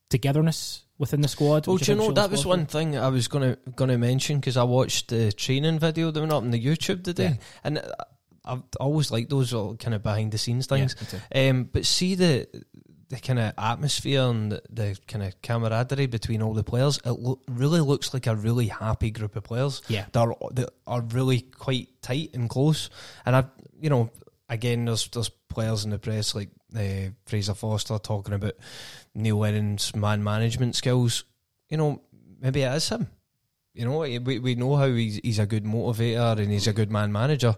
togetherness 0.10 0.84
within 0.98 1.22
the 1.22 1.28
squad. 1.28 1.68
Well, 1.68 1.78
do 1.78 1.92
you 1.92 1.98
know 1.98 2.12
that 2.12 2.32
was 2.32 2.46
one 2.46 2.66
thing 2.68 2.98
I 2.98 3.10
was 3.10 3.28
gonna 3.28 3.58
gonna 3.76 3.98
mention 3.98 4.40
because 4.40 4.58
I 4.58 4.64
watched 4.64 5.10
the 5.10 5.32
training 5.32 5.80
video 5.80 6.12
that 6.12 6.20
went 6.20 6.32
up 6.32 6.44
on 6.44 6.52
the 6.52 6.64
YouTube 6.64 7.04
today, 7.04 7.40
and 7.64 7.82
I've 8.46 8.64
always 8.80 9.12
liked 9.12 9.30
those 9.30 9.52
kind 9.52 9.94
of 9.94 10.04
behind 10.04 10.32
the 10.32 10.38
scenes 10.38 10.68
things. 10.68 10.96
um, 11.34 11.66
but 11.66 11.86
see 11.86 12.16
the 12.16 12.48
the 13.10 13.18
kind 13.20 13.40
of 13.40 13.54
atmosphere 13.58 14.22
and 14.22 14.52
the, 14.52 14.62
the 14.70 14.98
kind 15.08 15.24
of 15.24 15.40
camaraderie 15.42 16.08
between 16.08 16.42
all 16.42 16.54
the 16.54 16.64
players. 16.64 17.00
It 17.06 17.12
lo- 17.12 17.40
really 17.48 17.82
looks 17.82 18.14
like 18.14 18.28
a 18.28 18.36
really 18.36 18.68
happy 18.68 19.12
group 19.12 19.36
of 19.36 19.44
players. 19.44 19.82
Yeah. 19.88 20.06
that 20.12 20.20
are 20.20 20.36
that 20.52 20.70
are 20.88 21.02
really 21.02 21.42
quite 21.42 22.02
tight 22.02 22.32
and 22.34 22.50
close. 22.50 22.90
And 23.26 23.36
I, 23.36 23.46
you 23.80 23.90
know, 23.90 24.10
again, 24.50 24.86
there's 24.86 25.08
there's 25.10 25.30
players 25.30 25.86
in 25.86 25.92
the 25.92 26.00
press 26.00 26.36
like 26.36 26.50
uh, 26.76 27.10
Fraser 27.26 27.54
Forster 27.54 27.98
talking 28.00 28.34
about 28.34 28.54
Neil 29.14 29.38
Lennon's 29.38 29.96
man 29.96 30.24
management 30.24 30.76
skills. 30.76 31.26
You 31.70 31.78
know, 31.78 32.02
maybe 32.42 32.62
it 32.62 32.74
is 32.74 32.90
him. 32.90 33.08
You 33.74 33.86
know, 33.86 34.00
we 34.00 34.40
we 34.40 34.56
know 34.56 34.78
how 34.78 34.88
he's 34.88 35.18
he's 35.18 35.40
a 35.40 35.46
good 35.46 35.66
motivator 35.66 36.40
and 36.40 36.50
he's 36.50 36.68
a 36.68 36.74
good 36.74 36.92
man 36.92 37.12
manager. 37.12 37.56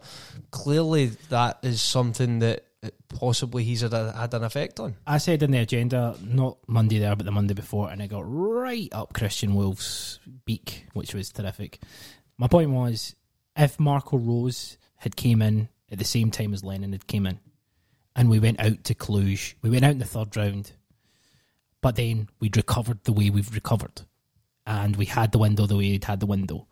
Clearly, 0.50 1.08
that 1.30 1.60
is 1.62 1.80
something 1.80 2.40
that 2.40 2.66
possibly 3.10 3.64
he's 3.64 3.82
had, 3.82 3.94
a, 3.94 4.12
had 4.12 4.34
an 4.34 4.44
effect 4.44 4.80
on. 4.80 4.96
I 5.06 5.18
said 5.18 5.44
in 5.44 5.52
the 5.52 5.60
agenda, 5.60 6.16
not 6.24 6.58
Monday 6.68 7.00
there, 7.00 7.16
but 7.16 7.26
the 7.26 7.32
Monday 7.32 7.54
before, 7.54 7.90
and 7.90 8.02
it 8.02 8.10
got 8.10 8.24
right 8.26 8.90
up 8.92 9.14
Christian 9.14 9.56
Wolf's 9.56 10.20
beak, 10.46 10.86
which 10.94 11.14
was 11.14 11.30
terrific. 11.30 11.80
My 12.38 12.48
point 12.48 12.72
was, 12.72 13.16
if 13.56 13.80
Marco 13.80 14.18
Rose 14.18 14.78
had 14.98 15.16
came 15.16 15.42
in 15.42 15.70
at 15.92 16.00
the 16.00 16.06
same 16.06 16.32
time 16.32 16.54
as 16.54 16.64
Lennon 16.64 16.92
had 16.92 17.08
came 17.08 17.26
in, 17.26 17.40
and 18.16 18.30
we 18.30 18.40
went 18.40 18.60
out 18.60 18.84
to 18.86 18.96
Cluj, 18.96 19.56
we 19.62 19.70
went 19.70 19.86
out 19.86 19.92
in 19.92 20.00
the 20.00 20.06
third 20.06 20.36
round, 20.36 20.72
but 21.82 21.96
then 21.96 22.30
we'd 22.40 22.58
recovered 22.58 23.04
the 23.04 23.14
way 23.14 23.30
we've 23.30 23.54
recovered, 23.54 24.02
and 24.66 24.96
we 24.96 25.06
had 25.06 25.32
the 25.32 25.40
window 25.40 25.66
the 25.66 25.76
way 25.76 25.92
we'd 25.92 26.04
had 26.04 26.20
the 26.20 26.26
window. 26.26 26.68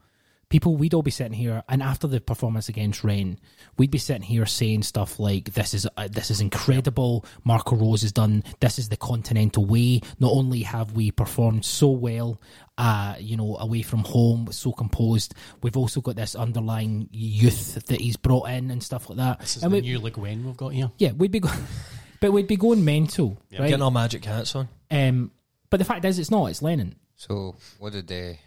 People, 0.56 0.78
we'd 0.78 0.94
all 0.94 1.02
be 1.04 1.12
sitting 1.12 1.34
here, 1.34 1.63
and 1.68 1.84
after 1.84 2.08
the 2.08 2.22
performance 2.22 2.70
against 2.70 3.04
Rennes, 3.04 3.39
we'd 3.78 3.91
be 3.91 3.98
sitting 3.98 4.22
here 4.22 4.46
saying 4.46 4.84
stuff 4.84 5.20
like, 5.20 5.52
"This 5.52 5.74
is 5.74 5.86
uh, 5.98 6.08
this 6.10 6.32
is 6.32 6.39
incredible." 6.39 7.26
Marco 7.44 7.76
Rose 7.76 8.04
has 8.04 8.13
done. 8.13 8.41
This 8.62 8.80
is 8.80 8.88
the 8.88 8.96
continental 8.96 9.65
way. 9.65 10.00
Not 10.18 10.32
only 10.32 10.62
have 10.62 10.94
we 10.94 11.12
performed 11.12 11.65
so 11.65 11.89
well, 11.89 12.39
uh, 12.78 13.15
you 13.20 13.36
know, 13.36 13.58
away 13.58 13.82
from 13.82 14.06
home, 14.06 14.48
so 14.50 14.72
composed, 14.72 15.34
we've 15.62 15.76
also 15.76 16.00
got 16.00 16.15
this 16.15 16.38
underlying 16.38 17.10
youth 17.12 17.86
that 17.88 18.00
he's 18.00 18.15
brought 18.15 18.48
in 18.48 18.72
and 18.72 18.82
stuff 18.82 19.10
like 19.10 19.18
that. 19.18 19.41
This 19.41 19.58
is 19.58 19.63
and 19.63 19.74
the 19.74 19.80
we, 19.80 19.82
new 19.82 20.00
Le 20.00 20.10
Guin 20.10 20.46
we've 20.46 20.56
got 20.56 20.70
here. 20.70 20.89
yeah, 20.98 21.12
we'd 21.12 21.32
be, 21.32 21.41
go- 21.41 21.50
but 22.22 22.32
we'd 22.32 22.48
be 22.48 22.56
going 22.56 22.86
mental, 22.86 23.38
right? 23.52 23.68
Getting 23.68 23.82
our 23.82 23.91
magic 23.91 24.24
hats 24.24 24.56
on. 24.56 24.70
Um, 24.89 25.32
but 25.70 25.80
the 25.80 25.86
fact 25.86 26.06
is, 26.06 26.18
it's 26.18 26.32
not. 26.32 26.46
It's 26.46 26.62
Lennon. 26.62 26.96
So, 27.18 27.58
what 27.78 27.91
did 27.91 28.10
uh, 28.10 28.38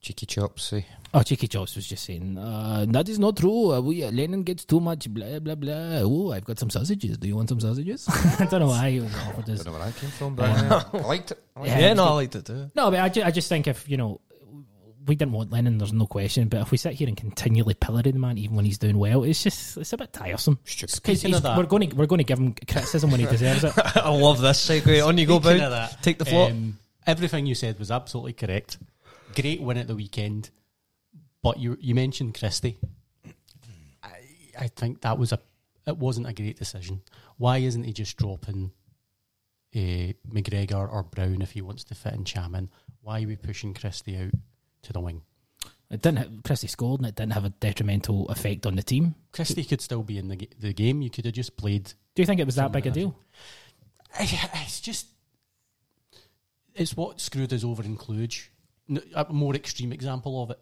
Cheeky 0.00 0.26
Chops 0.26 0.62
say? 0.64 0.86
Oh, 1.12 1.22
Cheeky 1.22 1.48
Chops 1.48 1.74
was 1.74 1.86
just 1.86 2.04
saying, 2.04 2.38
uh, 2.38 2.86
that 2.90 3.08
is 3.08 3.18
not 3.18 3.36
true. 3.36 3.72
Uh, 3.72 3.80
we, 3.80 4.04
uh, 4.04 4.10
Lennon 4.12 4.42
gets 4.44 4.64
too 4.64 4.78
much, 4.78 5.08
blah, 5.12 5.38
blah, 5.40 5.54
blah. 5.54 5.72
Oh, 6.02 6.32
I've 6.32 6.44
got 6.44 6.58
some 6.58 6.70
sausages. 6.70 7.18
Do 7.18 7.26
you 7.26 7.34
want 7.36 7.48
some 7.48 7.58
sausages? 7.60 8.06
I 8.38 8.46
don't 8.46 8.60
know 8.60 8.68
why 8.68 8.90
he 8.90 9.00
offered 9.00 9.44
I 9.50 9.54
don't 9.54 9.66
know 9.66 9.72
where 9.72 9.84
that 9.84 9.96
came 9.96 10.10
from, 10.10 10.34
but 10.36 10.44
uh, 10.50 10.84
I 10.92 10.98
liked 10.98 11.32
it. 11.32 11.42
I 11.56 11.60
liked 11.60 11.70
Yeah, 11.72 11.78
Yeah, 11.80 11.86
it's 11.90 11.96
no, 11.96 12.04
I 12.04 12.10
liked 12.12 12.36
it 12.36 12.44
too. 12.46 12.70
No, 12.74 12.90
but 12.90 13.00
I, 13.00 13.08
ju- 13.08 13.22
I 13.24 13.30
just 13.30 13.48
think 13.48 13.66
if, 13.66 13.88
you 13.88 13.96
know, 13.96 14.20
we 15.06 15.14
didn't 15.16 15.32
want 15.32 15.50
Lennon, 15.50 15.78
there's 15.78 15.92
no 15.94 16.06
question. 16.06 16.48
But 16.48 16.60
if 16.60 16.70
we 16.70 16.76
sit 16.76 16.92
here 16.92 17.08
and 17.08 17.16
continually 17.16 17.72
pillory 17.74 18.12
the 18.12 18.18
man, 18.18 18.36
even 18.38 18.54
when 18.56 18.66
he's 18.66 18.76
doing 18.78 18.98
well, 18.98 19.24
it's 19.24 19.42
just, 19.42 19.78
it's 19.78 19.92
a 19.94 19.96
bit 19.96 20.12
tiresome. 20.12 20.58
Stupid. 20.64 20.96
Because 21.02 21.20
Speaking 21.20 21.34
of 21.36 21.42
that- 21.42 21.56
we're 21.56 21.64
going 21.64 21.88
to 21.88 21.96
we're 21.96 22.06
going 22.06 22.18
to 22.18 22.24
give 22.24 22.38
him 22.38 22.54
criticism 22.54 23.10
when 23.10 23.20
he 23.20 23.26
deserves 23.26 23.64
it. 23.64 23.72
I 23.96 24.10
love 24.10 24.40
this 24.42 24.64
segue. 24.68 25.04
On 25.06 25.16
you 25.16 25.26
go, 25.26 25.40
Speaking 25.40 25.58
Bow. 25.60 25.64
of 25.64 25.70
that, 25.72 26.02
Take 26.02 26.18
the 26.18 26.26
floor. 26.26 26.50
um, 26.50 26.78
everything 27.06 27.46
you 27.46 27.54
said 27.54 27.78
was 27.78 27.90
absolutely 27.90 28.34
correct. 28.34 28.76
Great 29.34 29.60
win 29.60 29.76
at 29.76 29.86
the 29.86 29.94
weekend, 29.94 30.50
but 31.42 31.58
you 31.58 31.76
you 31.80 31.94
mentioned 31.94 32.38
Christie. 32.38 32.78
I, 34.02 34.20
I 34.58 34.68
think 34.68 35.02
that 35.02 35.18
was 35.18 35.32
a 35.32 35.38
it 35.86 35.98
wasn't 35.98 36.28
a 36.28 36.32
great 36.32 36.58
decision. 36.58 37.02
Why 37.36 37.58
isn't 37.58 37.84
he 37.84 37.92
just 37.92 38.16
dropping 38.16 38.72
uh, 39.74 40.12
McGregor 40.28 40.90
or 40.92 41.02
Brown 41.02 41.40
if 41.42 41.52
he 41.52 41.62
wants 41.62 41.84
to 41.84 41.94
fit 41.94 42.14
in 42.14 42.24
Chaman? 42.24 42.70
Why 43.00 43.22
are 43.22 43.26
we 43.26 43.36
pushing 43.36 43.74
Christie 43.74 44.18
out 44.18 44.32
to 44.82 44.92
the 44.92 45.00
wing? 45.00 45.22
It 45.90 46.02
didn't. 46.02 46.18
Have, 46.18 46.42
Christie 46.44 46.66
scored, 46.66 47.00
and 47.00 47.08
it 47.08 47.14
didn't 47.14 47.32
have 47.32 47.46
a 47.46 47.50
detrimental 47.50 48.28
effect 48.28 48.66
on 48.66 48.76
the 48.76 48.82
team. 48.82 49.14
Christie 49.32 49.64
could 49.64 49.80
still 49.80 50.02
be 50.02 50.18
in 50.18 50.28
the 50.28 50.48
the 50.58 50.72
game. 50.72 51.00
You 51.00 51.10
could 51.10 51.24
have 51.24 51.34
just 51.34 51.56
played. 51.56 51.84
Do 52.14 52.22
you 52.22 52.26
think 52.26 52.40
it 52.40 52.46
was 52.46 52.56
that 52.56 52.72
big 52.72 52.86
a 52.86 52.90
deal? 52.90 53.16
It's 54.20 54.80
just 54.80 55.06
it's 56.74 56.96
what 56.96 57.20
screwed 57.20 57.52
us 57.52 57.64
over 57.64 57.82
in 57.82 57.96
Cluj. 57.96 58.48
N- 58.90 59.02
A 59.14 59.32
more 59.32 59.54
extreme 59.54 59.92
example 59.92 60.42
of 60.42 60.50
it, 60.50 60.58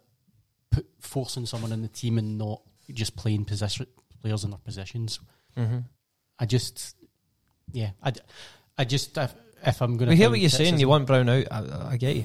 put, 0.71 0.87
forcing 1.01 1.47
someone 1.47 1.73
in 1.73 1.83
the 1.83 1.89
team 1.89 2.19
and 2.19 2.39
not 2.39 2.62
just 2.93 3.17
playing 3.17 3.45
position 3.45 3.87
players 4.23 4.45
in 4.45 4.51
their 4.51 4.59
positions. 4.59 5.21
Mm-hmm. 5.57 5.79
I 6.39 6.47
just, 6.47 6.97
yeah, 7.73 7.91
I, 8.03 8.12
I 8.77 8.85
just 8.85 9.17
if, 9.17 9.35
if 9.65 9.81
I'm 9.81 9.97
going 9.97 10.09
to 10.09 10.12
We 10.12 10.17
hear 10.17 10.31
what 10.31 10.41
you're 10.41 10.51
saying. 10.51 10.79
You 10.81 10.89
want 10.89 11.07
Brown 11.07 11.29
out. 11.29 11.47
I, 11.51 11.89
I 11.93 11.97
get 11.97 12.17
you. 12.17 12.25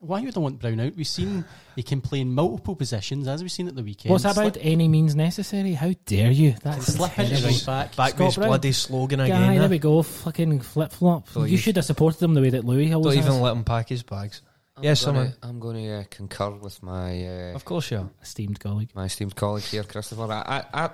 Why 0.00 0.20
would 0.20 0.36
I 0.36 0.40
want 0.40 0.60
Brown 0.60 0.78
out? 0.78 0.94
We've 0.94 1.06
seen 1.06 1.44
he 1.74 1.82
can 1.82 2.00
play 2.00 2.20
in 2.20 2.32
multiple 2.32 2.76
positions, 2.76 3.26
as 3.26 3.42
we've 3.42 3.50
seen 3.50 3.66
at 3.66 3.74
the 3.74 3.82
weekend. 3.82 4.12
What's 4.12 4.22
that 4.22 4.36
about? 4.36 4.54
Slip- 4.54 4.64
Any 4.64 4.86
means 4.86 5.16
necessary? 5.16 5.72
How 5.72 5.92
dare 6.06 6.30
you? 6.30 6.54
That's 6.62 6.94
slip 6.94 7.18
into 7.18 7.34
right 7.44 7.66
back. 7.66 7.96
Back 7.96 8.10
Scott 8.10 8.18
with 8.18 8.26
his 8.26 8.36
Brown. 8.36 8.48
bloody 8.48 8.72
slogan 8.72 9.18
Guy, 9.18 9.24
again. 9.26 9.54
there 9.56 9.64
eh? 9.64 9.68
we 9.68 9.78
go. 9.80 10.02
Fucking 10.02 10.60
flip 10.60 10.92
flop. 10.92 11.26
You 11.34 11.46
you- 11.46 11.56
should 11.56 11.74
have 11.76 11.84
supported 11.84 12.22
him 12.22 12.34
the 12.34 12.40
way 12.40 12.50
that 12.50 12.64
Louis 12.64 12.92
always 12.92 13.16
Don't 13.16 13.24
even 13.24 13.32
has. 13.32 13.40
let 13.42 13.56
him 13.56 13.64
pack 13.64 13.88
his 13.88 14.04
bags. 14.04 14.40
I'm 14.78 14.84
Yes, 14.84 15.04
gonna, 15.04 15.18
someone. 15.18 15.34
I'm 15.42 15.58
going 15.60 15.76
to 15.76 15.92
uh, 15.92 16.04
concur 16.08 16.50
with 16.50 16.82
my 16.82 17.26
uh, 17.26 17.54
Of 17.54 17.64
course, 17.64 17.90
yeah. 17.90 18.04
Esteemed 18.22 18.60
colleague. 18.60 18.90
my 18.94 19.04
esteemed 19.06 19.34
colleague 19.36 19.64
here, 19.64 19.82
Christopher. 19.84 20.22
I, 20.32 20.64
I, 20.72 20.84
I 20.84 20.90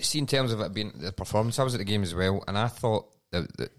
see 0.00 0.18
in 0.18 0.26
terms 0.26 0.52
of 0.52 0.60
it 0.60 0.72
being 0.74 0.92
the 0.96 1.12
performance. 1.12 1.58
I 1.58 1.64
was 1.64 1.74
at 1.74 1.78
the 1.78 1.84
game 1.84 2.02
as 2.02 2.14
well, 2.14 2.42
and 2.48 2.56
I 2.56 2.68
thought 2.68 3.06
that, 3.32 3.56
that 3.58 3.70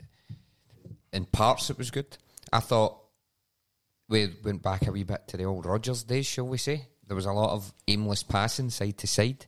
in 1.11 1.25
parts 1.25 1.69
it 1.69 1.77
was 1.77 1.89
good. 1.91 2.17
I 2.53 2.59
thought 2.59 2.97
we 4.09 4.31
went 4.43 4.61
back 4.61 4.87
a 4.87 4.91
wee 4.91 5.03
bit 5.03 5.27
to 5.29 5.37
the 5.37 5.43
old 5.45 5.65
Rodgers 5.65 6.03
days, 6.03 6.25
shall 6.27 6.47
we 6.47 6.57
say? 6.57 6.85
There 7.07 7.15
was 7.15 7.25
a 7.25 7.33
lot 7.33 7.51
of 7.51 7.73
aimless 7.87 8.23
passing 8.23 8.69
side 8.69 8.97
to 8.99 9.07
side. 9.07 9.45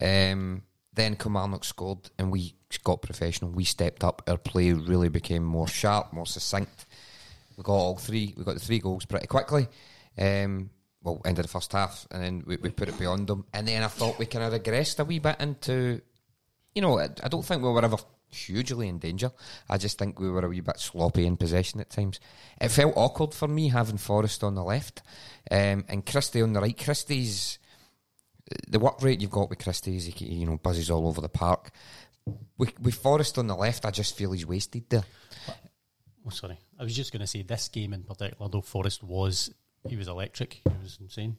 Um, 0.00 0.62
then 0.92 1.16
Kilmarnock 1.16 1.64
scored, 1.64 2.10
and 2.18 2.30
we 2.30 2.54
got 2.84 3.02
professional. 3.02 3.50
We 3.50 3.64
stepped 3.64 4.04
up. 4.04 4.22
Our 4.28 4.36
play 4.36 4.72
really 4.72 5.08
became 5.08 5.42
more 5.42 5.66
sharp, 5.68 6.12
more 6.12 6.26
succinct. 6.26 6.86
We 7.58 7.64
got 7.64 7.72
all 7.72 7.96
three. 7.96 8.32
We 8.36 8.44
got 8.44 8.54
the 8.54 8.60
three 8.60 8.78
goals 8.78 9.04
pretty 9.04 9.26
quickly. 9.26 9.66
Um, 10.16 10.70
well, 11.02 11.20
end 11.24 11.40
of 11.40 11.44
the 11.44 11.50
first 11.50 11.72
half, 11.72 12.06
and 12.12 12.22
then 12.22 12.44
we, 12.46 12.56
we 12.56 12.70
put 12.70 12.88
it 12.88 12.98
beyond 12.98 13.26
them. 13.26 13.44
And 13.52 13.66
then 13.66 13.82
I 13.82 13.88
thought 13.88 14.18
we 14.18 14.26
kind 14.26 14.44
of 14.44 14.62
regressed 14.62 15.00
a 15.00 15.04
wee 15.04 15.18
bit 15.18 15.40
into, 15.40 16.00
you 16.72 16.82
know, 16.82 17.00
I, 17.00 17.08
I 17.22 17.28
don't 17.28 17.44
think 17.44 17.62
we 17.62 17.68
were 17.68 17.84
ever 17.84 17.96
hugely 18.30 18.86
in 18.86 18.98
danger. 18.98 19.32
I 19.68 19.76
just 19.76 19.98
think 19.98 20.20
we 20.20 20.30
were 20.30 20.44
a 20.44 20.48
wee 20.48 20.60
bit 20.60 20.78
sloppy 20.78 21.26
in 21.26 21.36
possession 21.36 21.80
at 21.80 21.90
times. 21.90 22.20
It 22.60 22.68
felt 22.68 22.96
awkward 22.96 23.34
for 23.34 23.48
me 23.48 23.68
having 23.68 23.98
Forrest 23.98 24.44
on 24.44 24.54
the 24.54 24.62
left 24.62 25.02
um, 25.50 25.84
and 25.88 26.06
Christie 26.06 26.42
on 26.42 26.52
the 26.52 26.60
right. 26.60 26.78
Christie's 26.78 27.58
the 28.68 28.78
work 28.78 29.02
rate 29.02 29.20
you've 29.20 29.30
got 29.30 29.50
with 29.50 29.58
Christie 29.58 29.96
is 29.96 30.06
he 30.06 30.24
you 30.26 30.46
know 30.46 30.56
buzzes 30.56 30.90
all 30.90 31.08
over 31.08 31.20
the 31.20 31.28
park. 31.28 31.72
With, 32.56 32.78
with 32.80 32.94
Forrest 32.94 33.38
on 33.38 33.48
the 33.48 33.56
left, 33.56 33.84
I 33.84 33.90
just 33.90 34.16
feel 34.16 34.32
he's 34.32 34.46
wasted 34.46 34.84
there. 34.90 35.04
Oh, 36.26 36.30
sorry. 36.30 36.58
I 36.78 36.84
was 36.84 36.94
just 36.94 37.12
going 37.12 37.20
to 37.20 37.26
say 37.26 37.42
this 37.42 37.68
game 37.68 37.92
in 37.92 38.02
particular, 38.04 38.48
though 38.48 38.60
Forrest 38.60 39.02
was 39.02 39.52
he 39.88 39.96
was 39.96 40.08
electric. 40.08 40.54
He 40.54 40.62
was 40.82 40.98
insane. 41.00 41.36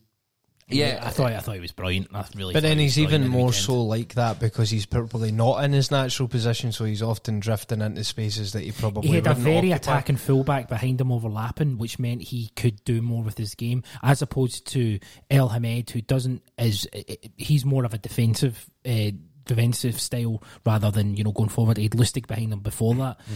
Yeah, 0.72 1.00
I 1.02 1.10
thought 1.10 1.34
I 1.34 1.40
thought 1.40 1.56
he 1.56 1.62
was 1.62 1.72
brilliant. 1.72 2.10
I 2.14 2.24
really. 2.36 2.54
But 2.54 2.62
then 2.62 2.78
he's 2.78 2.96
brilliant 2.96 3.24
even 3.24 3.32
more 3.32 3.48
weekend. 3.48 3.64
so 3.64 3.84
like 3.86 4.14
that 4.14 4.40
because 4.40 4.70
he's 4.70 4.86
probably 4.86 5.32
not 5.32 5.64
in 5.64 5.74
his 5.74 5.90
natural 5.90 6.28
position, 6.30 6.72
so 6.72 6.86
he's 6.86 7.02
often 7.02 7.40
drifting 7.40 7.82
into 7.82 8.04
spaces 8.04 8.54
that 8.54 8.62
he 8.62 8.72
probably 8.72 9.10
He 9.10 9.16
had 9.16 9.26
a 9.26 9.34
very 9.34 9.74
occupy. 9.74 9.76
attacking 9.76 10.18
fullback 10.18 10.70
behind 10.70 11.02
him 11.02 11.12
overlapping, 11.12 11.80
which 11.80 11.98
meant 11.98 12.22
he 12.22 12.50
could 12.56 12.84
do 12.84 13.02
more 13.02 13.24
with 13.24 13.36
his 13.36 13.56
game, 13.56 13.82
as 14.04 14.22
opposed 14.22 14.68
to 14.74 15.00
Elhamed, 15.32 15.90
who 15.90 16.02
doesn't 16.02 16.44
is 16.60 16.88
eh, 16.94 17.02
eh, 17.10 17.16
he's 17.36 17.66
more 17.66 17.84
of 17.84 17.96
a 17.96 17.98
defensive 17.98 18.70
uh, 18.88 19.10
defensive 19.46 20.00
style 20.00 20.44
rather 20.68 20.92
than 20.92 21.18
you 21.18 21.24
know 21.24 21.32
going 21.32 21.50
forward. 21.50 21.78
He 21.78 21.84
had 21.84 21.94
Lustig 21.94 22.28
behind 22.28 22.54
him 22.54 22.60
before 22.60 22.94
that. 22.96 23.20
Hmm. 23.22 23.34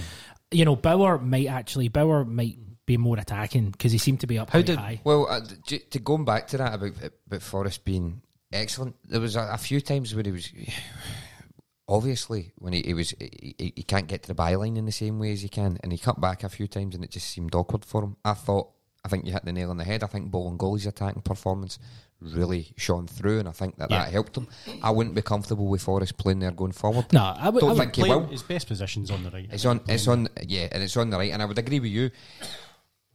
You 0.53 0.65
know, 0.65 0.75
Bauer 0.75 1.17
might 1.19 1.47
actually 1.47 1.87
Bauer 1.89 2.23
might 2.25 2.57
be 2.85 2.97
more 2.97 3.17
attacking 3.17 3.71
because 3.71 3.91
he 3.91 3.97
seemed 3.97 4.19
to 4.21 4.27
be 4.27 4.37
up 4.37 4.49
How 4.49 4.61
did- 4.61 4.77
high. 4.77 5.01
Well, 5.03 5.27
uh, 5.29 5.41
to 5.67 5.99
going 5.99 6.25
back 6.25 6.47
to 6.49 6.57
that 6.57 6.73
about 6.75 6.91
about 7.27 7.41
Forrest 7.41 7.83
being 7.85 8.21
excellent, 8.51 8.95
there 9.05 9.19
was 9.21 9.35
a, 9.35 9.49
a 9.53 9.57
few 9.57 9.81
times 9.81 10.13
where 10.13 10.23
he 10.23 10.31
was 10.31 10.51
obviously 11.87 12.51
when 12.57 12.73
he, 12.73 12.81
he 12.83 12.93
was 12.93 13.11
he, 13.19 13.55
he- 13.57 13.73
he 13.75 13.83
can't 13.83 14.07
get 14.07 14.23
to 14.23 14.27
the 14.27 14.35
byline 14.35 14.77
in 14.77 14.85
the 14.85 14.91
same 14.91 15.19
way 15.19 15.31
as 15.31 15.41
he 15.41 15.49
can, 15.49 15.77
and 15.83 15.91
he 15.91 15.97
cut 15.97 16.19
back 16.21 16.43
a 16.43 16.49
few 16.49 16.67
times, 16.67 16.95
and 16.95 17.03
it 17.03 17.11
just 17.11 17.29
seemed 17.29 17.53
awkward 17.55 17.85
for 17.85 18.03
him. 18.03 18.15
I 18.23 18.33
thought, 18.33 18.69
I 19.05 19.09
think 19.09 19.25
you 19.25 19.33
hit 19.33 19.43
the 19.43 19.51
nail 19.51 19.69
on 19.69 19.77
the 19.77 19.83
head. 19.83 20.01
I 20.03 20.07
think 20.07 20.31
Bolingoli's 20.31 20.85
attacking 20.85 21.21
performance 21.23 21.77
really 22.21 22.67
shone 22.77 23.05
through, 23.05 23.39
and 23.39 23.49
I 23.49 23.51
think 23.51 23.75
that 23.77 23.91
Yeah. 23.91 24.05
that 24.05 24.11
helped 24.13 24.37
him. 24.37 24.47
I 24.81 24.91
wouldn't 24.91 25.13
be 25.13 25.21
comfortable 25.21 25.67
with 25.67 25.81
Forrest 25.81 26.17
playing 26.17 26.39
there 26.39 26.51
going 26.51 26.71
forward. 26.71 27.11
No, 27.11 27.21
I 27.37 27.49
would. 27.49 27.59
Don't 27.59 27.71
I 27.71 27.73
would 27.73 27.79
think 27.93 27.95
he 27.97 28.03
will. 28.03 28.25
His 28.27 28.43
best 28.43 28.67
position's 28.67 29.11
on 29.11 29.23
the 29.23 29.31
right. 29.31 29.49
It's 29.51 29.65
on. 29.65 29.81
It's 29.89 30.07
on. 30.07 30.29
Yeah, 30.47 30.69
and 30.71 30.81
it's 30.81 30.95
on 30.95 31.09
the 31.09 31.17
right. 31.17 31.31
And 31.33 31.41
I 31.41 31.45
would 31.45 31.57
agree 31.59 31.81
with 31.81 31.91
you. 31.91 32.11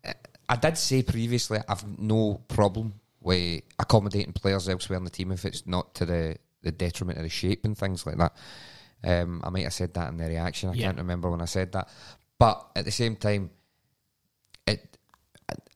I- 0.04 0.14
I 0.50 0.56
did 0.56 0.76
say 0.78 1.02
previously 1.02 1.60
I've 1.68 1.98
no 1.98 2.40
problem 2.48 2.94
with 3.20 3.62
accommodating 3.78 4.32
players 4.32 4.68
elsewhere 4.68 4.96
in 4.98 5.04
the 5.04 5.10
team 5.10 5.32
if 5.32 5.44
it's 5.44 5.66
not 5.66 5.94
to 5.96 6.06
the, 6.06 6.36
the 6.62 6.72
detriment 6.72 7.18
of 7.18 7.24
the 7.24 7.28
shape 7.30 7.64
and 7.64 7.76
things 7.76 8.06
like 8.06 8.16
that. 8.16 8.34
Um, 9.04 9.40
I 9.44 9.50
might 9.50 9.64
have 9.64 9.72
said 9.74 9.92
that 9.94 10.08
in 10.08 10.16
the 10.16 10.24
reaction. 10.26 10.70
I 10.70 10.74
Yeah. 10.74 10.86
can't 10.86 10.98
remember 10.98 11.30
when 11.30 11.40
I 11.42 11.46
said 11.46 11.72
that, 11.72 11.88
but 12.38 12.66
at 12.76 12.84
the 12.84 12.90
same 12.90 13.16
time, 13.16 13.44
it 13.46 13.50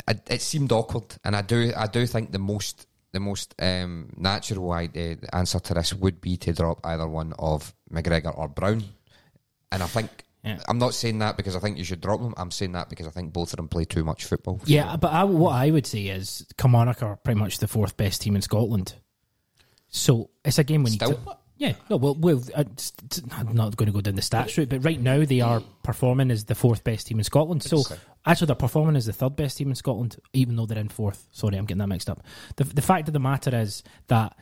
it, 0.09 0.21
it 0.29 0.43
seemed 0.43 0.73
awkward, 0.73 1.17
and 1.25 1.37
I 1.37 1.43
do 1.43 1.73
I 1.77 1.87
do 1.87 2.07
think 2.07 2.33
the 2.33 2.39
most 2.39 2.87
the 3.13 3.21
most 3.21 3.55
um, 3.61 4.11
natural 4.17 4.73
idea, 4.73 5.19
answer 5.33 5.61
to 5.61 5.75
this 5.75 5.93
would 5.93 6.21
be 6.21 6.37
to 6.39 6.53
drop 6.53 6.81
either 6.85 7.07
one 7.07 7.35
of 7.39 7.75
McGregor 7.93 8.37
or 8.37 8.49
Brown, 8.49 8.85
and 9.71 9.83
I 9.83 9.87
think. 9.87 10.11
Yeah. 10.45 10.59
I'm 10.67 10.79
not 10.79 10.93
saying 10.93 11.21
that 11.21 11.37
because 11.37 11.55
I 11.55 11.61
think 11.61 11.79
you 11.79 11.85
should 11.85 12.01
drop 12.01 12.21
them. 12.21 12.35
I'm 12.37 12.51
saying 12.51 12.73
that 12.73 12.89
because 12.89 13.07
I 13.07 13.11
think 13.11 13.33
both 13.33 13.53
of 13.53 13.59
them 13.59 13.69
play 13.69 13.85
too 13.85 14.03
much 14.03 14.25
football. 14.25 14.61
Yeah, 14.65 14.97
but 14.97 15.13
I, 15.13 15.23
what 15.23 15.53
I 15.53 15.71
would 15.71 15.87
say 15.87 16.07
is 16.07 16.45
Kilmarnock 16.59 17.01
are 17.01 17.15
pretty 17.15 17.39
much 17.39 17.59
the 17.59 17.69
fourth 17.69 17.97
best 17.97 18.23
team 18.23 18.35
in 18.35 18.43
Scotland. 18.43 18.93
So 19.87 20.31
it's 20.45 20.59
a 20.59 20.65
game 20.65 20.83
when 20.83 20.95
Still? 20.95 21.11
you. 21.11 21.15
T- 21.15 21.33
yeah, 21.59 21.75
no, 21.89 21.97
well, 21.97 22.17
well 22.17 22.43
uh, 22.57 22.65
I'm 23.31 23.55
not 23.55 23.77
going 23.77 23.87
to 23.87 23.93
go 23.93 24.01
down 24.01 24.17
the 24.17 24.21
stats 24.21 24.59
route, 24.59 24.69
but 24.69 24.85
right 24.85 25.01
now 25.01 25.25
they 25.25 25.43
are 25.43 25.63
performing 25.85 26.33
as 26.33 26.47
the 26.47 26.57
fourth 26.57 26.83
best 26.83 27.07
team 27.07 27.19
in 27.19 27.25
Scotland. 27.25 27.63
So 27.63 27.85
actually, 28.27 28.47
they're 28.47 28.57
performing 28.57 28.97
as 28.97 29.07
the 29.07 29.13
third 29.13 29.37
best 29.37 29.59
team 29.59 29.69
in 29.69 29.75
Scotland, 29.75 30.17
even 30.33 30.57
though 30.57 30.67
they're 30.67 30.79
in 30.79 30.89
fourth. 30.89 31.27
Sorry, 31.33 31.57
I'm 31.57 31.65
getting 31.67 31.79
that 31.79 31.89
mixed 31.89 32.11
up. 32.11 32.23
The 32.57 32.65
the 32.65 32.83
fact 32.83 33.09
of 33.09 33.15
the 33.15 33.21
matter 33.21 33.55
is 33.55 33.83
that 34.09 34.37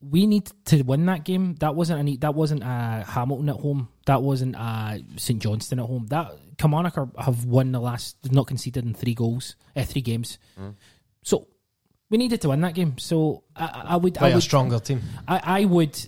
we 0.00 0.26
need 0.26 0.50
to 0.66 0.82
win 0.82 1.06
that 1.06 1.24
game. 1.24 1.54
That 1.60 1.74
wasn't 1.74 1.98
any. 2.00 2.16
That 2.18 2.34
wasn't 2.34 2.62
a 2.62 3.04
Hamilton 3.08 3.48
at 3.48 3.56
home. 3.56 3.88
That 4.06 4.22
wasn't 4.22 4.54
a 4.56 5.02
St 5.16 5.40
Johnstone 5.40 5.78
at 5.80 5.86
home. 5.86 6.06
That 6.08 6.32
Kilmarnock 6.58 6.98
are, 6.98 7.08
have 7.18 7.44
won 7.46 7.72
the 7.72 7.80
last. 7.80 8.16
Not 8.30 8.46
conceded 8.46 8.84
in 8.84 8.92
three 8.94 9.14
goals, 9.14 9.56
uh, 9.74 9.84
three 9.84 10.02
games. 10.02 10.38
So 11.22 11.48
we 12.10 12.18
needed 12.18 12.42
to 12.42 12.50
win 12.50 12.60
that 12.60 12.74
game. 12.74 12.98
So 12.98 13.44
I, 13.56 13.82
I- 13.90 13.96
would. 13.96 14.16
Quite 14.18 14.28
I 14.28 14.30
a 14.30 14.34
would, 14.34 14.42
stronger 14.42 14.78
team. 14.78 15.00
I, 15.26 15.40
I 15.42 15.64
would. 15.64 15.98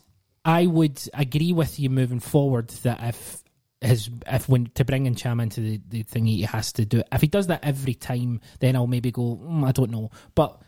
I 0.44 0.66
would 0.66 1.00
agree 1.14 1.52
with 1.52 1.81
you 1.81 1.90
moving 1.90 2.20
forward 2.20 2.68
that 2.85 3.00
if 3.02 3.42
his 3.80 4.10
if 4.26 4.48
when 4.48 4.66
to 4.74 4.84
bring 4.84 5.06
in 5.06 5.14
Cham 5.14 5.40
into 5.40 5.60
the, 5.60 5.80
the 5.88 6.02
thing 6.02 6.26
he 6.26 6.42
has 6.42 6.72
to 6.72 6.84
do. 6.84 7.02
If 7.12 7.20
he 7.20 7.26
does 7.26 7.46
that 7.48 7.62
every 7.62 7.94
time, 7.94 8.40
then 8.60 8.76
I'll 8.76 8.86
maybe 8.86 9.10
go. 9.10 9.40
Mm, 9.42 9.66
I 9.66 9.72
don't 9.72 9.90
know, 9.90 10.10
but 10.34 10.60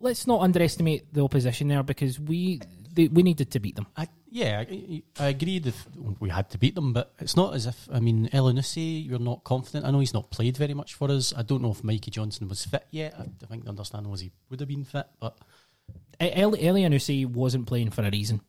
let's 0.00 0.26
not 0.26 0.40
underestimate 0.40 1.12
the 1.12 1.22
opposition 1.22 1.68
there 1.68 1.82
because 1.82 2.18
we 2.18 2.60
they, 2.92 3.08
we 3.08 3.22
needed 3.22 3.50
to 3.52 3.60
beat 3.60 3.76
them. 3.76 3.86
I, 3.96 4.08
yeah, 4.30 4.64
I, 4.68 5.02
I 5.18 5.28
agree 5.28 5.58
that 5.60 5.74
we 6.18 6.28
had 6.28 6.50
to 6.50 6.58
beat 6.58 6.74
them, 6.74 6.92
but 6.92 7.12
it's 7.20 7.36
not 7.36 7.54
as 7.54 7.66
if 7.66 7.88
I 7.92 8.00
mean 8.00 8.28
Elyounoussi, 8.32 9.06
you're 9.06 9.18
not 9.18 9.44
confident. 9.44 9.86
I 9.86 9.90
know 9.90 10.00
he's 10.00 10.14
not 10.14 10.30
played 10.30 10.56
very 10.56 10.74
much 10.74 10.94
for 10.94 11.10
us. 11.10 11.32
I 11.36 11.42
don't 11.42 11.62
know 11.62 11.70
if 11.70 11.84
Mikey 11.84 12.10
Johnston 12.10 12.48
was 12.48 12.64
fit 12.64 12.86
yet. 12.90 13.14
I, 13.18 13.22
I 13.22 13.46
think 13.46 13.64
the 13.64 13.70
understanding 13.70 14.10
was 14.10 14.20
he 14.20 14.32
would 14.50 14.60
have 14.60 14.68
been 14.68 14.84
fit, 14.84 15.06
but 15.20 15.38
El- 16.18 16.52
Elyounoussi 16.52 17.26
wasn't 17.26 17.66
playing 17.66 17.90
for 17.90 18.02
a 18.02 18.10
reason 18.10 18.40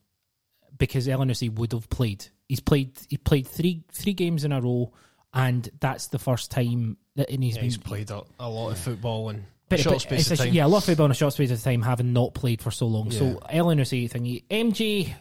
because 0.78 1.08
Elyounoussi 1.08 1.54
would 1.54 1.72
have 1.74 1.90
played. 1.90 2.26
He's 2.48 2.60
played. 2.60 2.98
He 3.10 3.18
played 3.18 3.48
three 3.48 3.84
three 3.92 4.13
games 4.13 4.44
in 4.44 4.52
a 4.52 4.62
row, 4.62 4.92
and 5.34 5.70
that's 5.80 6.08
the 6.08 6.20
first 6.20 6.52
time 6.52 6.98
that 7.16 7.30
he's 7.30 7.56
Yeah, 7.56 7.62
been 7.62 7.63
he's 7.63 7.78
played 7.78 8.10
a, 8.12 8.22
a 8.40 8.50
lot 8.50 8.70
of 8.72 8.78
football 8.80 9.30
in 9.30 9.38
a 9.38 9.42
But- 9.70 9.80
short 9.80 9.94
but 9.96 10.02
space 10.02 10.32
of 10.32 10.38
time. 10.38 10.54
Yeah, 10.54 10.66
a 10.66 10.68
lot 10.68 10.78
of 10.80 10.84
football 10.86 11.06
in 11.08 11.12
a 11.12 11.16
short 11.16 11.34
space 11.34 11.52
of 11.52 11.62
time, 11.62 11.82
having 11.82 12.13
not 12.13 12.34
played 12.34 12.62
for 12.62 12.72
so 12.72 12.88
long. 12.88 13.12
Yeah. 13.12 13.20
So 13.20 13.26
Elyounoussi 13.52 14.10
thingy, 14.10 14.44
MJ, 14.50 15.13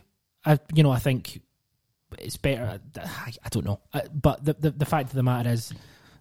I, 0.44 0.58
you 0.74 0.82
know, 0.82 0.90
I 0.92 0.98
think 0.98 1.40
it's 2.18 2.36
better. 2.36 2.80
I, 2.98 3.32
I 3.44 3.48
don't 3.50 3.64
know, 3.66 3.80
Uh, 3.92 4.02
but 4.14 4.44
the, 4.44 4.52
the 4.54 4.70
the 4.70 4.84
fact 4.86 5.08
of 5.08 5.14
the 5.14 5.22
matter 5.24 5.50
is, 5.50 5.72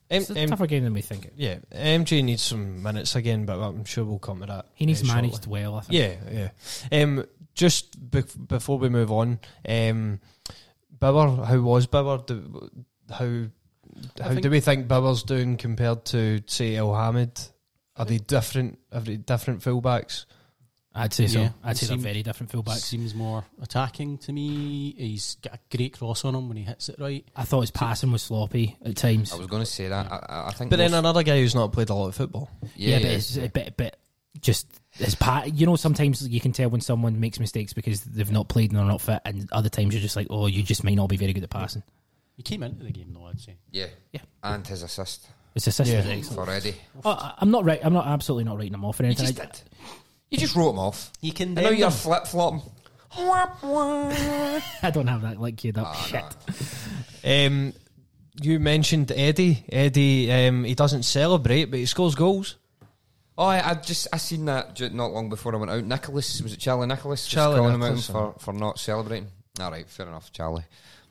it's 0.09 0.29
a 0.29 0.37
M- 0.39 0.49
tougher 0.49 0.67
game 0.67 0.83
than 0.83 0.93
we 0.93 1.01
think. 1.01 1.31
Yeah, 1.35 1.57
MJ 1.71 2.23
needs 2.23 2.41
some 2.43 2.81
minutes 2.83 3.15
again, 3.15 3.45
but 3.45 3.59
I'm 3.59 3.85
sure 3.85 4.05
we'll 4.05 4.19
come 4.19 4.39
to 4.41 4.45
that. 4.47 4.65
He 4.75 4.85
needs 4.85 5.01
uh, 5.01 5.05
shortly. 5.05 5.21
managed 5.21 5.47
well. 5.47 5.75
I 5.75 5.81
think. 5.81 6.19
Yeah, 6.31 6.49
yeah. 6.91 7.01
Um, 7.03 7.25
just 7.55 8.11
be- 8.11 8.23
before 8.47 8.77
we 8.77 8.89
move 8.89 9.11
on, 9.11 9.39
um, 9.67 10.19
Bauer, 10.99 11.45
how 11.45 11.59
was 11.59 11.87
Bauer? 11.87 12.19
Do, 12.25 12.69
how 13.09 13.45
how 14.21 14.29
think- 14.29 14.41
do 14.41 14.49
we 14.49 14.59
think 14.59 14.87
Bauer's 14.87 15.23
doing 15.23 15.57
compared 15.57 16.05
to 16.05 16.41
say 16.47 16.73
Elhamed? 16.75 17.49
Are 17.97 18.05
they 18.05 18.17
different? 18.17 18.79
Are 18.91 18.99
they 19.01 19.17
different 19.17 19.61
fullbacks? 19.61 20.25
I'd 20.97 21.13
say 21.13 21.27
so. 21.27 21.49
I'd 21.61 21.77
say 21.77 21.87
they're 21.87 21.97
very 21.97 22.23
different 22.23 22.53
fullbacks. 22.53 22.77
seems 22.79 23.13
more 23.13 23.43
attacking 23.61 24.17
to 24.19 24.31
me. 24.31 24.93
He's 24.97 25.35
got 25.41 25.55
a 25.55 25.59
great 25.75 25.97
cross 25.97 26.23
on 26.23 26.35
him 26.35 26.47
when 26.47 26.55
he 26.55 26.63
hits 26.63 26.87
it 26.87 26.95
right. 26.99 27.25
I 27.35 27.43
thought 27.43 27.61
his 27.61 27.71
passing 27.71 28.13
was 28.13 28.21
sloppy 28.23 28.77
at 28.83 28.95
times. 28.95 29.33
I 29.33 29.35
was 29.35 29.47
going 29.47 29.61
to 29.61 29.65
say 29.65 29.89
that. 29.89 30.09
I, 30.09 30.15
I- 30.29 30.47
I 30.47 30.51
think. 30.51 30.69
But 30.69 30.77
then 30.77 30.93
another 30.93 31.23
guy 31.23 31.39
who's 31.41 31.53
not 31.55 31.73
played 31.73 31.89
a 31.89 31.93
lot 31.93 32.07
of 32.07 32.15
football. 32.15 32.49
Yeah, 32.77 32.99
but 32.99 33.07
it's 33.11 33.35
a 33.37 33.49
bit, 33.49 33.75
bit 33.75 33.97
just 34.39 34.67
his 34.97 35.15
pat. 35.15 35.53
You 35.53 35.65
know, 35.65 35.75
sometimes 35.75 36.27
you 36.27 36.39
can 36.41 36.51
tell 36.51 36.69
when 36.69 36.81
someone 36.81 37.19
makes 37.19 37.39
mistakes 37.39 37.73
because 37.73 38.01
they've 38.01 38.31
not 38.31 38.47
played 38.47 38.71
and 38.71 38.79
they're 38.79 38.85
not 38.85 39.01
fit, 39.01 39.21
and 39.25 39.47
other 39.51 39.69
times 39.69 39.93
you're 39.93 40.01
just 40.01 40.15
like, 40.15 40.27
oh, 40.29 40.47
you 40.47 40.63
just 40.63 40.83
might 40.83 40.95
not 40.95 41.09
be 41.09 41.17
very 41.17 41.33
good 41.33 41.43
at 41.43 41.49
passing. 41.49 41.83
He 42.37 42.43
came 42.43 42.63
into 42.63 42.83
the 42.83 42.91
game 42.91 43.13
though, 43.13 43.25
I'd 43.27 43.39
say. 43.39 43.55
yeah, 43.71 43.87
Yeah. 44.11 44.21
and 44.43 44.65
his 44.67 44.83
assist 44.83 45.27
His 45.53 45.67
assist 45.67 45.89
Yeah. 45.89 45.97
was 45.97 46.07
excellent. 46.07 46.73
for 47.03 47.07
Oh, 47.07 47.11
I- 47.11 47.33
I'm 47.39 47.49
not 47.51 47.63
right. 47.63 47.79
I'm 47.83 47.93
not 47.93 48.07
absolutely 48.07 48.43
not 48.43 48.57
writing 48.57 48.73
him 48.73 48.83
off 48.83 48.99
or 48.99 49.03
You 49.03 49.07
anything. 49.07 49.27
just 49.27 49.39
I- 49.39 49.45
did. 49.45 49.61
You 50.31 50.37
just 50.37 50.55
wrote 50.55 50.71
him 50.71 50.79
off. 50.79 51.11
You 51.21 51.31
can 51.31 51.57
I 51.57 51.61
know 51.61 51.69
you're 51.69 51.91
flip 51.91 52.25
flopping. 52.27 52.61
I 53.17 54.91
don't 54.93 55.07
have 55.07 55.21
that 55.21 55.39
like 55.39 55.55
queued 55.57 55.77
up. 55.77 55.95
Shit. 55.95 56.25
Um, 57.23 57.73
you 58.41 58.59
mentioned 58.59 59.11
Eddie. 59.15 59.63
Eddie, 59.71 60.31
um, 60.31 60.65
he 60.65 60.75
doesn't 60.75 61.03
celebrate, 61.03 61.65
but 61.65 61.79
he 61.79 61.85
scores 61.85 62.15
goals. 62.15 62.57
Oh, 63.37 63.45
I, 63.45 63.71
I 63.71 63.73
just 63.75 64.07
I 64.13 64.17
seen 64.17 64.45
that 64.45 64.75
ju- 64.75 64.89
not 64.89 65.11
long 65.11 65.27
before 65.29 65.53
I 65.53 65.57
went 65.57 65.71
out. 65.71 65.83
Nicholas 65.83 66.41
was 66.41 66.53
it 66.53 66.59
Charlie 66.59 66.87
Nicholas? 66.87 67.23
Just 67.23 67.33
Charlie 67.33 67.57
calling 67.59 67.79
Nicholas, 67.79 68.09
him 68.09 68.15
out 68.15 68.39
for, 68.41 68.51
for 68.51 68.53
not 68.53 68.79
celebrating. 68.79 69.27
All 69.59 69.71
right, 69.71 69.87
fair 69.89 70.07
enough, 70.07 70.31
Charlie. 70.31 70.63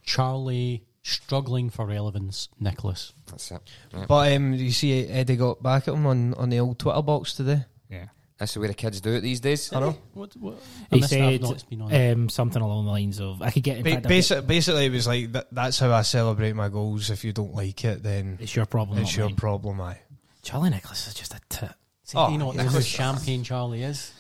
Charlie 0.03 0.85
struggling 1.03 1.71
for 1.71 1.87
relevance. 1.87 2.49
Nicholas. 2.61 3.13
That's 3.27 3.51
it. 3.51 3.61
Yeah. 3.93 4.07
But 4.09 4.33
um, 4.33 4.55
you 4.55 4.71
see, 4.73 5.07
Eddie 5.07 5.37
got 5.37 5.63
back 5.63 5.89
at 5.89 5.95
him 5.95 6.07
on, 6.07 6.35
on 6.35 6.49
the 6.51 6.61
old 6.61 6.79
Twitter 6.79 7.03
box 7.03 7.35
today. 7.35 7.65
Yeah. 7.91 8.07
That's 8.39 8.55
the 8.55 8.61
way 8.61 8.67
the 8.69 8.75
kids 8.75 9.01
do 9.01 9.13
it 9.13 9.21
these 9.21 9.41
days. 9.41 9.73
I 9.73 9.81
know. 9.81 9.97
What, 10.15 10.35
what, 10.37 10.57
He 10.91 11.01
missed 11.01 11.11
that, 11.11 11.21
I've 11.21 11.33
said 11.35 11.43
not 11.43 11.71
been 11.71 11.83
on 11.83 11.93
it. 11.93 12.13
um, 12.13 12.29
something 12.29 12.61
along 12.61 12.87
the 12.87 12.91
lines 12.91 13.21
of, 13.21 13.41
"I 13.43 13.51
could 13.51 13.63
get 13.63 13.77
in 13.79 13.85
Ba- 13.85 13.91
fact, 13.91 14.07
I 14.07 14.19
could- 14.37 14.47
basically, 14.49 14.87
it 14.87 14.93
was 14.93 15.07
like 15.07 15.31
that, 15.33 15.47
that's 15.53 15.79
how 15.79 15.93
I 15.93 16.03
celebrate 16.03 16.53
my 16.55 16.69
goals. 16.69 17.11
If 17.11 17.25
you 17.25 17.33
don't 17.33 17.55
like 17.55 17.85
it, 17.85 18.03
then 18.03 18.39
it's 18.41 18.57
your 18.57 18.67
problem." 18.67 18.99
it's 18.99 19.17
your 19.17 19.27
mine." 19.29 19.37
problem. 19.37 19.81
I. 19.81 19.99
Charlie 20.43 20.71
Nicholas 20.71 21.07
is 21.07 21.15
just 21.15 21.33
a 21.33 21.41
tit. 21.49 21.71
See, 22.05 22.17
Oh, 22.19 22.31
you 22.31 22.39
know 22.39 22.47
what 22.47 22.57
yeah. 22.57 22.65
the 22.65 22.71
good 22.71 22.85
champagne 22.85 23.43
Charlie 23.45 23.83
is? 23.83 24.13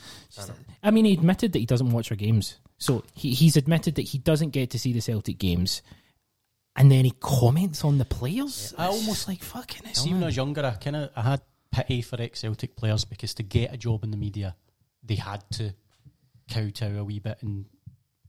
I 0.82 0.90
mean, 0.90 1.04
he 1.04 1.12
admitted 1.12 1.52
that 1.52 1.58
he 1.60 1.66
doesn't 1.66 1.90
watch 1.90 2.10
our 2.10 2.16
games. 2.16 2.56
So 2.78 3.04
he, 3.14 3.32
he's 3.34 3.56
admitted 3.56 3.94
that 3.94 4.02
he 4.02 4.18
doesn't 4.18 4.50
get 4.50 4.70
to 4.70 4.78
see 4.78 4.92
the 4.92 5.00
Celtic 5.00 5.38
games. 5.38 5.80
And 6.76 6.90
then 6.90 7.04
he 7.04 7.12
comments 7.20 7.84
on 7.84 7.98
the 7.98 8.04
players. 8.04 8.74
I 8.76 8.86
almost- 8.86 9.28
like 9.28 9.42
fucking 9.44 9.84
hell. 9.84 9.94
See, 9.94 10.12
when 10.12 10.22
I 10.22 10.26
was 10.26 10.36
younger, 10.36 10.64
I 10.66 10.72
kind 10.72 10.96
of 10.96 11.10
I 11.14 11.22
had 11.22 11.40
pity 11.70 12.02
for 12.02 12.20
ex 12.20 12.40
Celtic 12.40 12.74
players 12.74 13.04
because 13.04 13.32
to 13.34 13.42
get 13.44 13.72
a 13.72 13.76
job 13.76 14.02
in 14.02 14.10
the 14.10 14.16
media, 14.16 14.56
they 15.04 15.14
had 15.14 15.44
to 15.52 15.72
kowtow 16.48 16.98
a 16.98 17.04
wee 17.04 17.20
bit 17.20 17.38
and 17.42 17.66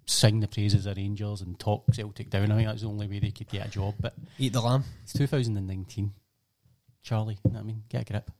sing 0.05 0.39
the 0.41 0.47
praises 0.47 0.85
of 0.85 0.97
Rangers 0.97 1.41
and 1.41 1.57
talk 1.59 1.85
Celtic 1.91 2.29
down. 2.29 2.51
I 2.51 2.55
think 2.57 2.67
that's 2.67 2.81
the 2.81 2.87
only 2.87 3.07
way 3.07 3.17
they 3.19 3.31
could 3.31 3.49
get 3.49 3.65
a 3.65 3.69
job. 3.69 3.95
But 3.99 4.13
Eat 4.37 4.53
the 4.53 4.61
lamb. 4.61 4.83
it's 5.03 5.13
2019. 5.13 6.13
Charlie, 7.05 7.37
you 7.45 7.51
know 7.51 7.59
what 7.59 7.63
I 7.63 7.67
mean? 7.67 7.83
Get 7.87 8.01
a 8.01 8.05
grip. 8.11 8.31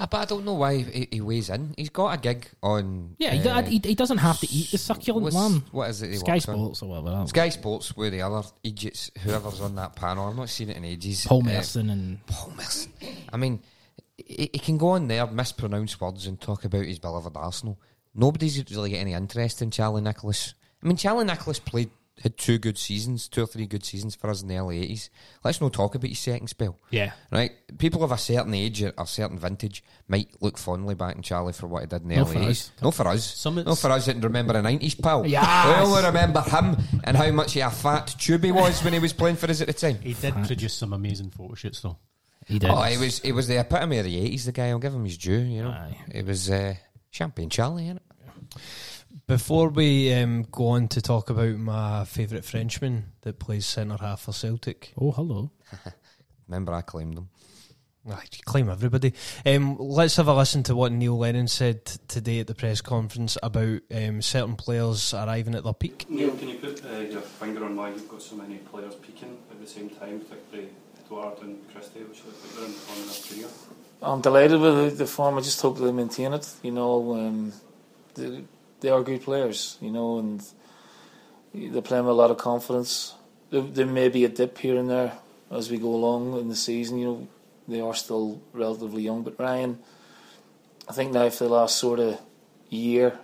Ah, 0.00 0.06
but 0.10 0.18
I 0.18 0.24
don't 0.26 0.44
know 0.44 0.54
why 0.54 0.76
he, 0.78 1.08
he 1.10 1.20
weighs 1.20 1.50
in. 1.50 1.74
He's 1.76 1.88
got 1.90 2.14
a 2.14 2.20
gig 2.20 2.46
on. 2.62 3.14
Yeah, 3.18 3.32
he, 3.34 3.48
uh, 3.48 3.62
he, 3.62 3.80
he 3.82 3.94
doesn't 3.94 4.18
have 4.18 4.38
to 4.40 4.48
eat 4.50 4.70
the 4.72 4.78
succulent 4.78 5.24
what's- 5.24 5.36
lamb. 5.36 5.64
What 5.72 5.90
is 5.90 6.02
it? 6.02 6.10
He 6.10 6.16
Sky 6.16 6.34
works 6.34 6.48
on? 6.48 6.54
Sports 6.56 6.82
or 6.82 6.88
whatever. 6.88 7.16
I. 7.16 7.24
Sky 7.26 7.48
Sports, 7.48 7.96
where 7.96 8.10
the 8.10 8.22
other 8.22 8.42
idiots, 8.62 9.10
whoever's 9.22 9.60
on 9.60 9.74
that 9.76 9.96
panel, 9.96 10.28
I've 10.28 10.36
not 10.36 10.48
seen 10.50 10.70
it 10.70 10.76
in 10.76 10.84
ages. 10.84 11.26
Paul 11.26 11.42
Uh, 11.48 11.62
and 11.76 12.24
Paul 12.26 12.52
Merson. 12.56 12.92
I 13.32 13.36
mean, 13.36 13.60
he, 14.16 14.50
he 14.52 14.58
can 14.58 14.78
go 14.78 14.90
on 14.90 15.08
there, 15.08 15.26
mispronounce 15.26 16.00
words, 16.00 16.26
and 16.26 16.40
talk 16.40 16.64
about 16.64 16.84
his 16.84 16.98
beloved 16.98 17.36
Arsenal. 17.36 17.78
Nobody's 18.14 18.58
really 18.70 18.90
got 18.90 18.98
any 18.98 19.12
interest 19.14 19.62
in 19.62 19.70
Charlie 19.70 20.02
Nicholas. 20.02 20.54
I 20.82 20.86
mean, 20.86 20.96
Charlie 20.96 21.24
Nicholas 21.24 21.58
played 21.58 21.90
had 22.22 22.36
two 22.36 22.58
good 22.58 22.76
seasons, 22.78 23.28
two 23.28 23.42
or 23.42 23.46
three 23.46 23.66
good 23.66 23.84
seasons 23.84 24.14
for 24.14 24.28
us 24.30 24.42
in 24.42 24.48
the 24.48 24.56
early 24.56 24.80
eighties. 24.80 25.08
Let's 25.44 25.60
not 25.60 25.72
talk 25.72 25.94
about 25.94 26.08
his 26.08 26.18
second 26.18 26.48
spell. 26.48 26.78
yeah, 26.90 27.12
Right, 27.30 27.52
people 27.78 28.02
of 28.02 28.10
a 28.12 28.18
certain 28.18 28.54
age 28.54 28.82
or 28.82 28.92
a 28.98 29.06
certain 29.06 29.38
vintage 29.38 29.84
might 30.08 30.28
look 30.40 30.58
fondly 30.58 30.94
back 30.94 31.16
on 31.16 31.22
Charlie 31.22 31.52
for 31.52 31.66
what 31.68 31.80
he 31.82 31.86
did 31.86 32.02
in 32.02 32.08
the 32.08 32.16
Not 32.16 32.28
early 32.30 32.42
eighties. 32.46 32.72
us. 32.76 32.82
Not 32.82 32.94
for 32.94 33.06
us. 33.08 33.24
Some 33.24 33.54
Not 33.56 33.78
for 33.78 33.90
us 33.90 34.06
that 34.06 34.12
can 34.14 34.22
remember 34.22 34.52
the 34.54 34.62
nineties, 34.62 34.94
pal. 34.94 35.26
Yeah, 35.26 35.80
We 35.80 35.86
only 35.86 36.04
remember 36.04 36.40
him 36.42 36.76
and 37.04 37.16
how 37.16 37.30
much 37.30 37.52
he 37.52 37.60
a 37.60 37.70
fat 37.70 38.14
tube 38.18 38.44
he 38.44 38.52
was 38.52 38.82
when 38.82 38.92
he 38.92 38.98
was 38.98 39.12
playing 39.12 39.36
for 39.36 39.48
us 39.48 39.60
at 39.60 39.66
the 39.68 39.72
time. 39.72 39.98
He 40.00 40.14
did 40.14 40.34
produce 40.46 40.74
some 40.74 40.92
amazing 40.92 41.30
photo 41.30 41.54
shoots, 41.54 41.80
though. 41.82 41.98
he 42.46 42.58
did. 42.58 42.70
Oh, 42.70 42.82
he 42.82 42.96
was 42.98 43.20
he 43.20 43.32
was 43.32 43.46
the 43.48 43.60
epitome 43.60 43.98
of 43.98 44.04
the 44.06 44.18
eighties. 44.18 44.44
The 44.46 44.52
guy, 44.52 44.68
I'll 44.70 44.78
give 44.78 44.94
him 44.94 45.04
his 45.04 45.18
due. 45.18 45.38
You 45.38 45.62
know, 45.64 45.70
Aye. 45.70 45.98
it 46.10 46.26
was 46.26 46.50
uh, 46.50 46.74
champagne 47.10 47.48
Charlie, 47.50 47.84
innit? 47.84 48.00
Before 49.26 49.68
we 49.68 50.12
um, 50.14 50.46
go 50.50 50.68
on 50.68 50.88
to 50.88 51.02
talk 51.02 51.28
about 51.30 51.56
my 51.56 52.04
favourite 52.04 52.44
Frenchman 52.44 53.12
that 53.22 53.38
plays 53.38 53.66
centre 53.66 53.96
half 54.00 54.22
for 54.22 54.32
Celtic, 54.32 54.92
Oh, 55.00 55.10
hello. 55.12 55.50
Remember, 56.48 56.72
I 56.72 56.80
claimed 56.82 57.18
him. 57.18 57.28
I 58.10 58.22
claim 58.46 58.70
everybody. 58.70 59.12
Um, 59.44 59.76
let's 59.78 60.16
have 60.16 60.28
a 60.28 60.34
listen 60.34 60.62
to 60.64 60.74
what 60.76 60.92
Neil 60.92 61.18
Lennon 61.18 61.46
said 61.48 61.84
today 62.08 62.40
at 62.40 62.46
the 62.46 62.54
press 62.54 62.80
conference 62.80 63.36
about 63.42 63.80
um, 63.94 64.22
certain 64.22 64.56
players 64.56 65.12
arriving 65.12 65.54
at 65.54 65.64
their 65.64 65.74
peak. 65.74 66.06
Neil, 66.08 66.34
can 66.36 66.48
you 66.48 66.56
put 66.56 66.82
uh, 66.86 67.00
your 67.00 67.20
finger 67.20 67.64
on 67.66 67.76
why 67.76 67.90
you've 67.90 68.08
got 68.08 68.22
so 68.22 68.34
many 68.36 68.56
players 68.58 68.94
peaking 68.94 69.36
at 69.50 69.60
the 69.60 69.66
same 69.66 69.90
time, 69.90 70.20
particularly 70.20 70.70
Edouard 71.04 71.42
and 71.42 71.58
Christie, 71.70 72.00
which 72.00 72.22
look 72.24 72.34
like 72.42 72.54
they're 72.54 72.64
in 72.64 72.74
on 73.02 73.06
their 73.08 73.16
career? 73.28 73.48
I'm 74.00 74.20
delighted 74.22 74.60
with 74.60 74.90
the, 74.92 75.04
the 75.04 75.06
form. 75.06 75.36
I 75.36 75.40
just 75.42 75.60
hope 75.60 75.76
they 75.78 75.92
maintain 75.92 76.32
it. 76.32 76.48
You 76.62 76.70
know, 76.70 77.14
um, 77.14 77.52
they, 78.14 78.42
they 78.80 78.88
are 78.90 79.02
good 79.02 79.22
players. 79.22 79.78
You 79.80 79.90
know, 79.90 80.18
and 80.18 80.42
they're 81.54 81.82
playing 81.82 82.04
with 82.04 82.12
a 82.12 82.16
lot 82.16 82.30
of 82.30 82.38
confidence. 82.38 83.14
There, 83.50 83.86
may 83.86 84.08
be 84.08 84.24
a 84.24 84.28
dip 84.28 84.58
here 84.58 84.76
and 84.76 84.90
there 84.90 85.12
as 85.50 85.70
we 85.70 85.78
go 85.78 85.94
along 85.94 86.38
in 86.38 86.48
the 86.48 86.56
season. 86.56 86.98
You 86.98 87.06
know, 87.06 87.28
they 87.66 87.80
are 87.80 87.94
still 87.94 88.40
relatively 88.52 89.02
young. 89.02 89.22
But 89.22 89.38
Ryan, 89.38 89.78
I 90.88 90.92
think 90.92 91.12
now 91.12 91.28
for 91.30 91.44
the 91.44 91.50
last 91.50 91.78
sort 91.78 91.98
of 91.98 92.20
year, 92.68 93.18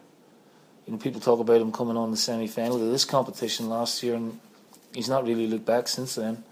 you 0.86 0.92
know, 0.92 0.98
people 0.98 1.20
talk 1.20 1.40
about 1.40 1.60
him 1.60 1.72
coming 1.72 1.96
on 1.96 2.10
the 2.10 2.16
semi-final 2.16 2.82
of 2.82 2.90
this 2.90 3.04
competition 3.04 3.68
last 3.68 4.02
year, 4.02 4.14
and 4.14 4.38
he's 4.94 5.08
not 5.08 5.26
really 5.26 5.46
looked 5.46 5.66
back 5.66 5.88
since 5.88 6.14
then. 6.14 6.44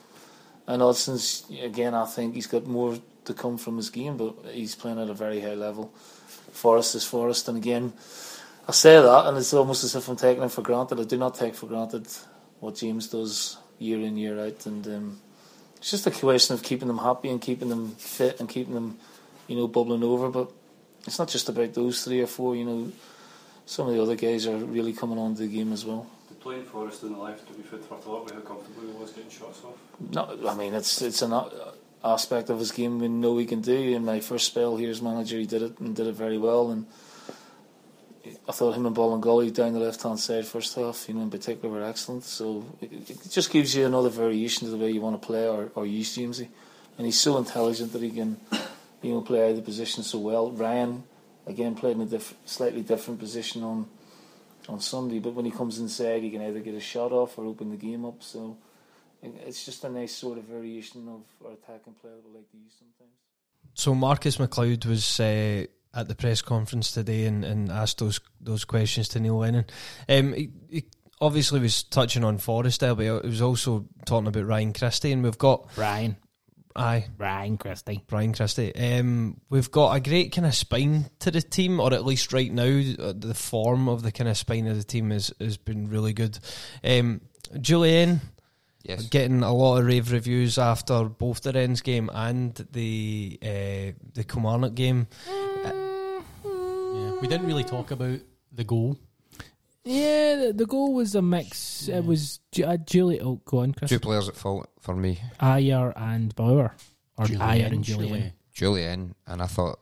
And 0.66 0.80
Odsonne's 0.80 1.44
again, 1.62 1.94
I 1.94 2.06
think 2.06 2.34
he's 2.34 2.46
got 2.46 2.66
more 2.66 2.96
to 3.24 3.34
come 3.34 3.58
from 3.58 3.76
his 3.76 3.90
game, 3.90 4.16
but 4.16 4.34
he's 4.52 4.74
playing 4.74 5.00
at 5.00 5.08
a 5.08 5.14
very 5.14 5.40
high 5.40 5.54
level. 5.54 5.92
Forrest 6.52 6.94
is 6.94 7.04
Forrest, 7.04 7.48
and 7.48 7.56
again, 7.56 7.92
I 8.72 8.74
say 8.74 9.02
that, 9.02 9.26
and 9.26 9.36
it's 9.36 9.52
almost 9.52 9.84
as 9.84 9.94
if 9.94 10.08
I'm 10.08 10.16
taking 10.16 10.42
it 10.42 10.50
for 10.50 10.62
granted. 10.62 10.98
I 10.98 11.04
do 11.04 11.18
not 11.18 11.34
take 11.34 11.54
for 11.54 11.66
granted 11.66 12.06
what 12.58 12.76
James 12.76 13.06
does 13.06 13.58
year 13.78 14.00
in 14.00 14.16
year 14.16 14.40
out, 14.40 14.64
and 14.64 14.86
um, 14.86 15.20
it's 15.76 15.90
just 15.90 16.06
a 16.06 16.10
question 16.10 16.54
of 16.54 16.62
keeping 16.62 16.88
them 16.88 16.96
happy 16.96 17.28
and 17.28 17.38
keeping 17.38 17.68
them 17.68 17.90
fit 17.96 18.40
and 18.40 18.48
keeping 18.48 18.72
them, 18.72 18.98
you 19.46 19.56
know, 19.56 19.68
bubbling 19.68 20.02
over. 20.02 20.30
But 20.30 20.52
it's 21.06 21.18
not 21.18 21.28
just 21.28 21.50
about 21.50 21.74
those 21.74 22.02
three 22.02 22.22
or 22.22 22.26
four. 22.26 22.56
You 22.56 22.64
know, 22.64 22.92
some 23.66 23.88
of 23.88 23.94
the 23.94 24.00
other 24.00 24.16
guys 24.16 24.46
are 24.46 24.56
really 24.56 24.94
coming 24.94 25.18
on 25.18 25.34
to 25.34 25.42
the 25.42 25.48
game 25.48 25.74
as 25.74 25.84
well. 25.84 26.06
Did 26.30 26.40
playing 26.40 26.64
Forrest 26.64 27.02
in 27.02 27.12
the 27.12 27.18
life 27.18 27.46
to 27.48 27.52
be 27.52 27.62
fit 27.62 27.84
for 27.84 27.98
thought 27.98 28.24
with 28.24 28.32
how 28.32 28.40
comfortable 28.40 28.90
he 28.90 28.98
was 28.98 29.12
getting 29.12 29.28
shots 29.28 29.60
off? 29.66 29.76
No, 30.14 30.48
I 30.48 30.54
mean 30.54 30.72
it's 30.72 31.02
it's 31.02 31.20
an 31.20 31.38
aspect 32.02 32.48
of 32.48 32.58
his 32.58 32.72
game 32.72 33.00
we 33.00 33.08
know 33.08 33.36
he 33.36 33.44
can 33.44 33.60
do. 33.60 33.74
In 33.74 34.06
my 34.06 34.20
first 34.20 34.46
spell 34.46 34.78
here 34.78 34.88
as 34.88 35.02
manager, 35.02 35.36
he 35.36 35.44
did 35.44 35.60
it 35.60 35.78
and 35.78 35.94
did 35.94 36.06
it 36.06 36.14
very 36.14 36.38
well. 36.38 36.70
And 36.70 36.86
I 38.48 38.52
thought 38.52 38.76
him 38.76 38.86
and 38.86 38.94
Bolingoli 38.94 39.52
down 39.52 39.72
the 39.72 39.80
left 39.80 40.02
hand 40.02 40.20
side 40.20 40.46
first 40.46 40.74
half, 40.76 41.08
you 41.08 41.14
know, 41.14 41.22
in 41.22 41.30
particular, 41.30 41.74
were 41.74 41.84
excellent. 41.84 42.24
So 42.24 42.64
it, 42.80 43.10
it 43.10 43.30
just 43.30 43.50
gives 43.50 43.74
you 43.74 43.86
another 43.86 44.10
variation 44.10 44.66
to 44.66 44.70
the 44.70 44.76
way 44.76 44.90
you 44.90 45.00
want 45.00 45.20
to 45.20 45.26
play 45.26 45.48
or, 45.48 45.70
or 45.74 45.86
use 45.86 46.16
Jamesy. 46.16 46.48
And 46.96 47.06
he's 47.06 47.20
so 47.20 47.36
intelligent 47.38 47.92
that 47.92 48.02
he 48.02 48.10
can, 48.10 48.38
you 49.02 49.12
know, 49.12 49.22
play 49.22 49.50
out 49.50 49.56
the 49.56 49.62
position 49.62 50.02
so 50.04 50.18
well. 50.18 50.50
Ryan 50.52 51.04
again 51.46 51.74
played 51.74 51.96
in 51.96 52.02
a 52.02 52.06
diff- 52.06 52.34
slightly 52.44 52.82
different 52.82 53.18
position 53.18 53.62
on 53.62 53.88
on 54.68 54.80
Sunday, 54.80 55.18
but 55.18 55.34
when 55.34 55.44
he 55.44 55.50
comes 55.50 55.80
inside, 55.80 56.22
he 56.22 56.30
can 56.30 56.40
either 56.40 56.60
get 56.60 56.74
a 56.74 56.80
shot 56.80 57.10
off 57.10 57.36
or 57.36 57.46
open 57.46 57.70
the 57.70 57.76
game 57.76 58.04
up. 58.04 58.22
So 58.22 58.56
it's 59.20 59.64
just 59.64 59.82
a 59.84 59.88
nice 59.88 60.14
sort 60.14 60.38
of 60.38 60.44
variation 60.44 61.08
of 61.08 61.22
our 61.44 61.52
attacking 61.54 61.94
play 61.94 62.10
that 62.10 62.28
we 62.28 62.36
like 62.38 62.50
to 62.52 62.56
use 62.56 62.74
sometimes. 62.78 63.16
So 63.74 63.94
Marcus 63.94 64.38
MacLeod 64.38 64.84
was 64.84 65.18
uh, 65.18 65.64
at 65.94 66.08
the 66.08 66.14
press 66.14 66.40
conference 66.42 66.90
today 66.92 67.24
and, 67.26 67.44
and 67.44 67.70
asked 67.70 67.98
those 67.98 68.20
those 68.40 68.64
questions 68.64 69.08
to 69.08 69.20
Neil 69.20 69.38
Lennon. 69.38 69.66
Um, 70.08 70.32
he, 70.32 70.50
he 70.70 70.84
obviously 71.20 71.60
was 71.60 71.82
touching 71.84 72.24
on 72.24 72.38
Forrest 72.38 72.80
there, 72.80 72.94
but 72.94 73.04
he 73.04 73.10
was 73.10 73.42
also 73.42 73.86
talking 74.06 74.26
about 74.26 74.46
Ryan 74.46 74.72
Christie, 74.72 75.12
and 75.12 75.22
we've 75.22 75.38
got 75.38 75.68
Ryan. 75.76 76.16
aye 76.74 77.06
Ryan 77.18 77.58
Christie. 77.58 78.02
Brian 78.08 78.32
Christie. 78.32 78.74
Um, 78.74 79.40
we've 79.50 79.70
got 79.70 79.94
a 79.94 80.00
great 80.00 80.32
kind 80.32 80.46
of 80.46 80.54
spine 80.54 81.10
to 81.20 81.30
the 81.30 81.42
team, 81.42 81.78
or 81.78 81.92
at 81.92 82.04
least 82.04 82.32
right 82.32 82.52
now, 82.52 82.82
uh, 82.98 83.12
the 83.16 83.34
form 83.34 83.88
of 83.88 84.02
the 84.02 84.12
kind 84.12 84.28
of 84.28 84.36
spine 84.36 84.66
of 84.66 84.76
the 84.76 84.84
team 84.84 85.10
has 85.10 85.32
has 85.40 85.56
been 85.56 85.88
really 85.88 86.12
good. 86.12 86.38
Um, 86.82 87.20
Jullien. 87.54 88.20
Yes. 88.84 89.02
Getting 89.10 89.44
a 89.44 89.54
lot 89.54 89.78
of 89.78 89.86
rave 89.86 90.10
reviews 90.10 90.58
after 90.58 91.04
both 91.04 91.42
the 91.42 91.52
Rennes 91.52 91.82
game 91.82 92.10
and 92.12 92.52
the 92.72 93.38
uh, 93.40 93.92
the 94.14 94.24
Kilmarnock 94.24 94.74
game. 94.74 95.06
Yeah, 95.28 95.72
we 97.22 97.28
didn't 97.28 97.46
really 97.46 97.62
talk 97.62 97.92
about 97.92 98.18
the 98.50 98.64
goal. 98.64 98.98
Yeah, 99.84 100.36
the, 100.36 100.52
the 100.52 100.66
goal 100.66 100.92
was 100.92 101.14
a 101.14 101.22
mix. 101.22 101.88
It 101.88 102.04
was 102.04 102.40
Ju- 102.50 102.64
uh, 102.64 102.76
Julie. 102.78 103.20
Oh, 103.20 103.40
go 103.44 103.60
on, 103.60 103.72
Chris. 103.72 103.90
Two 103.90 104.00
players 104.00 104.28
at 104.28 104.34
fault 104.34 104.68
for 104.80 104.96
me. 104.96 105.20
Ajer 105.40 105.92
and 105.96 106.34
Bauer. 106.34 106.74
Or 107.16 107.26
Jullien, 107.26 107.38
Ajer 107.38 107.66
and. 107.72 107.84
Jullien. 107.84 108.32
Jullien, 108.52 109.12
and 109.28 109.40
I 109.40 109.46
thought 109.46 109.78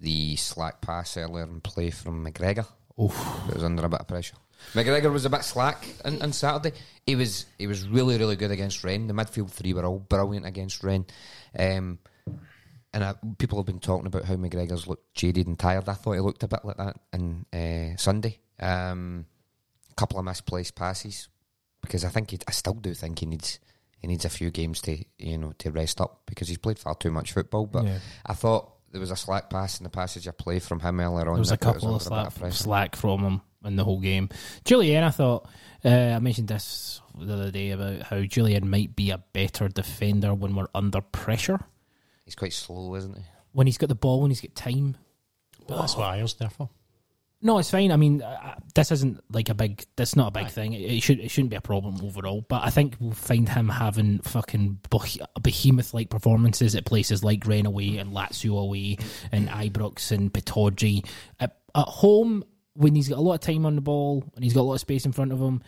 the 0.00 0.34
slack 0.34 0.80
pass 0.80 1.16
earlier 1.16 1.44
in 1.44 1.60
play 1.60 1.90
from 1.90 2.26
McGregor 2.26 2.66
Oof. 3.00 3.14
it 3.48 3.54
was 3.54 3.64
under 3.64 3.84
a 3.84 3.88
bit 3.88 4.00
of 4.00 4.08
pressure. 4.08 4.36
McGregor 4.72 5.12
was 5.12 5.24
a 5.24 5.30
bit 5.30 5.44
slack 5.44 5.86
on, 6.04 6.20
on 6.20 6.32
Saturday. 6.32 6.76
He 7.06 7.14
was 7.14 7.46
he 7.56 7.66
was 7.66 7.88
really 7.88 8.18
really 8.18 8.36
good 8.36 8.50
against 8.50 8.82
Rennes. 8.82 9.06
The 9.06 9.14
midfield 9.14 9.50
three 9.50 9.74
were 9.74 9.86
all 9.86 10.00
brilliant 10.00 10.44
against 10.44 10.82
Rennes. 10.82 11.06
Um, 11.56 12.00
and 12.92 13.04
I, 13.04 13.14
people 13.38 13.58
have 13.58 13.66
been 13.66 13.78
talking 13.80 14.06
about 14.06 14.24
how 14.24 14.34
McGregor's 14.34 14.86
looked 14.86 15.14
jaded 15.14 15.46
and 15.46 15.58
tired. 15.58 15.88
I 15.88 15.94
thought 15.94 16.12
he 16.12 16.20
looked 16.20 16.42
a 16.42 16.48
bit 16.48 16.64
like 16.64 16.76
that 16.76 16.96
on 17.12 17.46
uh, 17.52 17.96
Sunday. 17.96 18.38
Um, 18.58 19.26
couple 19.96 20.18
of 20.18 20.24
misplaced 20.24 20.74
passes 20.74 21.28
because 21.82 22.04
I 22.04 22.08
think 22.08 22.30
he, 22.30 22.38
I 22.48 22.52
still 22.52 22.72
do 22.74 22.94
think 22.94 23.18
he 23.18 23.26
needs 23.26 23.58
he 23.98 24.06
needs 24.06 24.24
a 24.24 24.30
few 24.30 24.50
games 24.50 24.80
to 24.82 24.96
you 25.18 25.36
know 25.36 25.52
to 25.58 25.70
rest 25.70 26.00
up 26.00 26.22
because 26.26 26.48
he's 26.48 26.58
played 26.58 26.78
far 26.78 26.94
too 26.94 27.10
much 27.10 27.32
football. 27.32 27.66
But 27.66 27.84
Yeah. 27.84 27.98
I 28.24 28.34
thought 28.34 28.72
there 28.90 29.00
was 29.00 29.10
a 29.10 29.16
slack 29.16 29.50
pass 29.50 29.78
in 29.78 29.84
the 29.84 29.90
passage 29.90 30.26
of 30.26 30.36
play 30.38 30.58
from 30.58 30.80
him 30.80 31.00
earlier 31.00 31.28
on. 31.28 31.34
There 31.34 31.38
was 31.40 31.50
a 31.50 31.52
that 31.52 31.60
put 31.60 31.76
us 31.76 31.82
couple 31.82 31.96
of 31.96 32.06
a 32.06 32.24
bit 32.24 32.32
slack, 32.32 32.54
slack 32.54 32.96
from 32.96 33.20
him 33.20 33.40
in 33.64 33.76
the 33.76 33.84
whole 33.84 34.00
game. 34.00 34.30
Jullien, 34.64 35.02
I 35.02 35.10
thought 35.10 35.48
uh, 35.84 35.88
I 35.88 36.18
mentioned 36.18 36.48
this 36.48 37.00
the 37.18 37.32
other 37.34 37.50
day 37.50 37.70
about 37.70 38.02
how 38.02 38.16
Jullien 38.16 38.64
might 38.64 38.96
be 38.96 39.10
a 39.10 39.18
better 39.18 39.68
defender 39.68 40.32
when 40.34 40.54
we're 40.54 40.68
under 40.74 41.00
pressure. 41.02 41.60
He's 42.30 42.36
quite 42.36 42.52
slow, 42.52 42.94
isn't 42.94 43.16
he? 43.16 43.24
When 43.50 43.66
he's 43.66 43.76
got 43.76 43.88
the 43.88 43.96
ball, 43.96 44.20
when 44.20 44.30
he's 44.30 44.40
got 44.40 44.54
time. 44.54 44.96
But 45.66 45.80
that's 45.80 45.96
what 45.96 46.14
Ajer's 46.14 46.34
there 46.34 46.48
for. 46.48 46.70
No, 47.42 47.58
it's 47.58 47.72
fine. 47.72 47.90
I 47.90 47.96
mean, 47.96 48.22
uh, 48.22 48.54
this 48.76 48.92
isn't 48.92 49.18
like 49.32 49.48
a 49.48 49.54
big. 49.54 49.84
That's 49.96 50.14
not 50.14 50.28
a 50.28 50.30
big 50.30 50.48
thing. 50.48 50.72
It, 50.74 50.82
it 50.82 51.00
should. 51.02 51.18
It 51.18 51.28
shouldn't 51.28 51.50
be 51.50 51.56
a 51.56 51.60
problem 51.60 51.96
overall. 52.04 52.46
But 52.48 52.62
I 52.62 52.70
think 52.70 52.94
we'll 53.00 53.10
find 53.10 53.48
him 53.48 53.68
having 53.68 54.20
fucking 54.20 54.78
behemoth 55.42 55.92
like 55.92 56.08
performances 56.08 56.76
at 56.76 56.84
places 56.84 57.24
like 57.24 57.40
Renaway 57.40 58.00
and 58.00 58.12
Lazio 58.12 58.62
away 58.62 58.98
and 59.32 59.48
Ibrox 59.48 60.12
and 60.12 60.32
Pittodrie. 60.32 61.04
At, 61.40 61.56
at 61.74 61.88
home, 61.88 62.44
when 62.74 62.94
he's 62.94 63.08
got 63.08 63.18
a 63.18 63.22
lot 63.22 63.34
of 63.34 63.40
time 63.40 63.66
on 63.66 63.74
the 63.74 63.80
ball 63.80 64.22
and 64.36 64.44
he's 64.44 64.54
got 64.54 64.60
a 64.60 64.68
lot 64.70 64.74
of 64.74 64.80
space 64.80 65.04
in 65.04 65.10
front 65.10 65.32
of 65.32 65.40
him, 65.40 65.64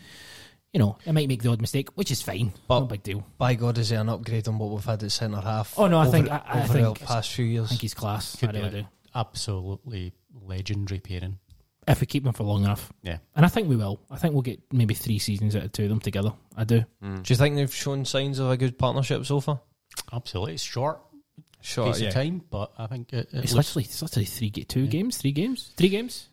you 0.72 0.78
know, 0.80 0.96
it 1.04 1.12
might 1.12 1.28
make 1.28 1.42
the 1.42 1.50
odd 1.50 1.60
mistake, 1.60 1.88
which 1.96 2.10
is 2.10 2.22
fine. 2.22 2.52
But 2.66 2.80
no 2.80 2.86
big 2.86 3.02
deal. 3.02 3.26
By 3.38 3.54
God, 3.54 3.76
is 3.78 3.90
he 3.90 3.96
an 3.96 4.08
upgrade 4.08 4.48
on 4.48 4.58
what 4.58 4.70
we've 4.70 4.84
had 4.84 5.02
at 5.02 5.12
centre 5.12 5.40
half? 5.40 5.74
Oh 5.78 5.86
no, 5.86 5.98
I 5.98 6.02
over, 6.06 6.10
think 6.10 6.30
I, 6.30 6.42
I 6.46 6.62
over 6.64 6.72
think 6.72 6.98
the 6.98 7.04
past 7.06 7.30
few 7.32 7.44
years. 7.44 7.66
I 7.66 7.68
think 7.70 7.80
he's 7.82 7.94
class. 7.94 8.36
Could 8.36 8.50
I 8.50 8.52
be 8.52 8.58
really 8.60 8.80
do. 8.82 8.86
absolutely 9.14 10.12
legendary 10.44 11.00
pairing. 11.00 11.38
If 11.88 12.00
we 12.00 12.06
keep 12.06 12.22
them 12.22 12.32
for 12.32 12.44
long 12.44 12.62
enough, 12.62 12.92
Yeah. 13.02 13.18
and 13.34 13.44
I 13.44 13.48
think 13.48 13.68
we 13.68 13.74
will. 13.74 14.00
I 14.08 14.16
think 14.16 14.34
we'll 14.34 14.42
get 14.42 14.60
maybe 14.72 14.94
three 14.94 15.18
seasons 15.18 15.56
out 15.56 15.64
of 15.64 15.72
two 15.72 15.82
of 15.82 15.88
them 15.88 15.98
together. 15.98 16.32
I 16.56 16.62
do. 16.62 16.84
Do 17.02 17.22
you 17.26 17.34
think 17.34 17.56
they've 17.56 17.74
shown 17.74 18.04
signs 18.04 18.38
of 18.38 18.50
a 18.50 18.56
good 18.56 18.78
partnership 18.78 19.26
so 19.26 19.40
far? 19.40 19.60
Absolutely. 20.12 20.54
It's 20.54 20.62
short. 20.62 21.00
Short, 21.60 21.92
Piece 21.92 22.00
yeah. 22.02 22.08
of 22.08 22.14
time, 22.14 22.42
but 22.50 22.72
I 22.78 22.86
think 22.86 23.12
it, 23.12 23.28
it 23.32 23.44
It's 23.44 23.52
looks- 23.52 23.74
literally 23.76 23.84
it's 23.84 24.02
literally 24.02 24.26
three 24.26 24.50
ga- 24.50 24.64
two 24.64 24.86
games, 24.88 25.16
three 25.16 25.30
games, 25.32 25.72
three 25.76 25.88
games. 25.90 26.28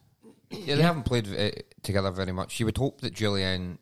Yeah, 0.49 0.75
they 0.75 0.81
haven't 0.81 1.03
played 1.03 1.27
uh, 1.35 1.51
together 1.83 2.09
very 2.11 2.31
much. 2.31 2.59
You 2.59 2.65
would 2.67 2.77
hope 2.77 3.01
that 3.01 3.13
Jullien, 3.13 3.77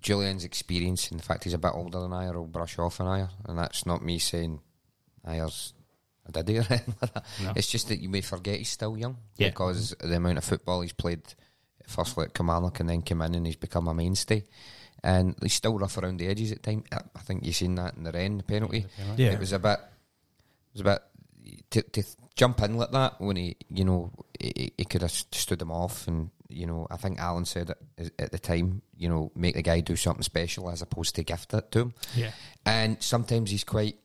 Jullien's 0.00 0.44
experience 0.44 1.10
and 1.10 1.18
the 1.20 1.24
fact 1.24 1.44
he's 1.44 1.54
a 1.54 1.58
bit 1.58 1.72
older 1.74 2.00
than 2.00 2.12
I, 2.12 2.26
Ajer 2.26 2.34
will 2.34 2.46
brush 2.46 2.78
off 2.78 3.00
on 3.00 3.06
Ajer, 3.06 3.30
and 3.46 3.58
that's 3.58 3.84
not 3.86 4.04
me 4.04 4.18
saying 4.18 4.60
Ajer's 5.26 5.74
a 6.26 6.32
diddy 6.32 6.58
or 6.58 6.66
anything 6.68 6.94
like 7.02 7.14
that. 7.14 7.24
No. 7.42 7.52
It's 7.56 7.68
just 7.70 7.88
that 7.88 8.00
you 8.00 8.08
may 8.08 8.20
forget 8.20 8.58
he's 8.58 8.68
still 8.70 8.96
young 8.96 9.16
Yeah. 9.36 9.48
because 9.48 9.92
of 9.92 10.08
the 10.08 10.16
amount 10.16 10.38
of 10.38 10.44
football 10.44 10.80
he's 10.82 10.92
played. 10.92 11.22
Firstly 11.86 12.24
at 12.26 12.34
Kilmarnock 12.34 12.80
and 12.80 12.88
then 12.90 13.00
came 13.00 13.22
in 13.22 13.34
and 13.34 13.46
he's 13.46 13.56
become 13.56 13.88
a 13.88 13.94
mainstay. 13.94 14.44
And 15.02 15.34
he's 15.40 15.54
still 15.54 15.78
rough 15.78 15.96
around 15.96 16.18
the 16.18 16.26
edges 16.26 16.52
at 16.52 16.62
times. 16.62 16.84
I 16.92 16.98
I 17.16 17.20
think 17.20 17.46
you've 17.46 17.56
seen 17.56 17.76
that 17.76 17.94
in 17.96 18.02
the 18.02 18.12
Rennes 18.12 18.42
penalty. 18.42 18.84
Yeah. 19.16 19.28
It 19.32 19.38
was 19.40 19.52
a 19.52 19.58
bit. 19.58 19.78
It 19.78 20.74
was 20.74 20.80
a 20.82 20.84
bit 20.84 21.02
to, 21.70 21.82
to 21.82 22.02
jump 22.36 22.60
in 22.62 22.76
like 22.76 22.90
that 22.90 23.18
when 23.20 23.36
he, 23.36 23.56
you 23.70 23.84
know, 23.86 24.12
he, 24.38 24.72
he 24.76 24.84
could 24.84 25.00
have 25.02 25.10
stood 25.12 25.62
him 25.62 25.70
off, 25.72 26.06
and 26.08 26.28
you 26.48 26.66
know, 26.66 26.86
I 26.90 26.96
think 26.96 27.18
Alan 27.18 27.44
said 27.44 27.74
it 27.98 28.12
at 28.18 28.32
the 28.32 28.38
time, 28.38 28.82
you 28.96 29.08
know, 29.08 29.30
make 29.34 29.54
the 29.54 29.62
guy 29.62 29.80
do 29.80 29.96
something 29.96 30.22
special 30.22 30.70
as 30.70 30.82
opposed 30.82 31.14
to 31.16 31.22
gift 31.24 31.52
it 31.54 31.70
to 31.72 31.78
him. 31.80 31.94
Yeah. 32.14 32.30
And 32.64 33.02
sometimes 33.02 33.50
he's 33.50 33.64
quite 33.64 33.96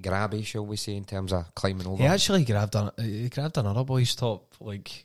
grabby, 0.00 0.44
shall 0.44 0.66
we 0.66 0.76
say, 0.76 0.96
in 0.96 1.04
terms 1.04 1.32
of 1.32 1.54
climbing 1.54 1.86
over. 1.86 2.02
He 2.02 2.06
actually 2.08 2.44
grabbed 2.44 2.74
an, 2.74 2.90
he 2.98 3.28
grabbed 3.28 3.58
another 3.58 3.84
boy's 3.84 4.14
top 4.14 4.54
like 4.60 5.04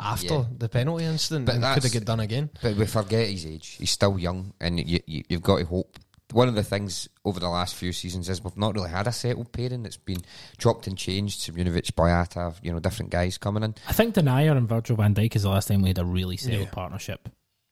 after 0.00 0.26
Yeah. 0.34 0.44
the 0.58 0.68
penalty 0.68 1.04
incident 1.04 1.46
But 1.46 1.54
and 1.54 1.62
could 1.64 1.68
have 1.68 1.76
that's- 1.76 1.92
get 1.92 2.04
done 2.04 2.20
again. 2.20 2.50
But 2.62 2.76
we 2.76 2.84
forget 2.86 3.28
his 3.28 3.46
age. 3.46 3.76
He's 3.78 3.90
still 3.90 4.18
young, 4.18 4.52
and 4.60 4.78
you, 4.78 5.00
you, 5.06 5.22
you've 5.28 5.42
got 5.42 5.58
to 5.58 5.64
hope. 5.64 5.98
One 6.32 6.48
of 6.48 6.54
the 6.54 6.62
things 6.62 7.08
over 7.24 7.40
the 7.40 7.48
last 7.48 7.74
few 7.74 7.92
seasons 7.92 8.28
is 8.28 8.44
we've 8.44 8.56
not 8.56 8.74
really 8.74 8.90
had 8.90 9.06
a 9.06 9.12
settled 9.12 9.50
pairing. 9.50 9.86
It's 9.86 9.96
been 9.96 10.20
chopped 10.58 10.86
and 10.86 10.96
changed. 10.98 11.40
Simunovic, 11.40 11.92
Boyata, 11.92 12.54
you 12.62 12.70
know, 12.70 12.80
different 12.80 13.10
guys 13.10 13.38
coming 13.38 13.62
in. 13.62 13.74
I 13.88 13.92
think 13.94 14.14
Denayer 14.14 14.56
and 14.56 14.68
Virgil 14.68 14.96
van 14.96 15.14
Dijk 15.14 15.34
is 15.36 15.42
the 15.42 15.48
last 15.48 15.68
time 15.68 15.80
we 15.80 15.88
had 15.88 15.98
a 15.98 16.04
really 16.04 16.36
settled 16.36 16.62
Yeah. 16.64 16.70
partnership. 16.70 17.28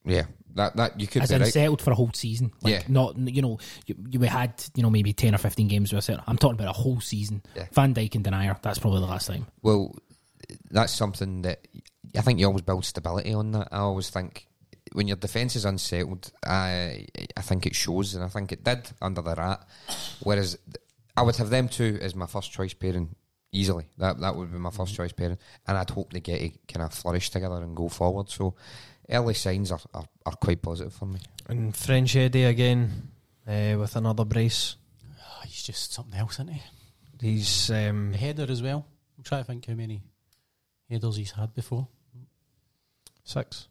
Yeah, 0.06 0.26
that 0.54 0.76
that 0.76 1.00
you 1.00 1.06
could 1.06 1.22
As 1.22 1.28
be 1.30 1.34
in 1.34 1.40
right. 1.42 1.52
settled 1.52 1.82
for 1.82 1.90
a 1.90 1.94
whole 1.94 2.12
season. 2.14 2.52
Like 2.62 2.72
Yeah. 2.74 2.82
not 2.88 3.18
you 3.18 3.42
know, 3.42 3.58
you, 3.86 3.94
you 4.08 4.20
we 4.20 4.26
had, 4.28 4.54
you 4.74 4.82
know, 4.82 4.88
maybe 4.90 5.12
ten 5.12 5.34
or 5.34 5.38
fifteen 5.38 5.68
games 5.68 5.92
with 5.92 6.08
us. 6.08 6.18
I'm 6.26 6.38
talking 6.38 6.54
about 6.58 6.68
a 6.74 6.78
whole 6.80 7.00
season. 7.00 7.42
Yeah. 7.56 7.66
Van 7.72 7.92
Dijk 7.92 8.14
and 8.14 8.24
Denayer, 8.24 8.56
that's 8.62 8.78
probably 8.78 9.00
the 9.00 9.06
last 9.06 9.26
time. 9.26 9.46
Well, 9.62 9.94
that's 10.70 10.92
something 10.94 11.42
that 11.42 11.66
I 12.16 12.20
think 12.22 12.38
you 12.38 12.46
always 12.46 12.62
build 12.62 12.84
stability 12.84 13.34
on 13.34 13.50
that. 13.50 13.68
I 13.72 13.78
always 13.78 14.08
think 14.08 14.46
when 14.96 15.08
your 15.08 15.18
defence 15.18 15.56
is 15.56 15.66
unsettled, 15.66 16.32
I 16.42 17.06
I 17.36 17.42
think 17.42 17.66
it 17.66 17.74
shows, 17.74 18.14
and 18.14 18.24
I 18.24 18.28
think 18.28 18.50
it 18.50 18.64
did 18.64 18.90
under 19.02 19.20
the 19.20 19.34
rat. 19.34 19.60
Whereas 20.22 20.58
I 21.14 21.22
would 21.22 21.36
have 21.36 21.50
them 21.50 21.68
two 21.68 21.98
as 22.00 22.14
my 22.14 22.26
first 22.26 22.50
choice 22.50 22.72
pairing 22.72 23.14
easily. 23.52 23.84
That 23.98 24.20
that 24.20 24.34
would 24.34 24.50
be 24.50 24.58
my 24.58 24.70
first 24.70 24.94
choice 24.94 25.12
pairing, 25.12 25.38
and 25.66 25.76
I'd 25.76 25.90
hope 25.90 26.12
they 26.12 26.20
get 26.20 26.38
to 26.40 26.72
kind 26.72 26.86
of 26.86 26.94
flourish 26.94 27.28
together 27.28 27.56
and 27.62 27.76
go 27.76 27.88
forward. 27.90 28.30
So 28.30 28.54
early 29.10 29.34
signs 29.34 29.70
are, 29.70 29.80
are, 29.92 30.08
are 30.24 30.36
quite 30.36 30.62
positive 30.62 30.94
for 30.94 31.06
me. 31.06 31.20
And 31.48 31.76
French 31.76 32.16
Eddie 32.16 32.44
again 32.44 33.10
uh, 33.46 33.76
with 33.78 33.96
another 33.96 34.24
brace. 34.24 34.76
Ah, 35.20 35.42
he's 35.44 35.62
just 35.62 35.92
something 35.92 36.18
else, 36.18 36.36
isn't 36.36 36.52
he? 36.52 36.62
He's 37.20 37.70
um, 37.70 38.12
The 38.12 38.18
header 38.18 38.46
as 38.48 38.62
well. 38.62 38.86
I'm 39.18 39.24
trying 39.24 39.42
to 39.42 39.46
think 39.46 39.66
how 39.66 39.74
many 39.74 40.00
headers 40.90 41.16
he's 41.16 41.32
had 41.32 41.52
before. 41.54 41.86
six. 43.24 43.68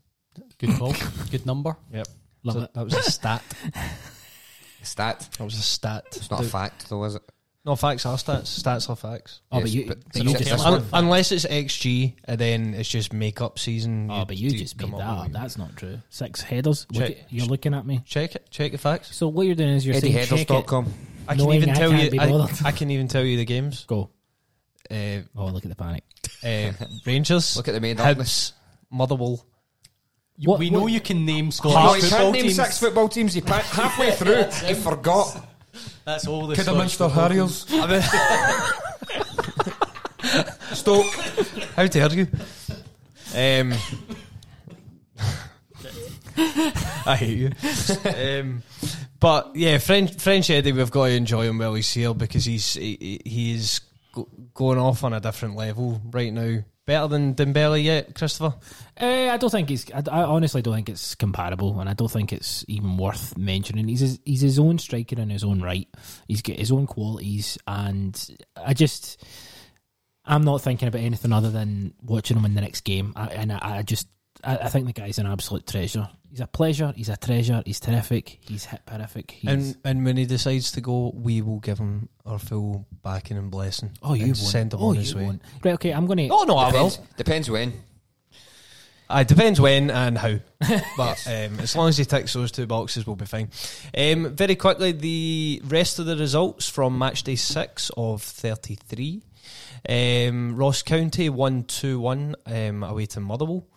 Good 0.58 0.72
call. 0.78 0.94
Good 1.32 1.46
number. 1.46 1.76
Yep. 1.94 2.08
Love 2.44 2.56
So 2.56 2.62
it. 2.64 2.74
That 2.74 2.84
was 2.86 2.94
a 2.94 3.04
stat. 3.04 3.44
Stat. 4.84 5.28
That 5.38 5.44
was 5.44 5.56
a 5.56 5.62
stat. 5.62 6.06
It's 6.16 6.30
not 6.30 6.42
a 6.42 6.48
fact, 6.48 6.90
though, 6.90 7.04
is 7.06 7.16
it? 7.16 7.24
No, 7.66 7.76
facts 7.76 8.06
are 8.06 8.16
stats. 8.18 8.62
Stats 8.62 8.88
are 8.92 8.96
facts. 8.96 9.42
Oh, 9.52 9.60
but 9.60 9.72
you, 9.72 9.88
but- 9.88 9.98
but 10.04 10.14
but 10.14 10.24
you 10.24 10.30
it's 10.36 10.48
just, 10.48 10.64
Un- 10.64 10.86
unless 10.94 11.32
it's 11.32 11.46
XG 11.48 12.14
and 12.26 12.38
then 12.40 12.76
it's 12.76 12.88
just 12.88 13.12
make 13.12 13.42
up 13.42 13.58
season. 13.58 14.08
oh, 14.12 14.24
but 14.26 14.38
you 14.38 14.52
do 14.52 14.58
just 14.60 14.78
made 14.80 14.92
come 14.92 15.00
that 15.00 15.08
up 15.08 15.26
up. 15.26 15.32
That's 15.32 15.58
not 15.58 15.76
true. 15.76 15.98
Six 16.12 16.42
headers. 16.42 16.86
Look 16.92 17.10
at- 17.10 17.32
you're 17.34 17.48
looking 17.48 17.74
at 17.74 17.84
me. 17.88 18.04
Check 18.06 18.36
it. 18.36 18.48
Check 18.52 18.74
the 18.74 18.78
facts. 18.78 19.16
So 19.16 19.28
what 19.30 19.48
you're 19.48 19.56
doing 19.56 19.70
is 19.70 19.84
you're 19.88 19.96
saying 20.00 20.14
check 20.14 20.32
it. 20.42 20.48
EddieHeaders.com. 20.48 20.94
I 21.28 21.36
can 21.36 21.52
even 21.54 21.70
I 21.72 21.74
tell 21.74 21.90
can't 21.90 22.14
you. 22.14 22.20
I. 22.22 22.50
I 22.66 22.72
can 22.72 22.92
even 22.92 23.08
tell 23.08 23.24
you 23.24 23.38
the 23.38 23.46
games. 23.46 23.86
Go. 23.88 24.12
Uh, 24.92 25.22
Oh, 25.36 25.48
look 25.48 25.66
at 25.66 25.70
the 25.70 25.76
panic. 25.76 26.04
uh, 26.44 26.72
Rangers, 27.08 27.58
Look 27.58 27.68
at 27.68 27.72
the 27.74 27.82
main 27.82 27.96
darkness. 27.96 28.52
Hibs, 28.52 28.96
Motherwell. 28.96 29.44
You- 30.38 30.50
What- 30.50 30.60
we 30.60 30.70
know 30.70 30.82
what- 30.82 30.92
you 30.92 31.00
can 31.00 31.26
name 31.26 31.50
Scottish 31.52 31.96
he 31.96 32.10
football 32.10 32.20
can't 32.20 32.34
name 32.34 32.44
teams. 32.44 32.56
six 32.56 32.78
football 32.78 33.08
teams. 33.10 33.34
He 33.34 33.42
pa- 33.42 33.60
halfway 33.72 34.12
through, 34.12 34.44
he 34.68 34.74
forgot. 34.74 35.48
That's 36.06 36.28
all 36.28 36.48
the 36.48 36.56
Kidderminster 36.56 37.10
Scottish 37.10 37.38
football 37.38 37.60
Harriers. 37.60 37.66
I 37.72 37.88
mean, 37.88 38.02
Stoke. 40.76 41.06
how 41.76 41.88
dare 41.88 42.14
you? 42.14 42.28
Um, 43.36 43.74
I 47.08 47.16
hate 47.16 47.38
you. 47.38 47.52
Um, 48.42 48.64
but 49.20 49.56
yeah, 49.56 49.78
French 49.78 50.16
French 50.16 50.50
Eddie, 50.50 50.72
we've 50.74 50.92
got 50.92 51.06
to 51.08 51.12
enjoy 51.14 51.46
him 51.48 51.58
while 51.60 51.74
he's 51.74 51.92
here 51.94 52.14
because 52.14 52.44
he's 52.46 52.74
he, 52.74 53.22
he 53.26 53.54
is 53.54 53.80
go, 54.14 54.28
going 54.54 54.78
off 54.80 55.04
on 55.04 55.14
a 55.14 55.20
different 55.20 55.56
level 55.56 56.02
right 56.12 56.34
now. 56.34 56.60
Better 56.86 57.08
than 57.08 57.34
Dembele 57.34 57.84
yet, 57.84 58.14
Christopher? 58.14 58.56
Uh, 59.00 59.30
I 59.32 59.38
don't 59.38 59.50
think 59.50 59.70
he's. 59.70 59.92
I, 59.92 60.04
I 60.12 60.24
honestly 60.24 60.62
don't 60.62 60.76
think 60.76 60.90
it's 60.90 61.16
comparable, 61.16 61.80
and 61.80 61.90
I 61.90 61.94
don't 61.94 62.12
think 62.12 62.32
it's 62.32 62.64
even 62.68 62.98
worth 62.98 63.36
mentioning. 63.38 63.88
He's 63.88 64.02
his, 64.02 64.20
he's 64.24 64.42
his 64.42 64.60
own 64.60 64.78
striker 64.78 65.20
in 65.20 65.32
his 65.32 65.44
own 65.44 65.62
right. 65.62 65.88
He's 66.28 66.44
got 66.44 66.58
his 66.58 66.72
own 66.72 66.86
qualities, 66.86 67.58
and 67.66 68.38
I 68.56 68.76
just 68.76 69.24
I'm 70.26 70.44
not 70.44 70.62
thinking 70.62 70.88
about 70.88 71.02
anything 71.02 71.34
other 71.34 71.52
than 71.52 71.94
watching 72.02 72.38
him 72.38 72.46
in 72.46 72.56
the 72.56 72.62
next 72.62 72.82
game. 72.82 73.14
I, 73.16 73.28
and 73.28 73.52
I, 73.52 73.78
I 73.78 73.82
just 73.82 74.08
I, 74.46 74.58
I 74.58 74.70
think 74.70 74.86
the 74.88 74.94
guy's 74.94 75.18
an 75.18 75.26
absolute 75.28 75.66
treasure. 75.68 76.08
He's 76.30 76.40
a 76.42 76.48
pleasure. 76.48 76.94
He's 76.96 77.10
a 77.10 77.18
treasure. 77.18 77.64
He's 77.66 77.80
terrific. 77.80 78.40
He's 78.42 78.66
hit 78.66 78.82
horrific. 78.90 79.32
He's, 79.32 79.50
And 79.50 79.78
and 79.86 80.06
when 80.06 80.18
he 80.18 80.26
decides 80.26 80.72
to 80.74 80.82
go, 80.82 81.12
we 81.16 81.42
will 81.42 81.60
give 81.60 81.78
him 81.80 82.10
our 82.26 82.38
full 82.40 82.86
backing 83.04 83.38
and 83.38 83.50
blessing. 83.50 83.92
oh, 84.04 84.14
you 84.14 84.26
and 84.26 84.28
won't. 84.34 84.38
send 84.38 84.74
him 84.74 84.80
oh, 84.82 84.88
on 84.90 84.96
you 84.96 85.02
his 85.02 85.16
way. 85.16 85.24
won't. 85.26 85.42
Right. 85.64 85.74
Okay. 85.76 85.92
I'm 85.92 86.06
gonna. 86.06 86.28
Oh 86.30 86.44
no, 86.44 86.58
I 86.58 86.72
will. 86.72 86.90
Depends, 86.90 87.16
depends 87.18 87.50
when. 87.50 87.74
Uh, 89.08 89.20
It 89.22 89.28
depends 89.28 89.62
when 89.62 89.92
and 89.92 90.18
how, 90.18 90.36
but 90.98 91.28
um, 91.28 91.60
as 91.60 91.76
long 91.76 91.90
as 91.90 91.98
he 91.98 92.06
ticks 92.06 92.34
those 92.34 92.52
two 92.52 92.66
boxes, 92.66 93.06
we'll 93.06 93.16
be 93.16 93.26
fine. 93.26 93.50
Um, 93.96 94.36
very 94.36 94.56
quickly, 94.56 94.94
the 94.94 95.62
rest 95.66 96.00
of 96.00 96.08
the 96.08 96.18
results 96.18 96.68
from 96.68 96.98
match 96.98 97.22
day 97.24 97.36
six 97.36 97.92
of 97.96 98.24
thirty-three. 98.24 99.22
Um, 99.88 100.56
Ross 100.56 100.82
County 100.82 101.30
won 101.30 101.64
two 101.66 102.00
one 102.00 102.36
um, 102.48 102.84
away 102.84 103.06
to 103.08 103.20
Motherwell. 103.20 103.68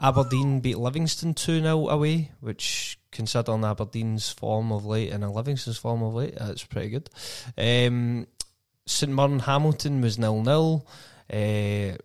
Aberdeen 0.00 0.60
beat 0.60 0.78
Livingston 0.78 1.34
two 1.34 1.60
0 1.60 1.88
away, 1.88 2.32
which 2.40 2.98
considering 3.10 3.64
Aberdeen's 3.64 4.30
form 4.30 4.72
of 4.72 4.84
late 4.84 5.12
and 5.12 5.24
a 5.24 5.30
Livingston's 5.30 5.78
form 5.78 6.02
of 6.02 6.14
late, 6.14 6.36
that's 6.36 6.64
pretty 6.64 6.90
good. 6.90 7.10
Um, 7.56 8.26
St 8.86 9.12
Mirren 9.12 9.40
Hamilton 9.40 10.00
was 10.00 10.18
nil 10.18 10.42
nil. 10.42 10.86
Uh, 11.32 11.96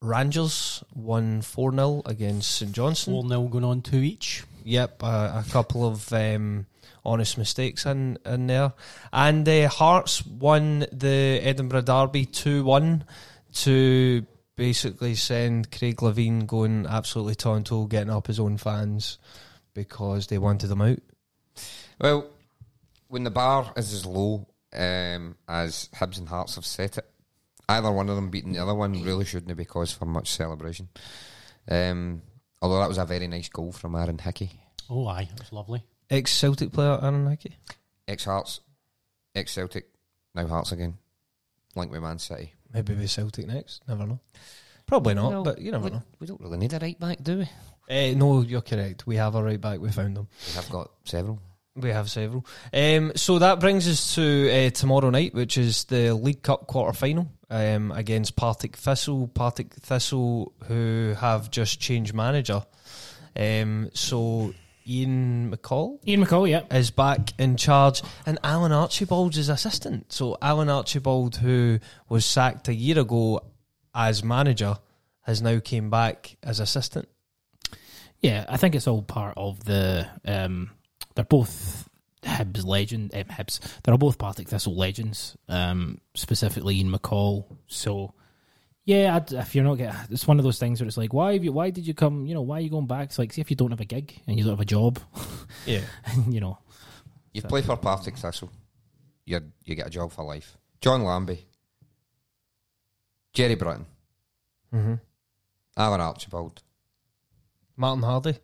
Rangers 0.00 0.82
won 0.94 1.42
4 1.42 1.72
0 1.72 2.02
against 2.06 2.50
St 2.56 2.72
Johnstone. 2.72 3.14
Four 3.14 3.24
nil 3.24 3.48
going 3.48 3.64
on 3.64 3.82
two 3.82 3.98
each. 3.98 4.44
Yep, 4.64 5.02
a, 5.02 5.06
a 5.06 5.44
couple 5.50 5.86
of 5.86 6.12
um, 6.12 6.66
honest 7.04 7.38
mistakes 7.38 7.86
in, 7.86 8.18
in 8.24 8.46
there. 8.46 8.72
And 9.12 9.48
uh, 9.48 9.68
Hearts 9.68 10.24
won 10.24 10.86
the 10.92 11.40
Edinburgh 11.42 11.82
Derby 11.82 12.26
2 12.26 12.64
1 12.64 13.04
to 13.54 14.26
basically 14.56 15.14
send 15.14 15.70
Craig 15.70 15.96
Levein 15.96 16.46
going 16.46 16.86
absolutely 16.86 17.34
tonto, 17.34 17.86
getting 17.86 18.10
up 18.10 18.26
his 18.26 18.40
own 18.40 18.58
fans 18.58 19.18
because 19.74 20.26
they 20.26 20.38
wanted 20.38 20.70
him 20.70 20.82
out. 20.82 20.98
Well, 22.00 22.26
when 23.08 23.24
the 23.24 23.30
bar 23.30 23.72
is 23.76 23.92
as 23.92 24.06
low 24.06 24.48
um, 24.72 25.36
as 25.48 25.88
Hibs 25.94 26.18
and 26.18 26.28
Hearts 26.28 26.56
have 26.56 26.66
set 26.66 26.98
it, 26.98 27.08
either 27.68 27.90
one 27.90 28.08
of 28.08 28.16
them 28.16 28.30
beating 28.30 28.52
the 28.52 28.62
other 28.62 28.74
one 28.74 29.02
really 29.02 29.24
shouldn't 29.24 29.56
be 29.56 29.64
cause 29.64 29.92
for 29.92 30.04
much 30.04 30.28
celebration. 30.30 30.88
Um, 31.68 32.22
although 32.60 32.80
that 32.80 32.88
was 32.88 32.98
a 32.98 33.04
very 33.04 33.28
nice 33.28 33.48
goal 33.48 33.72
from 33.72 33.94
Aaron 33.94 34.18
Hickey. 34.18 34.50
Oh, 34.90 35.06
aye, 35.06 35.28
it 35.32 35.38
was 35.38 35.52
lovely. 35.52 35.82
Ex 36.10 36.30
Celtic 36.30 36.72
player 36.72 36.98
Aaron 37.02 37.28
Hickey. 37.28 37.56
Ex 38.08 38.24
Hearts, 38.24 38.60
ex 39.34 39.52
Celtic, 39.52 39.88
now 40.34 40.46
Hearts 40.46 40.72
again. 40.72 40.98
Link 41.74 41.90
with 41.90 42.02
Man 42.02 42.18
City. 42.18 42.52
Maybe 42.74 42.94
with 42.94 43.10
Celtic 43.10 43.46
next. 43.46 43.82
Never 43.88 44.06
know. 44.06 44.20
Probably 44.86 45.14
not, 45.14 45.30
Well, 45.32 45.44
but 45.44 45.60
you 45.60 45.70
never 45.70 45.84
we, 45.84 45.90
know. 45.90 46.02
we 46.18 46.26
don't 46.26 46.40
really 46.40 46.58
need 46.58 46.72
a 46.72 46.78
right 46.78 46.98
back, 46.98 47.22
do 47.22 47.38
we? 47.38 47.48
Uh, 47.88 48.14
no, 48.16 48.42
you're 48.42 48.60
correct. 48.62 49.06
We 49.06 49.16
have 49.16 49.34
a 49.34 49.42
right 49.42 49.60
back. 49.60 49.80
We 49.80 49.90
found 49.90 50.16
them. 50.16 50.28
We 50.48 50.52
have 50.54 50.68
got 50.70 50.90
several. 51.04 51.40
We 51.74 51.90
have 51.90 52.10
several. 52.10 52.44
Um, 52.72 53.12
so 53.16 53.38
that 53.38 53.58
brings 53.60 53.88
us 53.88 54.14
to 54.16 54.50
uh, 54.66 54.70
tomorrow 54.70 55.08
night, 55.10 55.34
which 55.34 55.56
is 55.56 55.84
the 55.84 56.12
League 56.14 56.42
Cup 56.42 56.66
quarter 56.66 56.92
final 56.92 57.28
um, 57.48 57.92
against 57.92 58.36
Partick 58.36 58.76
Thistle. 58.76 59.28
Partick 59.28 59.72
Thistle, 59.74 60.52
who 60.64 61.14
have 61.18 61.50
just 61.50 61.80
changed 61.80 62.12
manager. 62.12 62.62
Um, 63.34 63.88
so 63.94 64.52
Ian 64.86 65.54
McCall 65.54 65.98
Ian 66.06 66.24
McCall, 66.24 66.48
yeah. 66.48 66.62
is 66.76 66.90
back 66.90 67.32
in 67.38 67.56
charge, 67.56 68.02
and 68.26 68.38
Alan 68.42 68.72
Archibald's 68.72 69.36
his 69.36 69.48
assistant. 69.48 70.12
So 70.12 70.36
Alan 70.42 70.68
Archibald, 70.68 71.36
who 71.36 71.78
was 72.08 72.24
sacked 72.24 72.68
a 72.68 72.74
year 72.74 72.98
ago 72.98 73.40
as 73.94 74.24
manager, 74.24 74.76
has 75.22 75.42
now 75.42 75.60
came 75.60 75.90
back 75.90 76.36
as 76.42 76.60
assistant. 76.60 77.08
Yeah, 78.20 78.44
I 78.48 78.56
think 78.56 78.74
it's 78.74 78.86
all 78.86 79.02
part 79.02 79.34
of 79.36 79.64
the. 79.64 80.08
Um, 80.24 80.70
they're 81.14 81.24
both 81.24 81.88
Hibs 82.22 82.64
legend. 82.64 83.14
Um, 83.14 83.24
Hibs. 83.24 83.58
They're 83.82 83.98
both 83.98 84.18
Partick 84.18 84.48
Thistle 84.48 84.76
legends. 84.76 85.36
Um, 85.48 86.00
specifically 86.14 86.76
Ian 86.76 86.92
McCall. 86.92 87.44
So, 87.66 88.14
yeah, 88.84 89.16
I'd, 89.16 89.32
if 89.32 89.54
you're 89.54 89.64
not 89.64 89.76
getting, 89.76 89.98
it's 90.10 90.26
one 90.26 90.38
of 90.38 90.44
those 90.44 90.58
things 90.58 90.80
where 90.80 90.88
it's 90.88 90.96
like, 90.96 91.12
why 91.12 91.34
have 91.34 91.44
you? 91.44 91.52
Why 91.52 91.70
did 91.70 91.86
you 91.86 91.94
come? 91.94 92.26
You 92.26 92.34
know, 92.34 92.42
why 92.42 92.58
are 92.58 92.60
you 92.60 92.70
going 92.70 92.86
back? 92.86 93.08
It's 93.08 93.18
like, 93.18 93.32
see 93.32 93.40
if 93.40 93.50
you 93.50 93.56
don't 93.56 93.70
have 93.70 93.80
a 93.80 93.84
gig 93.84 94.20
and 94.26 94.36
you 94.38 94.44
don't 94.44 94.52
have 94.52 94.60
a 94.60 94.64
job. 94.64 94.98
Yeah. 95.66 95.82
and, 96.06 96.32
you 96.34 96.40
know, 96.40 96.58
You 97.32 97.42
play 97.42 97.62
for 97.62 97.76
Partick 97.76 98.16
Thistle, 98.16 98.50
you 99.24 99.40
you 99.64 99.74
get 99.76 99.86
a 99.86 99.90
job 99.90 100.10
for 100.10 100.24
life. 100.24 100.56
John 100.80 101.04
Lambie, 101.04 101.46
Gerry 103.32 103.54
Britton, 103.54 103.86
Mm-hmm. 104.74 104.94
Alan 105.76 106.00
Archibald, 106.00 106.62
Martin 107.76 108.02
Hardy 108.02 108.38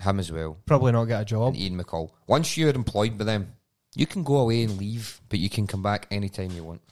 him 0.00 0.18
as 0.18 0.30
well, 0.32 0.58
probably 0.66 0.92
not 0.92 1.04
get 1.06 1.22
a 1.22 1.24
job. 1.24 1.54
and 1.54 1.56
Ian 1.62 1.78
McCall. 1.82 2.10
Once 2.26 2.56
you're 2.56 2.74
employed 2.74 3.16
by 3.16 3.24
them, 3.24 3.52
you 3.94 4.06
can 4.06 4.24
go 4.24 4.36
away 4.38 4.62
and 4.64 4.76
leave, 4.78 5.20
but 5.30 5.38
you 5.38 5.48
can 5.48 5.66
come 5.66 5.82
back 5.82 6.06
anytime 6.10 6.50
you 6.52 6.64
want. 6.64 6.82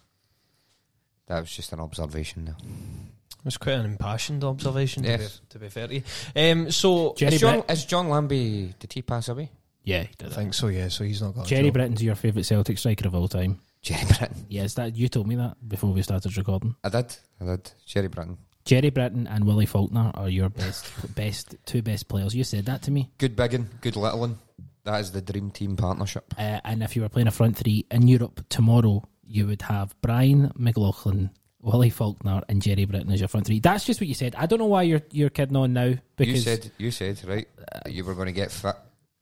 That 1.26 1.40
was 1.40 1.50
just 1.54 1.72
an 1.72 1.80
observation 1.80 2.44
now. 2.44 2.56
It 2.60 3.44
was 3.44 3.56
quite 3.56 3.74
an 3.74 3.86
impassioned 3.86 4.42
observation, 4.44 5.02
to, 5.02 5.08
Yes. 5.10 5.38
be, 5.40 5.46
to 5.50 5.58
be 5.58 5.68
fair 5.68 5.88
to 5.88 5.94
you. 5.94 6.02
Um, 6.34 6.70
so, 6.70 7.14
Gerry 7.16 7.34
Is 7.34 7.40
John, 7.40 7.60
Britt- 7.60 7.70
is 7.70 7.84
John 7.84 8.08
Lambie, 8.08 8.74
did 8.78 8.92
he 8.92 9.02
pass 9.02 9.28
away? 9.28 9.50
yeah, 9.84 10.00
he 10.02 10.08
I 10.08 10.10
did 10.18 10.30
that. 10.30 10.34
think 10.34 10.54
so, 10.54 10.68
yeah. 10.68 10.88
So 10.88 11.04
he's 11.04 11.20
not 11.20 11.34
got 11.34 11.44
a 11.44 11.48
Gerry 11.48 11.64
job. 11.64 11.74
Britton's 11.74 12.02
your 12.02 12.14
favourite 12.14 12.46
Celtic 12.46 12.78
striker 12.78 13.06
of 13.06 13.14
all 13.14 13.28
time. 13.28 13.60
Gerry 13.82 14.04
Britton. 14.06 14.46
Yes, 14.48 14.74
that 14.74 14.96
you 14.96 15.08
told 15.08 15.26
me 15.28 15.36
that 15.36 15.56
before 15.68 15.92
we 15.92 16.00
started 16.02 16.34
recording. 16.38 16.74
I 16.82 16.88
did, 16.88 17.14
I 17.40 17.44
did. 17.44 17.70
Gerry 17.86 18.08
Britton. 18.08 18.38
Gerry 18.64 18.88
Britton 18.88 19.26
and 19.26 19.44
Willie 19.44 19.66
Falconer 19.66 20.10
are 20.14 20.30
your 20.30 20.48
best, 20.48 20.86
best 21.14 21.54
two 21.66 21.82
best 21.82 22.08
players. 22.08 22.34
You 22.34 22.44
said 22.44 22.64
that 22.64 22.80
to 22.82 22.90
me. 22.90 23.10
Good 23.18 23.36
biggin, 23.36 23.68
good 23.82 23.96
little 23.96 24.20
one. 24.20 24.38
That 24.84 25.00
is 25.02 25.12
the 25.12 25.20
dream 25.20 25.50
team 25.50 25.76
partnership. 25.76 26.32
Uh, 26.38 26.60
and 26.64 26.82
if 26.82 26.96
you 26.96 27.02
were 27.02 27.08
playing 27.10 27.28
a 27.28 27.30
front 27.30 27.56
three 27.58 27.84
in 27.90 28.08
Europe 28.08 28.40
tomorrow, 28.48 29.02
you 29.26 29.46
would 29.46 29.62
have 29.62 29.94
Brian 30.00 30.52
McLaughlin, 30.56 31.30
Willie 31.60 31.90
Falconer, 31.90 32.42
and 32.48 32.62
Gerry 32.62 32.84
Britton 32.84 33.10
as 33.12 33.20
your 33.20 33.28
front 33.28 33.46
three. 33.46 33.60
That's 33.60 33.84
just 33.84 34.00
what 34.00 34.08
you 34.08 34.14
said. 34.14 34.34
I 34.36 34.46
don't 34.46 34.58
know 34.58 34.66
why 34.66 34.82
you're 34.82 35.02
you're 35.10 35.30
kidding 35.30 35.56
on 35.56 35.72
now 35.72 35.94
Because 36.16 36.34
you 36.34 36.40
said, 36.40 36.70
you 36.78 36.90
said, 36.90 37.20
right, 37.26 37.48
that 37.84 37.92
you 37.92 38.04
were 38.04 38.14
going 38.14 38.26
to 38.26 38.32
get 38.32 38.50
fit 38.52 38.76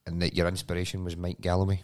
and 0.07 0.21
that 0.23 0.35
your 0.35 0.49
inspiration 0.49 1.05
was 1.05 1.17
Mike 1.17 1.41
Galloway. 1.41 1.83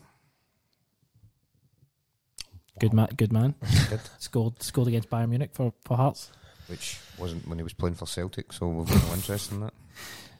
good 2.80 2.92
man, 2.92 3.08
good 3.16 3.32
man, 3.32 3.54
Did. 3.90 4.00
scored 4.18 4.62
scored 4.62 4.88
against 4.88 5.10
Bayern 5.10 5.28
Munich 5.30 5.50
for 5.52 5.72
for 5.84 5.96
Hearts. 5.96 6.30
which 6.68 6.98
wasn't 7.18 7.46
when 7.48 7.58
he 7.58 7.64
was 7.64 7.72
playing 7.72 7.94
for 7.96 8.06
Celtic, 8.06 8.52
so 8.52 8.68
we've 8.68 8.88
got 8.88 9.06
no 9.08 9.14
interest 9.14 9.52
in 9.52 9.60
that. 9.60 9.74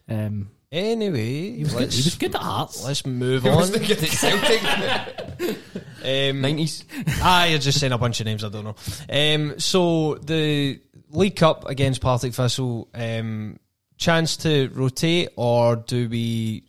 Um, 0.09 0.51
Anyway, 0.70 1.53
he 1.57 1.64
was 1.64 1.72
good. 1.72 1.81
let's, 1.81 1.97
He 1.97 2.03
was 2.05 2.14
good 2.16 2.35
at 2.35 2.43
Hearts. 2.43 2.85
let's 2.85 3.07
move 3.07 3.43
He 3.45 3.49
on. 3.49 3.62
wasn't 6.03 6.46
good 6.46 6.46
at 6.46 6.55
Celtic. 6.59 6.84
Um, 6.84 7.16
90s. 7.16 7.18
ah, 7.22 7.44
you're 7.44 7.59
just 7.59 7.80
saying 7.80 7.92
a 7.92 7.99
bunch 7.99 8.20
of 8.20 8.26
names 8.26 8.44
I 8.44 8.49
don't 8.49 8.64
know. 8.64 8.76
Um, 9.11 9.59
so 9.59 10.14
the 10.16 10.80
League 11.11 11.36
Cup 11.36 11.68
against 11.68 12.01
Partick 12.01 12.34
Thistle, 12.34 12.88
um, 12.94 13.59
chance 13.96 14.36
to 14.38 14.68
rotate, 14.72 15.30
or 15.36 15.76
do 15.76 16.09
we, 16.09 16.64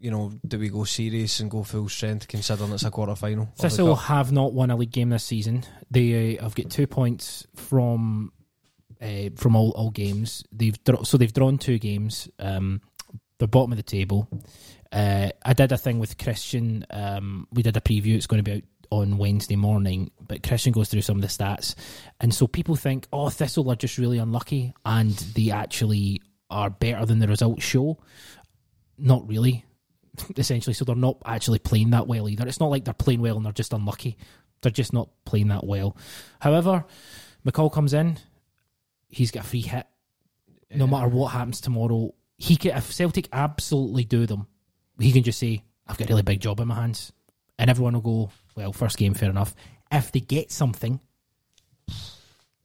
you 0.00 0.10
know, 0.10 0.32
do 0.46 0.58
we 0.58 0.68
go 0.68 0.84
serious 0.84 1.40
and 1.40 1.50
go 1.50 1.62
full 1.62 1.88
strength, 1.88 2.28
considering 2.28 2.72
it's 2.72 2.84
a 2.84 2.90
quarter 2.90 3.14
final? 3.14 3.44
of 3.44 3.56
Thistle 3.56 3.94
have 3.96 4.32
not 4.32 4.52
won 4.52 4.70
a 4.70 4.76
league 4.76 4.90
game 4.90 5.10
this 5.10 5.24
season. 5.24 5.64
They 5.90 6.38
uh, 6.38 6.42
have 6.42 6.54
got 6.54 6.70
two 6.70 6.86
points 6.86 7.46
from 7.54 8.32
uh, 9.00 9.30
from 9.36 9.56
all, 9.56 9.70
all 9.72 9.90
games. 9.90 10.44
They've 10.52 10.82
dra- 10.84 11.04
so 11.04 11.16
they've 11.16 11.32
drawn 11.32 11.58
two 11.58 11.78
games. 11.78 12.28
Um, 12.38 12.80
they're 13.38 13.48
bottom 13.48 13.72
of 13.72 13.76
the 13.76 13.82
table. 13.82 14.28
Uh, 14.92 15.30
I 15.44 15.52
did 15.54 15.72
a 15.72 15.76
thing 15.76 15.98
with 15.98 16.18
Christian. 16.18 16.86
Um, 16.90 17.48
we 17.52 17.62
did 17.62 17.76
a 17.76 17.80
preview. 17.80 18.14
It's 18.14 18.28
going 18.28 18.42
to 18.42 18.48
be 18.48 18.58
out 18.58 18.62
on 18.90 19.18
Wednesday 19.18 19.56
morning. 19.56 20.10
But 20.26 20.42
Christian 20.42 20.72
goes 20.72 20.88
through 20.88 21.02
some 21.02 21.16
of 21.16 21.22
the 21.22 21.28
stats, 21.28 21.74
and 22.20 22.34
so 22.34 22.46
people 22.46 22.76
think, 22.76 23.06
oh, 23.12 23.28
Thistle 23.28 23.70
are 23.70 23.76
just 23.76 23.98
really 23.98 24.18
unlucky, 24.18 24.74
and 24.84 25.12
they 25.12 25.50
actually 25.50 26.20
are 26.50 26.70
better 26.70 27.04
than 27.04 27.18
the 27.18 27.28
results 27.28 27.64
show. 27.64 27.98
Not 28.96 29.28
really 29.28 29.64
essentially. 30.36 30.74
So 30.74 30.84
they're 30.84 30.96
not 30.96 31.18
actually 31.24 31.58
playing 31.58 31.90
that 31.90 32.06
well 32.06 32.28
either. 32.28 32.46
It's 32.46 32.60
not 32.60 32.70
like 32.70 32.84
they're 32.84 32.94
playing 32.94 33.20
well 33.20 33.36
and 33.36 33.44
they're 33.44 33.52
just 33.52 33.72
unlucky. 33.72 34.16
They're 34.62 34.72
just 34.72 34.92
not 34.92 35.10
playing 35.24 35.48
that 35.48 35.64
well. 35.64 35.96
However, 36.40 36.84
McCall 37.46 37.72
comes 37.72 37.92
in, 37.92 38.18
he's 39.08 39.30
got 39.30 39.44
a 39.44 39.46
free 39.46 39.60
hit. 39.60 39.86
No 40.74 40.86
matter 40.86 41.08
what 41.08 41.28
happens 41.28 41.60
tomorrow, 41.60 42.14
he 42.38 42.56
can, 42.56 42.76
if 42.76 42.92
Celtic 42.92 43.28
absolutely 43.32 44.04
do 44.04 44.26
them, 44.26 44.46
he 44.98 45.12
can 45.12 45.22
just 45.22 45.38
say, 45.38 45.62
"I've 45.86 45.98
got 45.98 46.08
a 46.08 46.12
really 46.12 46.22
big 46.22 46.40
job 46.40 46.58
in 46.60 46.68
my 46.68 46.74
hands," 46.74 47.12
and 47.58 47.70
everyone 47.70 47.94
will 47.94 48.00
go, 48.00 48.30
"Well, 48.54 48.72
first 48.72 48.96
game, 48.98 49.14
fair 49.14 49.30
enough." 49.30 49.54
If 49.90 50.12
they 50.12 50.20
get 50.20 50.50
something, 50.50 51.00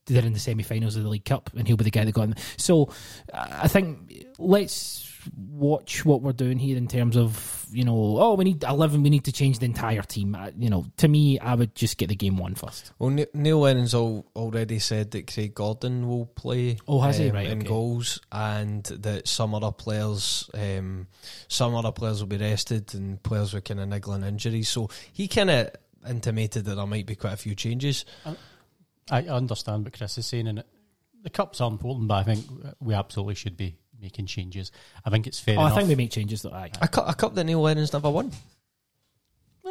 they're 0.06 0.24
in 0.24 0.32
the 0.32 0.38
semi-finals 0.40 0.96
of 0.96 1.04
the 1.04 1.08
League 1.08 1.24
Cup, 1.24 1.50
and 1.56 1.66
he'll 1.68 1.76
be 1.76 1.84
the 1.84 1.90
guy 1.90 2.04
that 2.04 2.12
got 2.12 2.28
in. 2.28 2.36
So, 2.56 2.92
I 3.32 3.68
think 3.68 4.26
let's 4.38 5.09
watch 5.36 6.04
what 6.04 6.22
we're 6.22 6.32
doing 6.32 6.58
here 6.58 6.76
in 6.76 6.88
terms 6.88 7.16
of 7.16 7.66
you 7.72 7.84
know, 7.84 8.16
oh, 8.18 8.34
we 8.34 8.44
need 8.44 8.62
eleven, 8.64 9.02
we 9.02 9.10
need 9.10 9.24
to 9.24 9.32
change 9.32 9.58
the 9.58 9.66
entire 9.66 10.02
team. 10.02 10.34
Uh, 10.34 10.50
you 10.58 10.70
know, 10.70 10.86
to 10.96 11.08
me, 11.08 11.38
I 11.38 11.54
would 11.54 11.74
just 11.74 11.98
get 11.98 12.08
the 12.08 12.16
game 12.16 12.36
one 12.36 12.54
first. 12.54 12.92
Well, 12.98 13.10
Neil 13.32 13.60
Lennon's 13.60 13.94
al- 13.94 14.26
already 14.34 14.78
said 14.78 15.12
that 15.12 15.32
Craig 15.32 15.54
Gordon 15.54 16.08
will 16.08 16.26
play. 16.26 16.78
Oh, 16.88 17.00
has 17.00 17.18
he? 17.18 17.28
um, 17.28 17.36
Right, 17.36 17.46
in 17.46 17.58
okay. 17.60 17.68
goals, 17.68 18.20
and 18.32 18.82
that 18.84 19.28
some 19.28 19.54
other 19.54 19.72
players, 19.72 20.50
um, 20.54 21.06
some 21.48 21.74
other 21.74 21.92
players 21.92 22.20
will 22.20 22.26
be 22.28 22.38
rested, 22.38 22.92
and 22.94 23.22
players 23.22 23.54
with 23.54 23.64
kind 23.64 23.80
of 23.80 23.88
niggling 23.88 24.24
injuries. 24.24 24.68
So 24.68 24.88
he 25.12 25.28
kind 25.28 25.50
of 25.50 25.70
intimated 26.08 26.64
that 26.64 26.74
there 26.74 26.86
might 26.86 27.06
be 27.06 27.14
quite 27.14 27.34
a 27.34 27.36
few 27.36 27.54
changes. 27.54 28.04
I 29.10 29.22
understand 29.22 29.84
what 29.84 29.96
Chris 29.96 30.18
is 30.18 30.26
saying, 30.26 30.46
and 30.48 30.64
the 31.22 31.30
cups 31.30 31.60
are 31.60 31.70
important, 31.70 32.08
but 32.08 32.14
I 32.14 32.22
think 32.22 32.46
we 32.80 32.94
absolutely 32.94 33.34
should 33.34 33.56
be 33.56 33.76
making 34.00 34.26
changes. 34.26 34.72
I 35.04 35.10
think 35.10 35.26
it's 35.26 35.38
fair 35.40 35.56
Oh, 35.58 35.62
I 35.62 35.66
enough. 35.66 35.76
think 35.78 35.88
we 35.88 35.94
make 35.96 36.10
changes 36.10 36.42
though. 36.42 36.52
Aye. 36.52 36.70
A, 36.80 36.88
cu- 36.88 37.00
a 37.06 37.14
cup 37.14 37.34
that 37.34 37.44
Neil 37.44 37.60
Lennon's 37.60 37.92
never 37.92 38.10
won 38.10 38.30
Who 39.62 39.70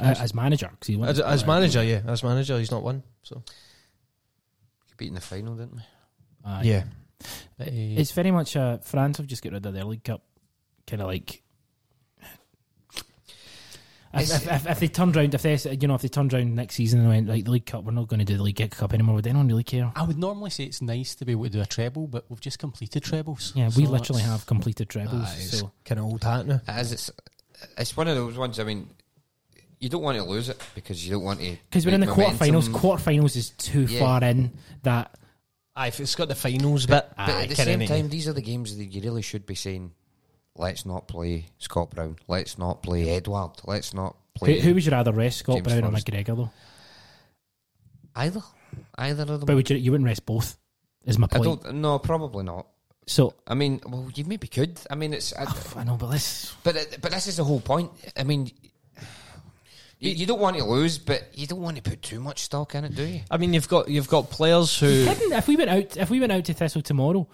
Uh, 0.00 0.14
as 0.18 0.32
manager, 0.34 0.68
because 0.70 0.86
he 0.86 0.96
won 0.96 1.08
as, 1.08 1.20
as 1.20 1.46
manager. 1.46 1.82
Yeah, 1.82 2.00
as 2.06 2.22
manager, 2.22 2.58
he's 2.58 2.70
not 2.70 2.82
won. 2.82 3.02
So 3.22 3.42
We 4.88 4.94
beat 4.96 5.08
in 5.08 5.14
the 5.14 5.20
final, 5.20 5.54
didn't 5.56 5.76
we? 5.76 5.82
Aye. 6.44 6.62
yeah, 6.64 6.84
But, 7.58 7.68
uh, 7.68 7.70
It's 7.72 8.12
very 8.12 8.30
much 8.30 8.56
uh, 8.56 8.78
France 8.78 9.18
have 9.18 9.26
just 9.26 9.42
got 9.42 9.52
rid 9.52 9.64
of 9.66 9.74
their 9.74 9.84
League 9.84 10.04
Cup, 10.04 10.22
kind 10.86 11.02
of 11.02 11.08
like. 11.08 11.42
If, 14.16 14.30
if, 14.30 14.46
if, 14.52 14.66
if 14.70 14.80
they 14.80 14.88
turned 14.88 15.16
round, 15.16 15.34
if 15.34 15.42
they 15.42 15.56
you 15.70 15.88
know 15.88 15.94
if 15.94 16.02
they 16.02 16.08
turned 16.08 16.32
round 16.32 16.54
next 16.54 16.74
season 16.76 17.00
and 17.00 17.08
went 17.08 17.28
like 17.28 17.44
the 17.44 17.50
League 17.50 17.66
Cup, 17.66 17.84
we're 17.84 17.92
not 17.92 18.08
going 18.08 18.18
to 18.20 18.24
do 18.24 18.36
the 18.36 18.42
League 18.42 18.70
Cup 18.70 18.92
anymore. 18.94 19.16
Would 19.16 19.26
anyone 19.26 19.48
really 19.48 19.64
care? 19.64 19.92
I 19.96 20.02
would 20.04 20.18
normally 20.18 20.50
say 20.50 20.64
it's 20.64 20.80
nice 20.82 21.14
to 21.16 21.24
be 21.24 21.32
able 21.32 21.44
to 21.44 21.50
do 21.50 21.60
a 21.60 21.66
treble, 21.66 22.06
but 22.06 22.24
we've 22.28 22.40
just 22.40 22.58
completed 22.58 23.02
trebles. 23.02 23.52
Yeah, 23.54 23.70
we 23.76 23.86
literally 23.86 24.22
have 24.22 24.46
completed 24.46 24.88
trebles. 24.88 25.24
Aye, 25.26 25.34
it's 25.38 25.58
so 25.60 25.72
kind 25.84 25.98
of 25.98 26.06
old 26.06 26.22
hat 26.24 26.46
now. 26.46 26.60
As 26.68 26.92
it's, 26.92 27.10
it's 27.78 27.96
one 27.96 28.08
of 28.08 28.16
those 28.16 28.36
ones. 28.36 28.58
I 28.60 28.64
mean, 28.64 28.88
you 29.80 29.88
don't 29.88 30.02
want 30.02 30.16
to 30.18 30.24
lose 30.24 30.48
it 30.48 30.60
because 30.74 31.04
you 31.04 31.12
don't 31.12 31.24
want 31.24 31.40
to. 31.40 31.56
because 31.70 31.84
we're 31.84 31.94
in 31.94 32.00
the 32.00 32.06
make 32.06 32.14
quarterfinals, 32.16 32.68
momentum. 32.68 32.74
quarterfinals 32.74 33.36
is 33.36 33.50
too 33.50 33.82
Yeah. 33.82 34.00
far 34.00 34.24
in 34.24 34.52
that. 34.82 35.14
Aye, 35.76 35.88
if 35.88 35.98
it's 35.98 36.14
got 36.14 36.28
the 36.28 36.36
finals 36.36 36.86
bit, 36.86 36.92
But 36.92 37.14
aye, 37.18 37.42
at 37.42 37.48
the 37.48 37.56
same 37.56 37.84
time, 37.86 38.08
these 38.08 38.28
are 38.28 38.32
the 38.32 38.40
games 38.42 38.76
that 38.76 38.84
you 38.84 39.02
really 39.02 39.22
should 39.22 39.44
be 39.44 39.56
saying, 39.56 39.90
let's 40.56 40.84
not 40.86 41.08
play 41.08 41.46
Scott 41.58 41.90
Brown. 41.90 42.16
Let's 42.28 42.58
not 42.58 42.82
play 42.82 43.10
Edouard. 43.10 43.52
Let's 43.64 43.92
not 43.94 44.16
play 44.34 44.60
who 44.60 44.74
would 44.74 44.84
you 44.84 44.92
rather 44.92 45.12
rest, 45.12 45.38
Scott 45.38 45.56
James 45.56 45.66
Brown 45.68 45.84
or 45.84 45.88
Forrest. 45.90 46.06
McGregor 46.06 46.36
though? 46.36 46.50
either. 48.16 48.42
Either 48.96 49.22
of 49.22 49.28
them. 49.28 49.46
But 49.46 49.56
would 49.56 49.70
you 49.70 49.76
you 49.76 49.90
wouldn't 49.92 50.06
rest 50.06 50.26
both? 50.26 50.56
Is 51.04 51.18
my 51.18 51.26
I 51.30 51.38
point. 51.38 51.62
don't. 51.62 51.74
No, 51.76 51.98
probably 51.98 52.44
not. 52.44 52.66
So 53.06 53.34
I 53.46 53.54
mean, 53.54 53.80
well, 53.86 54.08
you 54.14 54.24
maybe 54.24 54.48
could. 54.48 54.80
I 54.90 54.94
mean, 54.94 55.12
it's. 55.12 55.32
I, 55.34 55.44
ah, 55.46 55.72
I 55.76 55.84
know, 55.84 55.96
but 55.96 56.10
this. 56.10 56.54
But 56.64 56.76
it- 56.76 56.98
but 57.02 57.10
this 57.12 57.26
is 57.26 57.36
the 57.36 57.44
whole 57.44 57.60
point. 57.60 57.90
I 58.16 58.24
mean, 58.24 58.50
you, 59.98 60.10
you 60.10 60.26
don't 60.26 60.40
want 60.40 60.56
to 60.56 60.64
lose, 60.64 60.98
but 60.98 61.28
you 61.34 61.46
don't 61.46 61.60
want 61.60 61.76
to 61.76 61.82
put 61.82 62.00
too 62.02 62.20
much 62.20 62.40
stock 62.40 62.74
in 62.74 62.84
it, 62.84 62.94
do 62.94 63.04
you? 63.04 63.20
I 63.30 63.36
mean, 63.36 63.52
you've 63.52 63.68
got 63.68 63.88
you've 63.88 64.08
got 64.08 64.30
players 64.30 64.78
who. 64.78 64.86
If 64.88 65.46
we 65.46 65.56
went 65.56 65.70
out, 65.70 65.96
if 65.98 66.08
we 66.10 66.18
went 66.20 66.32
out 66.32 66.44
to 66.46 66.54
Thistle 66.54 66.80
tomorrow, 66.82 67.28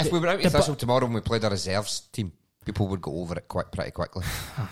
If 0.00 0.10
we 0.10 0.18
went 0.18 0.32
out 0.32 0.36
the 0.38 0.44
to 0.44 0.50
bu- 0.50 0.56
Thistle 0.58 0.74
tomorrow 0.74 1.04
and 1.06 1.14
we 1.14 1.20
played 1.20 1.44
a 1.44 1.50
reserves 1.50 2.00
team, 2.12 2.32
people 2.64 2.88
would 2.88 3.00
go 3.02 3.20
over 3.20 3.34
it 3.36 3.48
quite 3.48 3.70
pretty 3.72 3.90
quickly. 3.90 4.24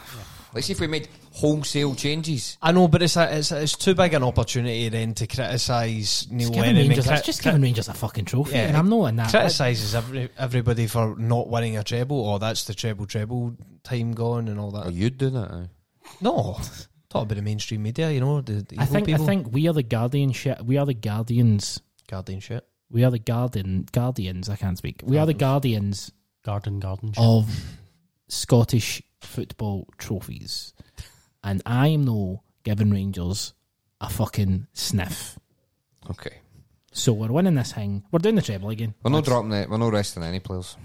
Let's 0.54 0.66
see 0.66 0.74
if 0.74 0.80
we 0.80 0.86
made 0.86 1.08
wholesale 1.32 1.94
changes. 1.94 2.58
I 2.60 2.72
know, 2.72 2.86
but 2.86 3.00
it's 3.02 3.16
a, 3.16 3.38
it's 3.38 3.52
a, 3.52 3.62
it's 3.62 3.74
too 3.74 3.94
big 3.94 4.12
an 4.12 4.22
opportunity 4.22 4.90
then 4.90 5.14
to 5.14 5.26
criticise 5.26 6.26
Neil 6.30 6.48
It's 6.48 6.56
Lennon. 6.58 6.76
Rangers, 6.88 7.06
cri- 7.06 7.14
that's 7.14 7.26
just 7.26 7.40
cri- 7.40 7.52
giving 7.52 7.62
Rangers 7.62 7.88
a 7.88 7.94
fucking 7.94 8.26
trophy, 8.26 8.52
Yeah, 8.52 8.66
and 8.68 8.76
I'm 8.76 8.90
not 8.90 9.06
in 9.06 9.16
that. 9.16 9.30
Criticises 9.30 9.94
every, 9.94 10.28
everybody 10.36 10.86
for 10.88 11.16
not 11.16 11.48
winning 11.48 11.78
a 11.78 11.84
treble, 11.84 12.20
or 12.20 12.38
that's 12.38 12.64
the 12.64 12.74
treble 12.74 13.06
treble 13.06 13.56
time 13.82 14.12
gone 14.12 14.48
and 14.48 14.60
all 14.60 14.70
that. 14.72 14.86
Oh, 14.86 14.90
you'd 14.90 15.16
do 15.16 15.30
that? 15.30 15.50
eh? 15.52 15.66
No, 16.20 16.58
talk 17.08 17.22
about 17.22 17.34
the 17.36 17.40
mainstream 17.42 17.82
media. 17.82 18.10
You 18.10 18.20
know, 18.20 18.42
the, 18.42 18.62
the 18.62 18.76
I 18.78 18.84
think 18.84 19.06
people. 19.06 19.22
I 19.22 19.26
think 19.26 19.52
we 19.52 19.68
are 19.68 19.72
the 19.74 19.82
guardian 19.82 20.32
shit. 20.32 20.62
We 20.66 20.76
are 20.76 20.84
the 20.84 20.92
guardians. 20.92 21.80
Guardian 22.10 22.40
shit. 22.40 22.66
We 22.90 23.04
are 23.04 23.10
the 23.10 23.18
guardian 23.18 23.86
guardians. 23.90 24.50
I 24.50 24.56
can't 24.56 24.76
speak. 24.76 25.00
We 25.02 25.16
are 25.16 25.24
the 25.24 25.32
guardians 25.32 26.12
Garden, 26.44 26.78
garden. 26.78 27.12
shit. 27.14 27.22
of 27.24 27.48
Scottish 28.32 29.02
football 29.20 29.86
trophies, 29.98 30.72
and 31.44 31.60
I 31.66 31.88
am 31.88 32.04
no 32.06 32.42
giving 32.64 32.90
Rangers 32.90 33.52
a 34.00 34.08
fucking 34.08 34.68
sniff. 34.72 35.38
Okay. 36.10 36.38
So 36.92 37.12
we're 37.12 37.30
winning 37.30 37.56
this 37.56 37.74
thing. 37.74 38.04
We're 38.10 38.20
doing 38.20 38.36
the 38.36 38.42
treble 38.42 38.70
again. 38.70 38.94
We're 39.02 39.10
not 39.10 39.26
dropping 39.26 39.52
it. 39.52 39.68
We're 39.68 39.76
not 39.76 39.92
resting 39.92 40.22
any 40.22 40.40
players. 40.40 40.78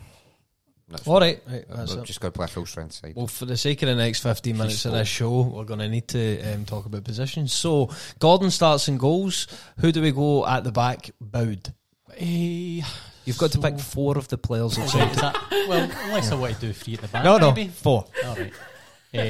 That's 0.89 1.07
All 1.07 1.21
right, 1.21 1.41
right, 1.49 1.65
We've 1.69 1.99
it. 1.99 2.03
just 2.03 2.19
got 2.19 2.29
to 2.29 2.31
play 2.33 2.45
a 2.45 2.49
full 2.49 2.65
strength 2.65 2.93
side. 2.93 3.13
Well, 3.15 3.27
for 3.27 3.45
the 3.45 3.55
sake 3.55 3.81
of 3.81 3.87
the 3.87 3.95
next 3.95 4.23
15 4.23 4.57
minutes 4.57 4.85
of 4.85 4.91
this 4.91 5.07
show, 5.07 5.41
we're 5.41 5.63
going 5.63 5.79
to 5.79 5.87
need 5.87 6.09
to 6.09 6.53
um, 6.53 6.65
talk 6.65 6.85
about 6.85 7.05
positions. 7.05 7.53
So, 7.53 7.89
Gordon 8.19 8.51
starts 8.51 8.89
in 8.89 8.97
goals. 8.97 9.47
Who 9.79 9.93
do 9.93 10.01
we 10.01 10.11
go 10.11 10.45
at 10.45 10.65
the 10.65 10.71
back? 10.73 11.11
Boud. 11.21 11.73
Eh, 12.17 12.81
You've 13.27 13.37
got 13.37 13.51
to 13.51 13.59
pick 13.59 13.77
four 13.79 14.17
of 14.17 14.27
the 14.29 14.37
players 14.37 14.77
Is 14.77 14.95
outside. 14.95 15.15
that- 15.15 15.65
well, 15.67 15.89
unless 16.05 16.31
I 16.31 16.35
want 16.35 16.55
to 16.55 16.61
do 16.61 16.73
three 16.73 16.93
at 16.95 17.01
the 17.01 17.07
back. 17.09 17.23
No, 17.25 17.37
no, 17.37 17.51
maybe. 17.51 17.67
four. 17.69 18.05
All 18.25 18.35
right. 18.35 18.53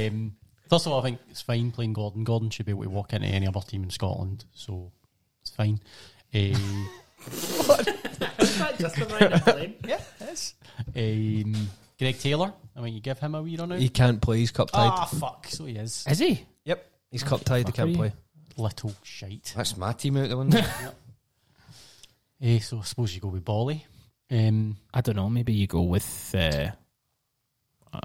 Um, 0.08 0.36
first 0.70 0.86
of 0.86 0.92
all, 0.94 1.00
I 1.00 1.04
think 1.04 1.20
it's 1.30 1.42
fine 1.42 1.72
playing 1.72 1.94
Gordon. 1.94 2.24
Gordon 2.24 2.50
should 2.50 2.66
be 2.66 2.72
able 2.72 2.84
to 2.84 2.90
walk 2.90 3.14
into 3.14 3.28
any 3.28 3.48
other 3.48 3.60
team 3.62 3.84
in 3.84 3.90
Scotland, 3.90 4.46
so 4.54 4.92
it's 5.42 5.50
fine. 5.50 5.80
Uh, 6.34 6.38
just 8.78 8.96
the 8.96 9.18
right 9.20 9.46
blame. 9.46 9.76
yeah, 9.88 10.00
yes. 10.20 10.54
Um, 10.96 11.70
Greg 11.98 12.20
Taylor. 12.20 12.54
I 12.76 12.82
mean, 12.82 12.94
you 12.94 13.00
give 13.00 13.18
him 13.20 13.34
a 13.34 13.42
wee 13.42 13.58
run 13.58 13.72
out. 13.72 13.80
He 13.80 13.90
can't 13.90 14.22
play. 14.22 14.38
He's 14.38 14.52
cup 14.52 14.70
tied. 14.70 14.92
Ah, 14.94 15.06
fuck. 15.06 15.48
So 15.50 15.66
he 15.66 15.76
is. 15.76 16.06
Is 16.08 16.20
he? 16.20 16.46
Yep. 16.66 16.86
He's 17.12 17.24
cup 17.24 17.44
tied. 17.44 17.66
He 17.68 17.72
can't 17.74 17.96
play. 17.96 18.14
Little 18.58 18.94
shite. 19.04 19.54
That's 19.56 19.76
my 19.78 19.94
team 19.94 20.18
out 20.18 20.30
the 20.30 20.38
window. 20.38 20.62
Eh, 22.42 22.60
so 22.60 22.80
I 22.80 22.82
suppose 22.84 23.14
you 23.16 23.22
go 23.22 23.30
with 23.30 23.44
Bolly. 23.46 23.86
Um, 24.30 24.78
I 24.94 25.02
don't 25.02 25.16
know. 25.16 25.30
Maybe 25.30 25.54
you 25.54 25.68
go 25.68 25.82
with. 25.82 26.36
Uh, 26.36 26.72
uh, 27.94 28.00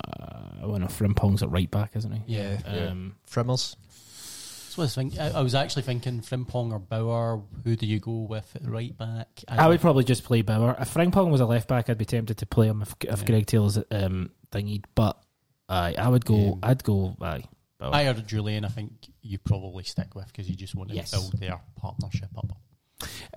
I 0.58 0.60
don't 0.60 0.80
know. 0.80 0.86
Frimpong's 0.86 1.42
at 1.42 1.50
right 1.50 1.70
back, 1.70 1.96
isn't 1.96 2.12
he? 2.12 2.36
Yeah. 2.36 2.58
Um, 2.64 3.16
Frimmels. 3.28 3.76
so 3.90 4.82
I 4.82 4.84
was, 4.84 4.94
think, 4.94 5.18
I, 5.18 5.30
I 5.30 5.40
was 5.42 5.54
actually 5.54 5.82
thinking 5.82 6.20
Frimpong 6.20 6.72
or 6.72 6.78
Bauer. 6.78 7.42
Who 7.64 7.76
do 7.76 7.86
you 7.86 7.98
go 8.00 8.20
with 8.20 8.54
at 8.56 8.64
right 8.66 8.96
back? 8.96 9.28
I 9.48 9.66
would 9.68 9.80
probably 9.80 10.04
just 10.04 10.24
play 10.24 10.42
Bauer. 10.42 10.76
If 10.80 10.94
Frimpong 10.94 11.30
was 11.30 11.40
a 11.40 11.46
left 11.46 11.68
back, 11.68 11.90
I'd 11.90 11.98
be 11.98 12.04
tempted 12.04 12.38
to 12.38 12.46
play 12.46 12.68
him 12.68 12.82
if, 12.82 12.94
if 13.02 13.20
Yeah. 13.20 13.26
Greg 13.26 13.46
Taylor's 13.46 13.78
um, 13.90 14.30
thingy. 14.50 14.84
But 14.94 15.20
aye, 15.68 15.94
I 15.98 16.08
would 16.08 16.24
go. 16.24 16.52
Um, 16.54 16.58
I'd 16.62 16.84
go. 16.84 17.16
Aye, 17.20 17.44
Bauer. 17.78 17.94
I 17.94 18.04
heard 18.04 18.16
Jullien. 18.26 18.64
I 18.64 18.68
think 18.68 18.92
you 19.20 19.38
probably 19.38 19.82
stick 19.84 20.14
with 20.14 20.28
because 20.28 20.48
you 20.48 20.54
just 20.54 20.74
want 20.76 20.90
to 20.90 20.94
Yes. 20.96 21.10
build 21.10 21.32
their 21.38 21.60
partnership 21.76 22.30
up. 22.38 22.56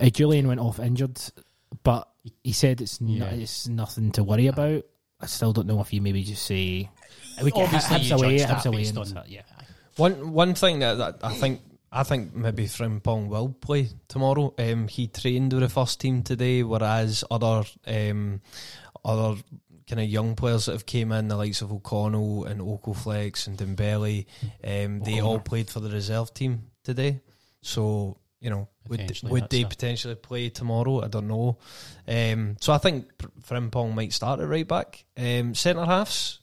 Uh, 0.00 0.04
Jullien 0.06 0.46
went 0.46 0.60
off 0.60 0.78
injured, 0.80 1.18
but 1.82 2.08
he 2.42 2.52
said 2.52 2.80
it's 2.80 3.00
Yeah. 3.00 3.18
no, 3.20 3.26
it's 3.36 3.68
nothing 3.68 4.12
to 4.12 4.24
worry 4.24 4.46
about. 4.48 4.82
I 5.20 5.26
still 5.26 5.52
don't 5.52 5.66
know 5.66 5.80
if 5.80 5.92
you 5.92 6.00
maybe 6.02 6.22
just 6.22 6.44
say 6.44 6.90
we 7.42 7.50
get 7.50 7.64
Obviously, 7.64 7.96
Hibs 7.98 8.12
away, 8.12 8.38
judge 8.38 8.48
that 8.48 8.58
Hibs 8.58 8.66
away, 8.66 8.76
based 8.78 8.90
and 8.90 8.98
on- 8.98 9.06
so- 9.06 9.22
yeah. 9.26 9.42
One 9.96 10.32
one 10.32 10.54
thing 10.54 10.80
that, 10.80 10.94
that 10.98 11.18
I 11.22 11.32
think 11.34 11.62
I 11.90 12.02
think 12.02 12.34
maybe 12.34 12.64
Frimpong 12.66 13.28
will 13.28 13.48
play 13.48 13.88
tomorrow. 14.08 14.52
Um, 14.58 14.88
he 14.88 15.06
trained 15.06 15.52
with 15.54 15.62
the 15.62 15.68
first 15.70 16.00
team 16.00 16.22
today, 16.22 16.62
whereas 16.62 17.24
other 17.30 17.64
um, 17.86 18.42
other 19.04 19.40
kind 19.88 20.00
of 20.00 20.06
young 20.08 20.34
players 20.34 20.66
that 20.66 20.72
have 20.72 20.84
came 20.84 21.12
in, 21.12 21.28
the 21.28 21.36
likes 21.36 21.62
of 21.62 21.72
O'Connell 21.72 22.44
and 22.44 22.60
Okoflex 22.60 23.46
and 23.46 23.56
Dembele, 23.56 24.26
um, 24.64 25.00
they 25.00 25.20
all 25.20 25.38
played 25.38 25.70
for 25.70 25.80
the 25.80 25.88
reserve 25.88 26.34
team 26.34 26.64
today. 26.84 27.20
So 27.62 28.18
you 28.46 28.50
know, 28.50 28.68
would 28.86 29.20
would 29.24 29.50
they 29.50 29.64
potentially 29.64 30.14
play 30.14 30.50
tomorrow? 30.50 31.02
I 31.02 31.08
don't 31.08 31.26
know. 31.26 31.58
Um, 32.06 32.56
so 32.60 32.72
I 32.72 32.78
think 32.78 33.08
Frimpong 33.42 33.92
might 33.92 34.12
start 34.12 34.38
at 34.38 34.46
right 34.46 34.66
back. 34.66 35.04
Um, 35.16 35.52
Centre 35.56 35.84
halves. 35.84 36.38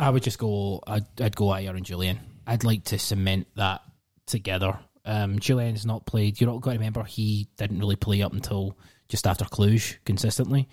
I 0.00 0.10
would 0.10 0.24
just 0.24 0.40
go. 0.40 0.80
I'd, 0.84 1.06
I'd 1.20 1.36
go 1.36 1.44
Ajer 1.46 1.76
and 1.76 1.86
Jullien. 1.86 2.18
I'd 2.44 2.64
like 2.64 2.82
to 2.86 2.98
cement 2.98 3.46
that 3.54 3.82
together. 4.26 4.80
Um, 5.04 5.38
Jullien's 5.38 5.86
not 5.86 6.06
played. 6.06 6.40
You're 6.40 6.50
not 6.50 6.60
got 6.60 6.72
to 6.72 6.78
remember 6.78 7.04
he 7.04 7.46
didn't 7.56 7.78
really 7.78 7.94
play 7.94 8.20
up 8.20 8.32
until 8.32 8.76
just 9.08 9.28
after 9.28 9.44
Cluj 9.44 9.98
consistently. 10.04 10.68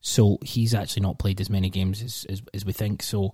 So 0.00 0.38
he's 0.42 0.72
actually 0.72 1.02
not 1.02 1.18
played 1.18 1.38
as 1.42 1.50
many 1.50 1.68
games 1.68 2.00
as 2.00 2.24
as, 2.30 2.40
as 2.54 2.64
we 2.64 2.72
think. 2.72 3.02
So 3.02 3.32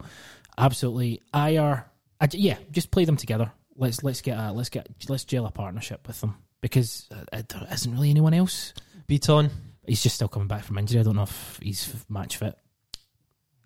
absolutely, 0.59 1.23
Ajer. 1.33 1.85
I, 2.21 2.29
yeah, 2.33 2.57
just 2.73 2.91
play 2.91 3.05
them 3.05 3.17
together. 3.17 3.53
Let's 3.79 4.03
let's 4.03 4.21
get 4.21 4.37
a, 4.39 4.53
let's 4.53 4.69
get 4.69 4.89
let's 5.09 5.25
gel 5.25 5.47
a 5.47 5.51
partnership 5.51 6.07
with 6.07 6.21
them 6.21 6.35
because 6.61 7.09
uh, 7.33 7.43
there 7.49 7.67
isn't 7.73 7.93
really 7.93 8.11
anyone 8.11 8.35
else. 8.35 8.75
Beaton. 9.07 9.51
He's 9.87 10.03
just 10.03 10.17
still 10.17 10.29
coming 10.29 10.49
back 10.49 10.65
from 10.65 10.77
injury. 10.77 11.01
I 11.01 11.03
don't 11.05 11.17
know 11.17 11.23
if 11.23 11.59
he's 11.63 11.95
match 12.11 12.37
fit. 12.37 12.55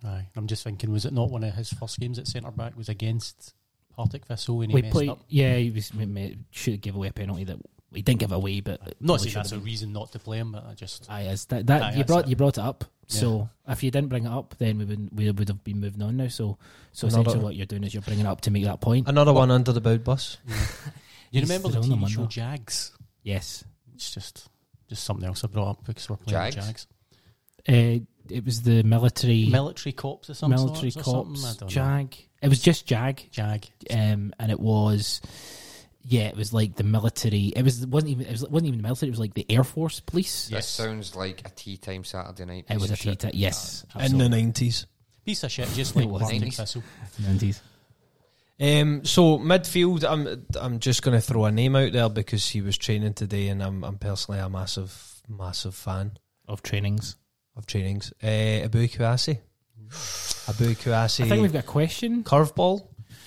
Aye, 0.04 0.28
I'm 0.36 0.46
just 0.46 0.62
thinking, 0.64 0.92
was 0.92 1.04
it 1.04 1.12
not 1.12 1.30
one 1.30 1.42
of 1.44 1.54
his 1.54 1.72
first 1.72 1.98
games 1.98 2.18
at 2.18 2.26
centre 2.28 2.50
back 2.50 2.76
was 2.76 2.88
against 2.88 3.54
Partick 3.96 4.26
Thistle 4.26 4.58
when 4.58 4.70
he 4.70 4.74
We 4.74 4.82
messed 4.82 4.92
played, 4.92 5.08
up? 5.10 5.20
yeah, 5.28 5.56
he 5.56 5.70
was 5.70 5.92
should 6.50 6.80
give 6.80 6.94
away 6.96 7.08
a 7.08 7.12
penalty 7.12 7.44
that 7.44 7.58
he 7.94 8.02
didn't 8.02 8.20
give 8.20 8.32
away, 8.32 8.60
but 8.60 8.80
Not 8.80 8.86
probably 9.00 9.18
saying 9.18 9.30
should 9.30 9.38
that's 9.40 9.52
a 9.52 9.58
reason 9.58 9.92
not 9.92 10.12
to 10.12 10.18
play 10.18 10.38
him, 10.38 10.52
but 10.52 10.64
I 10.66 10.74
just 10.74 11.08
Aye, 11.10 11.22
is 11.22 11.44
that, 11.46 11.66
that 11.68 11.82
Aye, 11.82 11.94
you 11.96 12.04
brought 12.04 12.24
it. 12.24 12.30
you 12.30 12.36
brought 12.36 12.58
it 12.58 12.62
up. 12.64 12.84
Yeah. 13.14 13.20
So 13.20 13.48
if 13.68 13.82
you 13.82 13.90
didn't 13.90 14.08
bring 14.08 14.24
it 14.26 14.30
up, 14.30 14.54
then 14.58 14.78
we 14.78 14.84
would 14.84 15.08
we 15.16 15.30
would 15.30 15.48
have 15.48 15.62
been 15.64 15.80
moving 15.80 16.02
on 16.02 16.16
now. 16.16 16.28
So 16.28 16.58
so 16.92 17.06
Another- 17.06 17.20
essentially, 17.22 17.44
what 17.44 17.54
you're 17.56 17.66
doing 17.66 17.84
is 17.84 17.94
you're 17.94 18.02
bringing 18.02 18.26
it 18.26 18.28
up 18.28 18.40
to 18.42 18.50
make 18.50 18.64
that 18.64 18.80
point. 18.80 19.08
Another 19.08 19.32
one 19.32 19.50
under 19.50 19.72
the 19.72 19.80
boud 19.80 20.04
bus. 20.04 20.38
you 21.30 21.40
He's 21.40 21.42
remember 21.48 21.68
the 21.68 21.74
thrown 21.74 21.88
them 21.90 21.98
TV 22.00 22.02
on 22.04 22.08
show. 22.08 22.26
Jags? 22.26 22.92
Yes, 23.22 23.64
It's 23.94 24.12
just 24.12 24.48
just 24.88 25.04
something 25.04 25.26
else 25.26 25.44
I 25.44 25.48
brought 25.48 25.70
up 25.70 25.84
because 25.86 26.08
we're 26.10 26.16
playing 26.16 26.52
Jags? 26.52 26.66
Jags. 26.66 26.86
uh, 27.68 28.04
it 28.30 28.44
was 28.44 28.62
the 28.62 28.82
military 28.82 29.46
Military 29.48 29.92
cops 29.92 30.30
or 30.30 30.34
something. 30.34 30.62
military 30.64 30.90
sorts 30.90 31.08
or 31.08 31.14
something? 31.36 31.44
I 31.44 31.52
don't 31.54 31.60
know. 31.62 31.68
Jag. 31.68 32.16
It 32.42 32.48
was 32.48 32.60
just 32.60 32.86
Jag, 32.86 33.22
Jag. 33.30 33.66
um, 33.90 34.32
and 34.38 34.50
it 34.50 34.58
was. 34.60 35.20
Yeah, 36.05 36.22
it 36.22 36.36
was 36.36 36.53
like 36.53 36.74
the 36.74 36.84
military. 36.84 37.53
It 37.55 37.62
was 37.62 37.82
it 37.82 37.88
wasn't 37.88 38.12
even 38.12 38.26
it 38.26 38.32
was, 38.32 38.48
wasn't 38.48 38.68
even 38.68 38.78
the 38.78 38.82
military. 38.82 39.09
It 39.09 39.12
was 39.12 39.20
like 39.20 39.34
the 39.34 39.46
Air 39.48 39.64
Force 39.64 40.00
Police. 40.00 40.48
This 40.48 40.66
sounds 40.66 41.14
like 41.14 41.46
a 41.46 41.50
tea 41.50 41.76
time 41.76 42.05
Saturday 42.05 42.44
night. 42.44 42.66
It 42.68 42.80
was 42.80 42.90
a 42.90 42.96
tea 42.96 43.16
time. 43.16 43.32
Yes, 43.34 43.84
In 43.98 44.18
the 44.18 44.28
nineties. 44.28 44.86
Piece 45.24 45.44
of 45.44 45.53
shit, 45.53 45.68
just 45.74 45.94
like 45.94 46.09
was. 46.09 46.22
Partick 46.22 46.42
90s. 46.42 46.57
Thistle. 46.57 46.82
nineties. 47.20 47.62
Um, 48.61 49.05
so 49.05 49.38
midfield, 49.38 50.05
I'm 50.05 50.46
I'm 50.61 50.78
just 50.78 51.03
going 51.03 51.16
to 51.16 51.20
throw 51.20 51.46
a 51.46 51.53
name 51.53 51.74
out 51.74 51.92
there 51.92 52.09
because 52.09 52.48
he 52.48 52.61
was 52.61 52.76
training 52.78 53.14
today, 53.14 53.48
and 53.48 53.62
I'm 53.62 53.82
I'm 53.84 53.98
personally 53.98 54.40
a 54.40 54.48
massive 54.48 55.22
massive 55.28 55.74
fan 55.74 56.18
of 56.46 56.62
trainings 56.62 57.16
of 57.57 57.66
trainings. 57.66 58.12
Uh, 58.22 58.64
Abu 58.64 58.86
Kouassi, 58.88 59.38
Abu 60.48 60.74
Kouassi. 60.74 61.24
I 61.24 61.28
think 61.28 61.42
we've 61.42 61.53
got 61.53 61.64
a 61.64 61.66
question. 61.66 62.24
curveball. 62.24 62.86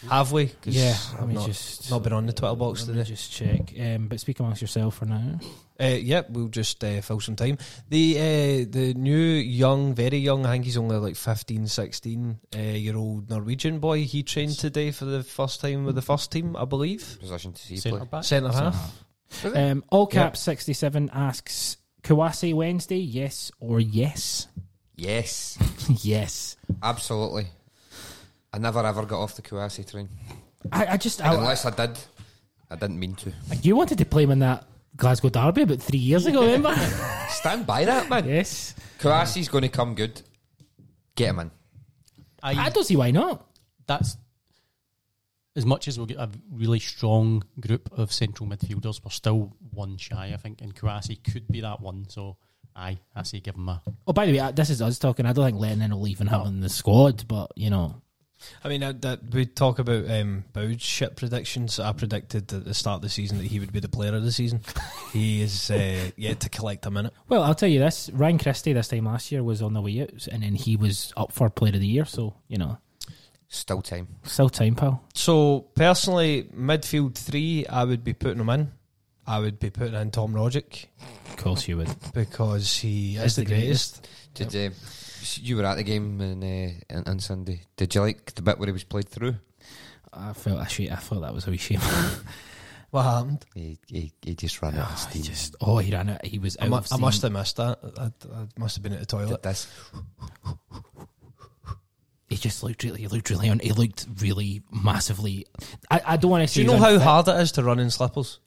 Have 0.09 0.31
we? 0.31 0.47
'Cause 0.47 0.75
Yeah, 0.75 0.95
I've 1.13 1.19
let 1.21 1.27
me 1.29 1.33
not, 1.35 1.45
just 1.47 1.89
not 1.91 2.03
been 2.03 2.13
on 2.13 2.25
the 2.25 2.33
Twitter 2.33 2.55
box 2.55 2.81
let 2.87 2.95
me 2.95 3.03
today. 3.03 3.09
just 3.09 3.31
check. 3.31 3.73
Um, 3.79 4.07
but 4.07 4.19
speak 4.19 4.39
amongst 4.39 4.61
yourself 4.61 4.95
for 4.95 5.05
now. 5.05 5.39
Uh, 5.79 5.87
yep, 5.87 6.29
we'll 6.29 6.47
just 6.47 6.81
uh, 6.83 7.01
fill 7.01 7.19
some 7.19 7.35
time. 7.35 7.57
The 7.89 8.15
uh, 8.17 8.71
the 8.71 8.93
new 8.95 9.17
young, 9.17 9.93
very 9.93 10.17
young, 10.19 10.45
I 10.45 10.51
think 10.51 10.65
he's 10.65 10.77
only 10.77 10.95
like 10.97 11.15
15, 11.17 11.67
16 11.67 12.39
uh, 12.55 12.59
year 12.59 12.95
old 12.95 13.29
Norwegian 13.29 13.79
boy. 13.79 14.03
He 14.05 14.23
trained 14.23 14.57
today 14.57 14.91
for 14.91 15.05
the 15.05 15.21
first 15.23 15.59
time 15.59 15.83
with 15.85 15.95
the 15.95 16.01
first 16.01 16.31
team, 16.31 16.55
I 16.55 16.63
believe. 16.65 17.17
Position 17.19 17.51
to 17.53 17.61
see 17.61 17.77
Centre 17.77 18.05
back. 18.05 18.23
Centre 18.23 18.51
half. 18.51 19.03
Um, 19.43 19.83
all 19.89 20.07
caps 20.07 20.39
sixty 20.39 20.71
seven 20.73 21.09
asks 21.11 21.75
Kouassi 22.03 22.53
Wednesday, 22.53 22.99
yes 22.99 23.51
or 23.59 23.79
yes? 23.81 24.47
Yes, 24.95 25.57
yes. 26.03 26.55
absolutely. 26.81 27.47
I 28.55 28.57
never 28.57 28.79
ever 28.85 29.05
got 29.05 29.21
off 29.21 29.35
the 29.35 29.41
Kouassi 29.41 29.89
train. 29.89 30.07
I, 30.71 30.93
I 30.93 30.97
just 30.97 31.21
I, 31.21 31.33
Unless 31.35 31.65
I 31.65 31.71
did, 31.71 31.99
I 32.71 32.77
didn't 32.77 32.97
mean 32.97 33.13
to. 33.15 33.33
you 33.61 33.75
wanted 33.75 33.97
to 33.97 34.05
play 34.05 34.23
him 34.23 34.31
in 34.31 34.39
that 34.39 34.65
Glasgow 34.95 35.27
Derby 35.27 35.63
about 35.63 35.81
three 35.81 35.99
years 35.99 36.25
ago. 36.25 36.39
Remember? 36.45 36.73
Stand 37.29 37.67
by 37.67 37.83
that, 37.83 38.09
man. 38.09 38.25
yes. 38.25 38.73
Kouassi's 38.97 39.49
going 39.49 39.63
to 39.63 39.67
come 39.69 39.93
good. 39.93 40.21
Get 41.17 41.31
him 41.31 41.39
in. 41.39 41.51
I 42.41 42.69
don't 42.69 42.85
see 42.85 42.95
why 42.95 43.11
not. 43.11 43.45
That's 43.87 44.15
as 45.57 45.65
much 45.65 45.89
as 45.89 45.97
we'll 45.97 46.07
get 46.07 46.17
a 46.17 46.29
really 46.49 46.79
strong 46.79 47.43
group 47.59 47.89
of 47.91 48.13
central 48.13 48.47
midfielders, 48.47 49.03
we're 49.03 49.11
still 49.11 49.53
one 49.71 49.97
shy, 49.97 50.31
I 50.33 50.37
think, 50.37 50.61
and 50.61 50.73
Kouassi 50.73 51.21
could 51.29 51.49
be 51.49 51.59
that 51.59 51.81
one. 51.81 52.07
So, 52.07 52.37
aye, 52.73 52.99
I 53.13 53.23
say 53.23 53.41
give 53.41 53.55
him 53.55 53.67
a. 53.67 53.81
Oh, 54.07 54.13
by 54.13 54.25
the 54.25 54.31
way, 54.31 54.39
uh, 54.39 54.51
this 54.51 54.69
is 54.69 54.81
us 54.81 54.97
talking. 54.97 55.25
I 55.25 55.33
don't 55.33 55.43
think 55.43 55.59
Lennon 55.59 55.91
will 55.91 56.07
even 56.07 56.27
have 56.27 56.45
in 56.45 56.61
the 56.61 56.69
squad, 56.69 57.27
but 57.27 57.51
you 57.57 57.69
know, 57.69 58.01
I 58.63 58.67
mean, 58.69 58.81
that, 58.81 59.01
that 59.01 59.33
we 59.33 59.45
talk 59.45 59.79
about 59.79 60.09
um, 60.09 60.43
Boud's 60.53 60.83
shit 60.83 61.15
predictions. 61.15 61.79
I 61.79 61.91
predicted 61.93 62.51
at 62.53 62.65
the 62.65 62.73
start 62.73 62.97
of 62.97 63.01
the 63.01 63.09
season 63.09 63.37
that 63.37 63.45
he 63.47 63.59
would 63.59 63.71
be 63.73 63.79
the 63.79 63.89
player 63.89 64.15
of 64.15 64.23
the 64.23 64.31
season. 64.31 64.61
he 65.13 65.41
is 65.41 65.71
uh, 65.71 66.11
yet 66.15 66.41
to 66.41 66.49
collect 66.49 66.85
a 66.85 66.91
minute. 66.91 67.13
well, 67.27 67.43
I'll 67.43 67.55
tell 67.55 67.69
you 67.69 67.79
this: 67.79 68.09
Ryan 68.13 68.37
Christie 68.37 68.73
this 68.73 68.87
time 68.89 69.05
last 69.05 69.31
year 69.31 69.43
was 69.43 69.61
on 69.61 69.73
the 69.73 69.81
way 69.81 70.01
out, 70.01 70.27
and 70.27 70.43
then 70.43 70.55
he 70.55 70.75
was 70.75 71.13
up 71.17 71.31
for 71.31 71.49
Player 71.49 71.73
of 71.75 71.79
the 71.81 71.87
Year. 71.87 72.05
So 72.05 72.35
you 72.47 72.57
know, 72.57 72.77
Still 73.47 73.81
time. 73.81 74.07
still 74.23 74.49
time, 74.49 74.75
pal. 74.75 75.03
So 75.13 75.61
personally, 75.75 76.43
midfield 76.55 77.15
three, 77.15 77.65
I 77.67 77.83
would 77.83 78.03
be 78.03 78.13
putting 78.13 78.39
him 78.41 78.49
in. 78.49 78.71
I 79.27 79.39
would 79.39 79.59
be 79.59 79.69
putting 79.69 79.95
in 79.95 80.11
Tom 80.11 80.33
Rogic 80.33 80.85
Of 81.29 81.37
course, 81.37 81.67
you 81.67 81.77
would. 81.77 81.89
because 82.13 82.77
he 82.77 83.15
Is 83.17 83.23
is 83.23 83.35
the 83.37 83.41
the 83.43 83.47
greatest. 83.47 84.07
Did 84.33 84.55
uh, 84.55 84.73
you 85.41 85.57
were 85.57 85.65
at 85.65 85.75
the 85.75 85.83
game 85.83 86.21
on, 86.21 86.43
uh, 86.43 86.95
on, 86.97 87.03
on 87.07 87.19
Sunday? 87.19 87.61
Did 87.77 87.95
you 87.95 88.01
like 88.01 88.35
the 88.35 88.41
bit 88.41 88.59
where 88.59 88.67
he 88.67 88.71
was 88.73 88.83
played 88.83 89.09
through? 89.09 89.35
I 90.13 90.33
felt 90.33 90.61
a 90.61 90.69
shame. 90.69 90.91
I 90.91 90.97
thought 90.97 91.21
that 91.21 91.33
was 91.33 91.47
a 91.47 91.51
wee 91.51 91.57
shame. 91.57 91.79
What 92.91 93.03
happened? 93.03 93.45
He, 93.53 93.77
he, 93.87 94.13
he 94.21 94.35
just 94.35 94.61
ran 94.61 94.75
out 94.77 94.89
of 94.89 95.07
Oh, 95.07 95.09
he 95.11 95.21
just 95.21 95.55
oh, 95.59 95.77
he 95.79 95.91
ran 95.91 96.07
it. 96.07 96.23
He 96.25 96.39
was. 96.39 96.55
I, 96.61 96.65
Out 96.65 96.69
mu- 96.69 96.75
of 96.77 96.83
I 96.83 96.85
steam. 96.85 97.01
must 97.01 97.21
have 97.23 97.31
missed 97.33 97.57
that. 97.57 97.79
I, 97.99 98.03
I 98.33 98.45
must 98.57 98.75
have 98.77 98.83
been 98.83 98.93
at 98.93 99.01
the 99.01 99.05
toilet. 99.05 99.41
Did 99.41 99.43
this. 99.43 99.67
He 102.29 102.37
just 102.37 102.63
looked 102.63 102.83
really. 102.83 103.01
He 103.01 103.07
looked 103.07 103.29
really. 103.29 103.49
On, 103.49 103.59
he 103.59 103.71
looked 103.73 104.07
really 104.21 104.61
massively. 104.71 105.45
I, 105.91 106.01
I 106.05 106.17
don't 106.17 106.31
want 106.31 106.47
to 106.47 106.53
Do 106.53 106.59
say. 106.59 106.61
you 106.61 106.67
know 106.67 106.77
how 106.81 106.89
unfit. 106.93 107.01
hard 107.03 107.27
it 107.27 107.35
is 107.39 107.51
to 107.53 107.63
run 107.63 107.79
in 107.79 107.89
slippers? 107.91 108.39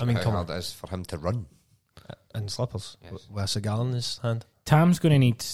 I 0.00 0.04
mean, 0.04 0.16
how 0.16 0.22
come 0.22 0.32
hard 0.34 0.50
on, 0.50 0.56
it 0.56 0.58
is 0.60 0.72
for 0.72 0.88
him 0.90 1.04
to 1.06 1.18
run. 1.18 1.46
in 2.34 2.48
slippers 2.48 2.96
Yes. 3.02 3.12
with- 3.12 3.30
with 3.30 3.44
a 3.44 3.48
cigar 3.48 3.80
in 3.84 3.92
his 3.92 4.18
hand. 4.18 4.44
Tam's 4.64 4.98
going 4.98 5.12
to 5.12 5.18
need 5.18 5.44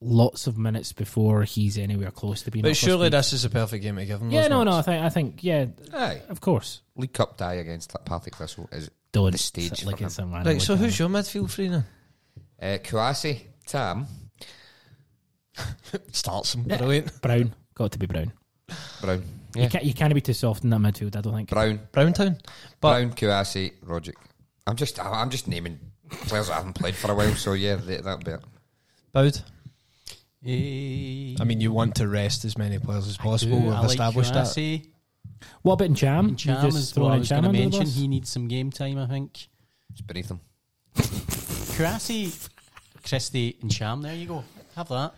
lots 0.00 0.46
of 0.46 0.58
minutes 0.58 0.92
before 0.92 1.44
he's 1.44 1.78
anywhere 1.78 2.10
close 2.10 2.42
to 2.42 2.50
being. 2.50 2.62
But 2.62 2.76
surely 2.76 3.08
this 3.08 3.32
is 3.32 3.44
a 3.44 3.50
perfect 3.50 3.82
game 3.82 3.96
to 3.96 4.04
give 4.06 4.20
him. 4.20 4.30
Yeah, 4.30 4.42
those 4.42 4.50
no, 4.50 4.64
no. 4.64 4.72
I 4.72 4.82
think. 4.82 5.04
I 5.04 5.08
think. 5.10 5.44
Yeah, 5.44 5.66
Aye. 5.94 6.22
of 6.28 6.40
course. 6.40 6.82
League 6.96 7.12
Cup 7.12 7.36
tie 7.36 7.54
against 7.54 7.92
Partick 8.04 8.36
Thistle 8.36 8.68
is 8.72 8.90
Don't 9.12 9.30
the 9.32 9.38
stage 9.38 9.82
for 9.84 9.96
him. 9.96 10.06
it's 10.06 10.18
a 10.18 10.26
man. 10.26 10.44
Right, 10.44 10.60
so 10.60 10.76
who's 10.76 10.98
your 10.98 11.08
midfield 11.08 11.50
three 11.50 11.68
now? 11.68 11.84
Uh, 12.60 12.78
Kouassi, 12.82 13.42
Tam, 13.66 14.06
Starts 16.12 16.54
him. 16.54 16.64
Brilliant. 16.64 17.20
Brown? 17.22 17.54
Got 17.74 17.92
to 17.92 17.98
be 17.98 18.06
Brown. 18.06 18.32
Brown. 19.00 19.22
You 19.54 19.68
can't. 19.68 19.84
You 19.84 19.94
can't 19.94 20.12
be 20.14 20.20
too 20.20 20.32
soft 20.34 20.64
in 20.64 20.70
that 20.70 20.80
midfield. 20.80 21.16
I 21.16 21.20
don't 21.20 21.34
think. 21.34 21.48
Brown, 21.50 21.80
Browntown. 21.92 22.38
But 22.80 22.90
Brown, 22.90 23.12
Kouassi, 23.12 23.72
Rogic. 23.84 24.14
I'm 24.66 24.76
just 24.76 24.98
I'm 25.02 25.30
just 25.30 25.48
naming 25.48 25.78
players 26.10 26.48
that 26.48 26.54
haven't 26.54 26.74
played 26.74 26.94
for 26.94 27.10
a 27.10 27.14
while, 27.14 27.34
so 27.34 27.52
yeah, 27.54 27.76
that- 27.76 28.04
that'll 28.04 28.18
be 28.18 28.32
it. 28.32 28.40
Boud. 29.12 29.38
Eh, 30.44 31.34
I 31.40 31.44
mean, 31.44 31.60
you 31.60 31.72
want 31.72 31.96
to 31.96 32.06
rest 32.08 32.44
as 32.44 32.56
many 32.58 32.78
players 32.78 33.08
as 33.08 33.16
possible. 33.16 33.58
We've 33.58 33.70
like 33.72 33.84
established 33.90 34.34
that. 34.34 34.46
Kouassi. 34.46 34.88
What 35.62 35.74
about 35.74 35.96
Cham? 35.96 36.28
And 36.28 36.38
Cham 36.38 36.62
You 36.62 36.68
is 36.68 36.92
throwing 36.92 37.08
what 37.10 37.14
I 37.16 37.18
was 37.18 37.28
Cham 37.28 37.42
going 37.42 37.54
to 37.54 37.60
mention. 37.60 37.86
He 37.86 38.06
needs 38.08 38.30
some 38.30 38.46
game 38.48 38.70
time, 38.70 38.98
I 38.98 39.06
think. 39.06 39.48
It's 39.90 40.00
beneath 40.02 40.30
him. 40.30 40.40
Kouassi, 40.96 42.48
Christie, 43.04 43.56
and 43.60 43.70
Cham. 43.70 44.02
There 44.02 44.14
you 44.14 44.26
go. 44.26 44.44
Have 44.76 44.88
that. 44.88 45.14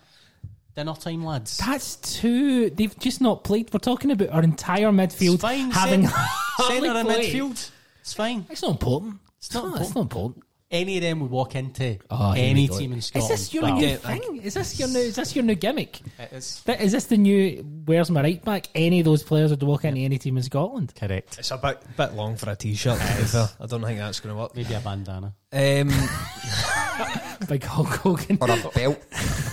Dinner 0.79 0.95
time, 0.95 1.24
lads. 1.24 1.59
That's 1.59 1.97
two. 1.97 2.70
They've 2.70 2.97
just 3.01 3.20
not 3.20 3.43
played. 3.43 3.68
We're 3.74 3.81
talking 3.81 4.12
about 4.12 4.29
our 4.29 4.45
entire 4.45 4.93
midfield 4.93 5.35
It's 5.35 5.43
fine. 5.43 5.72
having 5.72 6.03
Centre 6.07 6.14
hardly 6.16 6.89
in 7.01 7.05
played. 7.07 7.35
midfield. 7.35 7.70
It's 8.01 8.14
fine. 8.14 8.47
It's 8.49 8.62
not 8.62 8.70
important. 8.70 9.16
It's 9.39 9.53
not 9.53 9.81
It's 9.81 9.93
not 9.93 10.03
important. 10.03 10.45
Any 10.70 10.99
of 10.99 11.03
them 11.03 11.18
would 11.20 11.33
walk 11.33 11.57
into 11.57 11.99
Oh, 12.11 12.31
here 12.31 12.45
any 12.51 12.68
go. 12.68 12.79
team 12.79 12.93
in 12.93 13.01
Scotland. 13.01 13.33
Is 13.33 13.41
this 13.41 13.55
your 13.55 13.62
Well, 13.64 13.74
new 13.76 13.87
Yeah, 13.89 13.97
thing? 13.97 14.37
Is 14.41 14.55
this 14.55 14.79
your 14.79 14.87
new? 14.89 14.99
Is 15.01 15.16
this 15.16 15.35
your 15.35 15.45
new 15.45 15.57
gimmick? 15.57 16.01
It 16.16 16.33
is 16.33 16.61
That- 16.66 16.81
Is 16.81 16.93
this 16.93 17.07
the 17.07 17.16
new? 17.16 17.64
Where's 17.87 18.09
my 18.11 18.22
right 18.22 18.45
back? 18.45 18.68
Any 18.74 19.01
of 19.01 19.07
those 19.07 19.24
players 19.24 19.51
would 19.51 19.62
walk 19.64 19.85
into 19.85 20.01
any 20.03 20.18
team 20.18 20.37
in 20.37 20.45
Scotland. 20.45 20.93
correct. 20.95 21.39
It's 21.41 21.51
a 21.51 21.57
bit 21.59 21.83
bit 21.97 22.14
long 22.14 22.37
for 22.37 22.51
a 22.51 22.55
t-shirt. 22.55 23.01
to 23.01 23.16
be 23.16 23.22
fair. 23.24 23.49
I 23.59 23.66
don't 23.66 23.83
think 23.83 23.99
that's 23.99 24.20
going 24.20 24.33
to 24.37 24.41
work. 24.43 24.55
Maybe 24.55 24.74
a 24.74 24.81
bandana. 24.81 25.35
Um, 25.53 25.89
Big 27.49 27.64
Hulk 27.64 27.89
Hogan. 27.89 28.39
Or 28.41 28.51
a 28.51 28.57
belt. 28.74 28.99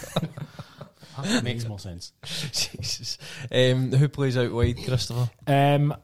That 1.26 1.44
makes 1.44 1.66
more 1.68 1.80
sense. 1.80 2.14
Jesus. 2.24 3.18
Um, 3.52 3.92
who 3.92 4.08
plays 4.10 4.38
out 4.38 4.52
wide, 4.52 4.78
Christopher? 4.84 5.30
Um, 5.48 5.96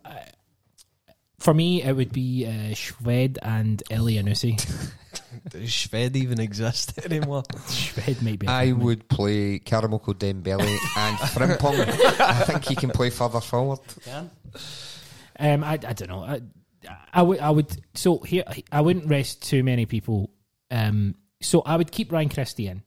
for 1.39 1.53
me, 1.53 1.81
it 1.83 1.93
would 1.93 2.11
be 2.13 2.45
uh, 2.45 2.73
Shved 2.73 3.37
and 3.41 3.81
Elyounoussi. 3.89 4.57
Does 5.49 5.69
Shved 5.69 6.15
even 6.15 6.39
exist 6.39 6.97
anymore? 7.05 7.43
Shved 7.67 8.21
might 8.21 8.39
be. 8.39 8.47
a 8.47 8.51
I 8.51 8.65
thing, 8.67 8.79
would 8.79 9.09
play 9.09 9.59
Karamoko 9.59 10.13
Dembele 10.13 10.61
and 10.61 11.17
Frimpong. 11.17 11.87
I 12.19 12.43
think 12.43 12.65
he 12.65 12.75
can 12.75 12.89
play 12.91 13.09
further 13.09 13.41
forward. 13.41 13.79
Dan? 14.05 14.29
Um, 15.39 15.63
I, 15.63 15.73
I 15.73 15.77
don't 15.77 16.09
know. 16.09 16.23
I, 16.23 16.41
I 17.13 17.21
would. 17.21 17.39
I 17.39 17.49
would. 17.49 17.81
So 17.95 18.19
here, 18.19 18.43
I 18.71 18.81
wouldn't 18.81 19.07
rest 19.07 19.43
too 19.43 19.63
many 19.63 19.85
people. 19.85 20.29
Um, 20.69 21.15
so 21.41 21.61
I 21.61 21.75
would 21.75 21.91
keep 21.91 22.11
Ryan 22.11 22.29
Christie 22.29 22.67
in. 22.67 22.83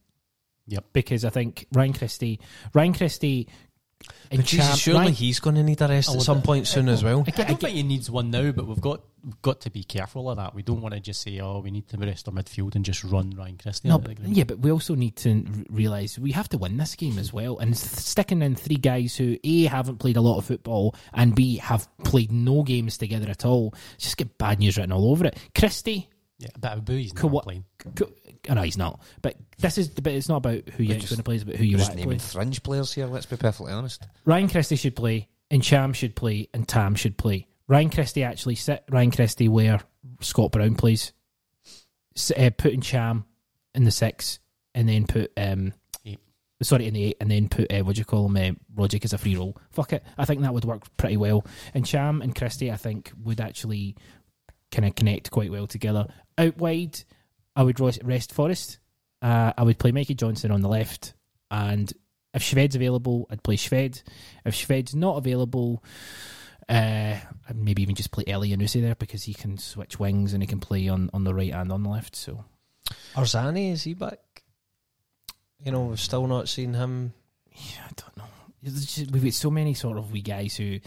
Yep. 0.66 0.84
Because 0.92 1.24
I 1.24 1.30
think 1.30 1.66
Ryan 1.72 1.92
Christie, 1.92 2.40
Ryan 2.72 2.94
Christie, 2.94 3.48
and 4.30 4.40
But 4.40 4.46
Jesus, 4.46 4.78
surely 4.78 5.00
Ryan- 5.00 5.12
he's 5.14 5.40
going 5.40 5.56
to 5.56 5.62
need 5.62 5.80
a 5.80 5.88
rest 5.88 6.08
oh, 6.10 6.12
at 6.12 6.16
would- 6.18 6.24
some 6.24 6.42
point 6.42 6.66
soon 6.66 6.88
as 6.88 7.02
well. 7.02 7.24
I 7.26 7.30
don't 7.30 7.58
think 7.60 7.74
he 7.74 7.82
needs 7.82 8.10
one 8.10 8.30
now, 8.30 8.52
but 8.52 8.66
we've 8.66 8.80
got 8.80 9.02
we've 9.24 9.40
got 9.40 9.62
to 9.62 9.70
be 9.70 9.82
careful 9.82 10.28
of 10.28 10.36
that. 10.36 10.54
We 10.54 10.62
don't 10.62 10.82
want 10.82 10.92
to 10.92 11.00
just 11.00 11.22
say, 11.22 11.40
"Oh, 11.40 11.60
we 11.60 11.70
need 11.70 11.88
to 11.88 11.96
rest 11.96 12.28
our 12.28 12.34
midfield 12.34 12.74
and 12.74 12.84
just 12.84 13.02
run 13.02 13.30
Ryan 13.30 13.56
Christie." 13.56 13.88
No, 13.88 13.94
out 13.94 14.00
of 14.06 14.08
the 14.08 14.14
but, 14.16 14.28
yeah, 14.30 14.44
but 14.44 14.58
we 14.58 14.70
also 14.70 14.94
need 14.94 15.16
to 15.16 15.30
r- 15.46 15.64
realise 15.70 16.18
we 16.18 16.32
have 16.32 16.50
to 16.50 16.58
win 16.58 16.76
this 16.76 16.94
game 16.96 17.18
as 17.18 17.32
well. 17.32 17.56
And 17.58 17.72
s- 17.72 17.80
sticking 18.04 18.42
in 18.42 18.56
three 18.56 18.76
guys 18.76 19.16
who 19.16 19.38
A 19.42 19.64
haven't 19.64 19.98
played 19.98 20.18
a 20.18 20.20
lot 20.22 20.36
of 20.36 20.44
football 20.44 20.94
and 21.14 21.34
B 21.34 21.56
have 21.58 21.88
played 22.04 22.30
no 22.30 22.62
games 22.62 22.98
together 22.98 23.30
at 23.30 23.46
all, 23.46 23.72
just 23.96 24.18
get 24.18 24.36
bad 24.36 24.58
news 24.58 24.76
written 24.76 24.92
all 24.92 25.10
over 25.12 25.26
it. 25.26 25.38
Christie, 25.54 26.10
yeah, 26.38 26.48
but 26.58 26.72
Abu, 26.72 26.96
he's 26.96 27.12
Could 27.12 27.24
not 27.24 27.32
what- 27.32 27.44
playing. 27.44 27.64
co- 27.94 28.10
no, 28.52 28.62
he's 28.62 28.76
not. 28.76 29.00
But 29.22 29.36
this 29.58 29.78
is, 29.78 29.88
but 29.88 30.12
it's 30.12 30.28
not 30.28 30.36
about 30.38 30.68
who 30.70 30.82
you're 30.82 30.96
just- 30.98 31.08
going 31.10 31.18
to 31.18 31.22
play; 31.22 31.34
it's 31.36 31.44
about 31.44 31.56
who 31.56 31.64
you 31.64 31.76
We're 31.76 31.78
just 31.78 31.90
want 31.90 32.00
naming 32.00 32.18
play. 32.18 32.26
fringe 32.28 32.62
players 32.62 32.92
here, 32.92 33.06
let's 33.06 33.26
be 33.26 33.36
perfectly 33.36 33.72
honest. 33.72 34.06
Ryan 34.24 34.48
Christie 34.48 34.76
should 34.76 34.96
play, 34.96 35.28
and 35.50 35.62
Cham 35.62 35.92
should 35.92 36.14
play, 36.16 36.48
and 36.52 36.66
Tam 36.68 36.94
should 36.94 37.16
play. 37.16 37.46
Ryan 37.68 37.90
Christie 37.90 38.24
actually 38.24 38.56
sit 38.56 38.84
Ryan 38.90 39.10
Christie 39.10 39.48
where 39.48 39.80
Scott 40.20 40.52
Brown 40.52 40.74
plays. 40.74 41.12
S- 42.16 42.32
uh, 42.36 42.50
put 42.56 42.72
in 42.72 42.80
Cham 42.80 43.24
in 43.74 43.84
the 43.84 43.90
six, 43.90 44.38
and 44.74 44.88
then 44.88 45.06
put 45.06 45.32
um, 45.36 45.72
Eight. 46.04 46.20
sorry 46.62 46.86
in 46.86 46.94
the 46.94 47.04
eight, 47.04 47.16
and 47.20 47.30
then 47.30 47.48
put 47.48 47.72
uh, 47.72 47.80
what 47.80 47.94
do 47.96 48.00
you 48.00 48.04
call 48.04 48.28
him? 48.28 48.36
Uh, 48.76 48.80
Rogic 48.82 49.04
as 49.04 49.12
a 49.12 49.18
free 49.18 49.36
roll. 49.36 49.56
Fuck 49.70 49.92
it, 49.94 50.04
I 50.18 50.24
think 50.24 50.42
that 50.42 50.52
would 50.54 50.64
work 50.64 50.82
pretty 50.96 51.16
well. 51.16 51.44
And 51.72 51.86
Cham 51.86 52.20
and 52.22 52.34
Christie, 52.34 52.70
I 52.70 52.76
think, 52.76 53.12
would 53.22 53.40
actually 53.40 53.96
kind 54.70 54.84
of 54.86 54.94
connect 54.94 55.30
quite 55.30 55.50
well 55.50 55.66
together. 55.66 56.06
Out 56.36 56.56
wide, 56.58 57.00
I 57.54 57.62
would 57.62 57.78
rest 57.80 58.32
Forrest. 58.32 58.78
Uh, 59.22 59.52
I 59.56 59.62
would 59.62 59.78
play 59.78 59.92
Mikey 59.92 60.14
Johnston 60.14 60.50
on 60.50 60.60
the 60.60 60.68
left, 60.68 61.14
and 61.50 61.92
if 62.34 62.42
Shved's 62.42 62.74
available, 62.76 63.26
I'd 63.30 63.42
play 63.42 63.56
Shved. 63.56 64.02
If 64.44 64.54
Shved's 64.54 64.94
not 64.94 65.16
available, 65.16 65.82
uh, 66.68 67.16
I'd 67.48 67.56
maybe 67.56 67.82
even 67.82 67.94
just 67.94 68.10
play 68.10 68.24
Elyounoussi 68.24 68.82
there 68.82 68.96
because 68.96 69.22
he 69.22 69.32
can 69.34 69.56
switch 69.56 69.98
wings 69.98 70.32
and 70.32 70.42
he 70.42 70.46
can 70.46 70.60
play 70.60 70.88
on, 70.88 71.10
on 71.14 71.24
the 71.24 71.32
right 71.32 71.52
and 71.52 71.70
on 71.70 71.82
the 71.84 71.90
left. 71.90 72.16
So 72.16 72.44
Arzani, 73.14 73.72
is 73.72 73.84
he 73.84 73.94
back? 73.94 74.18
You 75.64 75.72
know, 75.72 75.84
we've 75.84 76.00
still 76.00 76.26
not 76.26 76.48
seen 76.48 76.74
him. 76.74 77.14
yeah, 77.52 77.84
I 77.86 77.92
don't 77.96 78.16
know. 78.16 78.24
Just- 78.64 79.10
we've 79.10 79.24
got 79.24 79.32
so 79.34 79.50
many 79.50 79.74
sort 79.74 79.96
of 79.98 80.10
wee 80.10 80.22
guys 80.22 80.56
who 80.56 80.80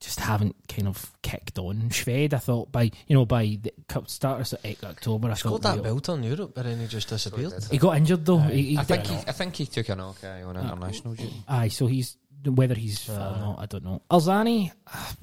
just 0.00 0.20
haven't 0.20 0.54
kind 0.68 0.88
of 0.88 1.10
kicked 1.22 1.58
on. 1.58 1.88
Shved, 1.90 2.34
I 2.34 2.38
thought 2.38 2.70
by 2.70 2.90
you 3.06 3.16
know 3.16 3.24
by 3.24 3.58
the 3.62 3.72
cup 3.88 4.08
start 4.10 4.52
of 4.52 4.58
October, 4.84 5.28
I 5.28 5.30
He's 5.30 5.42
thought 5.42 5.62
got 5.62 5.62
that 5.62 5.76
we- 5.76 5.82
belt 5.82 6.08
on 6.08 6.22
Europe, 6.22 6.52
but 6.54 6.64
then 6.64 6.78
he 6.80 6.86
just 6.86 7.08
disappeared. 7.08 7.52
he 7.70 7.78
got 7.78 7.96
injured 7.96 8.24
though. 8.24 8.38
He- 8.38 8.62
he 8.62 8.78
I 8.78 8.84
think 8.84 9.06
he, 9.06 9.14
I 9.14 9.32
think 9.32 9.56
he 9.56 9.66
took 9.66 9.88
an 9.88 9.98
knock 9.98 10.22
aye, 10.24 10.42
on 10.42 10.56
international 10.56 11.14
duty. 11.14 11.32
Aye, 11.48 11.68
so 11.68 11.86
he's 11.86 12.16
whether 12.44 12.74
he's 12.74 13.08
uh, 13.08 13.12
fit 13.12 13.20
or 13.22 13.40
not, 13.40 13.58
I 13.58 13.66
don't 13.66 13.84
know. 13.84 14.02
Arzani, 14.10 14.70
ah, 14.86 15.14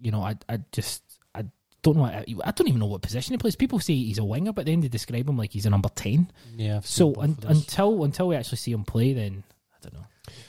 you 0.00 0.10
know, 0.10 0.22
I 0.22 0.36
I 0.48 0.58
just 0.72 1.02
I 1.34 1.44
don't 1.82 1.96
know. 1.96 2.04
I, 2.04 2.24
I 2.44 2.50
don't 2.50 2.68
even 2.68 2.80
know 2.80 2.86
what 2.86 3.02
position 3.02 3.32
he 3.34 3.38
plays. 3.38 3.56
People 3.56 3.78
say 3.80 3.94
he's 3.94 4.18
a 4.18 4.24
winger, 4.24 4.52
but 4.52 4.66
then 4.66 4.80
they 4.80 4.88
describe 4.88 5.28
him 5.28 5.36
like 5.38 5.52
he's 5.52 5.66
a 5.66 5.70
number 5.70 5.88
ten. 5.94 6.30
Yeah. 6.56 6.78
I've 6.78 6.86
So 6.86 7.14
un, 7.20 7.38
until 7.46 8.02
until 8.04 8.28
we 8.28 8.36
actually 8.36 8.58
see 8.58 8.72
him 8.72 8.84
play, 8.84 9.12
then 9.14 9.44
I 9.72 9.76
don't 9.80 9.94
know. 9.94 10.06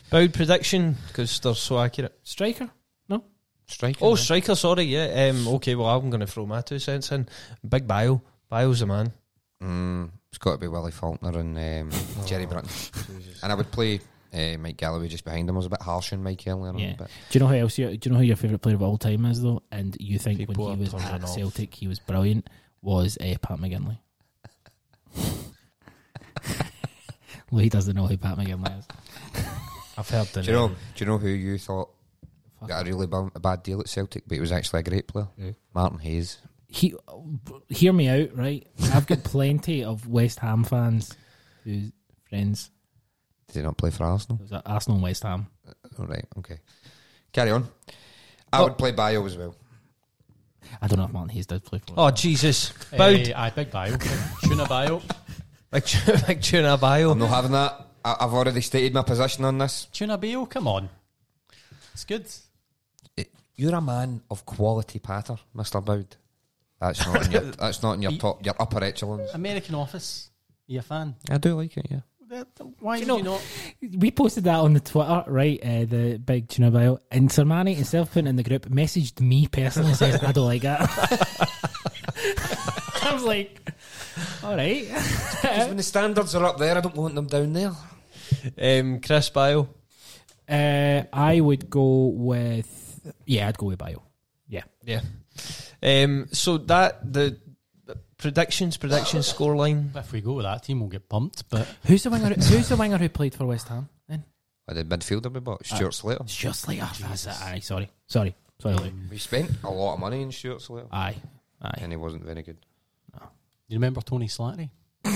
Boud 0.10 0.34
prediction 0.34 0.98
because 1.08 1.40
they're 1.40 1.56
so 1.56 1.80
accurate. 1.80 2.18
Striker? 2.24 2.70
No, 3.74 3.90
Striker. 3.90 4.06
Oh, 4.06 4.16
striker. 4.16 4.56
Sorry, 4.56 4.84
yeah. 4.84 5.30
Um, 5.30 5.48
okay, 5.56 5.76
well, 5.76 5.88
I'm 5.88 6.10
going 6.10 6.22
to 6.22 6.28
throw 6.28 6.46
my 6.46 6.62
two 6.62 6.80
cents 6.80 7.12
in. 7.12 7.28
Big 7.68 7.88
Bayo. 7.88 8.22
Bayo's 8.52 8.80
the 8.82 8.86
man. 8.86 9.12
Mm, 9.62 10.12
it's 10.30 10.38
got 10.38 10.52
to 10.54 10.58
be 10.58 10.68
Willie 10.68 10.92
Falconer 10.92 11.40
and 11.40 11.58
um, 11.58 12.26
Gerry 12.26 12.46
Britton. 12.46 12.70
And 13.42 13.52
I 13.52 13.56
would 13.56 13.72
play 13.72 14.00
uh, 14.34 14.58
Mike 14.58 14.78
Galloway 14.78 15.08
just 15.08 15.26
behind 15.26 15.50
him. 15.50 15.56
I 15.56 15.58
was 15.58 15.66
a 15.66 15.70
bit 15.70 15.82
harsh 15.82 16.14
on 16.14 16.22
Mike 16.24 16.44
earlier 16.46 16.70
on. 16.70 16.78
Yeah. 16.78 16.96
But 16.98 17.10
Do 17.30 17.40
you 17.40 17.44
know 17.44 17.50
who 17.50 17.56
else? 17.56 17.78
You, 17.78 17.98
do 17.98 18.10
you 18.10 18.14
know 18.14 18.20
who 18.20 18.26
your 18.26 18.36
favourite 18.36 18.62
player 18.62 18.76
of 18.76 18.82
all 18.82 18.98
time 18.98 19.26
is 19.26 19.42
though? 19.42 19.64
And 19.72 19.96
you 20.00 20.20
think 20.20 20.40
People 20.40 20.68
when 20.68 20.78
he 20.78 20.84
was 20.84 20.94
at 20.94 21.24
off. 21.24 21.30
Celtic, 21.34 21.74
he 21.74 21.88
was 21.88 22.00
brilliant. 22.00 22.50
Was 22.82 23.18
uh, 23.20 23.36
Pat 23.42 23.60
McGinlay? 23.60 23.98
He 27.52 27.70
doesn't 27.70 27.96
know 27.96 28.08
who 28.08 28.18
Pat 28.18 28.38
McGinlay 28.38 28.80
is. 28.80 28.88
I've 29.96 30.10
heard 30.10 30.26
the 30.28 30.42
do 30.42 30.48
you 30.48 30.58
know? 30.58 30.68
Do 30.70 30.76
you 30.98 31.06
know 31.06 31.20
who 31.20 31.28
you 31.28 31.60
thought 31.60 31.90
got 32.68 32.82
a 32.82 32.90
really 32.90 33.08
bu- 33.08 33.32
a 33.36 33.40
bad 33.40 33.64
deal 33.64 33.80
at 33.80 33.90
Celtic, 33.90 34.24
but 34.28 34.36
he 34.36 34.42
was 34.42 34.52
actually 34.52 34.82
a 34.82 34.84
great 34.84 35.08
player? 35.08 35.28
Who? 35.38 35.56
Martin 35.74 36.00
Hayes. 36.00 36.38
He, 36.68 36.94
hear 37.70 37.94
me 37.94 38.08
out, 38.10 38.36
right? 38.36 38.66
I've 38.94 39.06
got 39.06 39.24
plenty 39.24 39.84
of 39.84 40.08
West 40.08 40.40
Ham 40.40 40.64
fans 40.64 41.16
who's 41.64 41.92
friends. 42.30 42.72
Did 43.48 43.58
he 43.58 43.62
not 43.62 43.78
play 43.78 43.92
for 43.92 44.06
Arsenal? 44.06 44.38
It 44.40 44.44
was 44.44 44.52
at 44.54 44.64
Arsenal 44.66 44.96
and 44.96 45.04
West 45.04 45.22
Ham. 45.24 45.48
All 46.00 46.06
right, 46.08 46.26
okay. 46.40 46.60
Carry 47.32 47.52
on. 47.52 47.68
I 48.52 48.60
Oh. 48.60 48.64
would 48.66 48.78
play 48.78 48.92
Bayo 48.92 49.24
as 49.26 49.38
well. 49.38 49.56
I 50.82 50.88
don't 50.88 50.98
know 50.98 51.06
if 51.06 51.12
Martin 51.12 51.30
Hayes 51.30 51.46
did 51.46 51.64
play 51.64 51.80
for. 51.86 51.94
Oh, 51.98 52.10
Jesus. 52.10 52.74
Eh, 52.92 52.98
Boud. 52.98 53.32
aye, 53.36 53.50
big 53.52 53.70
Bayo. 53.70 53.98
Tuna 54.42 54.66
Bayo. 54.66 55.02
Big, 55.72 55.86
tu- 55.86 56.18
big 56.28 56.42
tuna 56.42 56.78
Bayo. 56.78 57.12
I'm 57.12 57.20
not 57.20 57.30
having 57.30 57.52
that. 57.52 57.88
I- 58.04 58.18
I've 58.22 58.34
already 58.34 58.62
stated 58.62 58.94
my 58.94 59.04
position 59.04 59.46
on 59.46 59.58
this. 59.60 59.86
Tuna 59.92 60.18
Bayo, 60.18 60.46
come 60.46 60.68
on. 60.68 60.90
It's 61.94 62.06
good. 62.06 62.28
You're 63.56 63.76
a 63.76 63.82
man 63.82 64.22
of 64.32 64.46
quality 64.46 65.00
patter, 65.00 65.36
Mister 65.54 65.82
Boud. 65.82 66.16
That's 66.80 67.06
not 67.06 67.26
in 67.26 67.32
your. 67.32 67.42
That's 67.42 67.84
not 67.84 67.94
in 67.94 68.02
your 68.02 68.12
top. 68.14 68.46
Your 68.46 68.56
upper 68.60 68.84
echelons. 68.84 69.30
American 69.34 69.76
Office. 69.76 70.30
You 70.68 70.80
a 70.80 70.82
fan? 70.82 71.16
I 71.30 71.38
do 71.38 71.56
like 71.56 71.78
it. 71.78 71.88
Yeah. 71.90 72.00
Why 72.80 72.98
Do 73.00 73.06
do 73.06 73.12
you 73.12 73.18
you 73.20 73.24
not? 73.24 73.42
We 74.00 74.10
posted 74.10 74.46
that 74.46 74.56
on 74.56 74.74
the 74.74 74.80
Twitter, 74.80 75.24
right? 75.28 75.60
Uh, 75.64 75.86
the 75.86 76.18
big 76.18 76.48
tuna 76.50 76.72
Bayo, 76.72 76.98
and 77.12 77.30
Sermanni 77.30 77.78
instead 77.78 78.02
of 78.02 78.12
putting 78.12 78.26
in 78.28 78.38
the 78.38 78.44
group, 78.44 78.66
messaged 78.70 79.22
me 79.22 79.46
personally 79.48 79.90
and 79.90 79.98
says, 79.98 80.24
"I 80.24 80.32
don't 80.32 80.46
like 80.48 80.64
that." 80.64 80.82
I 83.04 83.14
was 83.14 83.24
like, 83.24 83.60
"All 84.44 84.56
right." 84.56 84.88
Because 84.88 85.68
when 85.68 85.78
the 85.78 85.84
standards 85.84 86.34
are 86.34 86.44
up 86.46 86.58
there, 86.58 86.76
I 86.76 86.82
don't 86.82 86.96
want 86.96 87.14
them 87.14 87.28
down 87.28 87.54
there. 87.54 87.72
Um, 88.80 89.00
Chris 89.00 89.30
Bio. 89.30 89.70
Uh, 90.50 91.04
I 91.14 91.40
would 91.40 91.70
go 91.70 92.08
with 92.08 92.80
yeah, 93.26 93.48
I'd 93.48 93.58
go 93.58 93.68
with 93.68 93.80
Bayo. 93.80 94.02
Yeah, 94.48 94.64
Yeah. 94.84 95.02
Um, 95.82 96.28
so 96.32 96.58
that, 96.60 97.12
the 97.12 97.38
predictions, 98.18 98.78
predictions, 98.78 99.32
scoreline. 99.34 99.96
If 99.96 100.12
we 100.12 100.22
go 100.22 100.34
with 100.34 100.46
that 100.46 100.64
team, 100.64 100.80
we'll 100.80 100.90
get 100.90 101.10
pumped. 101.10 101.50
But 101.50 101.68
who's 101.86 102.04
the 102.04 102.10
winger? 102.10 102.34
Who's 102.36 102.70
the 102.70 102.76
winger 102.78 102.98
who 102.98 103.10
played 103.10 103.34
for 103.36 103.46
West 103.46 103.68
Ham? 103.70 103.90
Then 104.08 104.24
Or 104.68 104.76
the 104.76 104.84
midfielder 104.84 105.34
we 105.34 105.40
bought, 105.40 105.66
Stuart 105.66 105.94
Slater. 105.94 106.24
Stuart 106.28 106.54
Slater. 106.56 106.88
That's 107.02 107.26
it. 107.26 107.34
Aye, 107.42 107.60
sorry, 107.60 107.90
sorry, 108.08 108.36
sorry. 108.60 108.76
Luke. 108.76 108.94
We 109.12 109.18
spent 109.18 109.52
a 109.64 109.70
lot 109.70 109.96
of 109.96 110.00
money 110.00 110.22
in 110.22 110.32
Stuart 110.32 110.62
Slater, 110.62 110.88
Aye, 110.92 111.16
aye. 111.62 111.72
and 111.82 111.92
he 111.92 111.98
wasn't 111.98 112.24
very 112.24 112.44
good. 112.44 112.58
Do 113.14 113.20
you 113.70 113.78
remember 113.78 114.02
Tony 114.02 114.28
Slattery? 114.28 114.70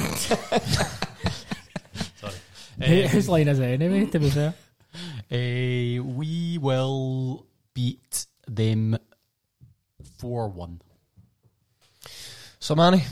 Sorry. 2.16 2.34
Who- 2.82 3.04
Um, 3.04 3.08
Whose 3.10 3.30
line 3.30 3.48
is 3.48 3.60
it 3.60 3.66
anyway? 3.82 4.06
To 4.08 4.20
be 4.20 4.30
fair, 4.30 4.54
Uh, 5.32 6.02
we 6.04 6.58
will 6.60 7.46
beat 7.78 8.26
them 8.48 8.98
4 10.18 10.50
1. 10.50 10.82
So, 12.58 12.74
Manny. 12.74 13.04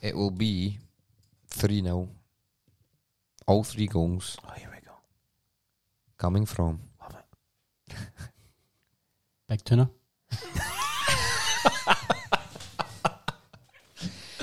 It 0.00 0.14
will 0.16 0.30
be 0.30 0.78
three 1.48 1.82
0 1.82 2.08
All 3.48 3.64
three 3.64 3.88
goals 3.88 4.38
oh 4.46 4.52
here 4.56 4.70
we 4.72 4.80
go. 4.86 4.92
coming 6.18 6.46
from 6.46 6.78
Love 7.02 7.16
it. 7.18 7.96
Big 9.48 9.64
tuna. 9.64 9.90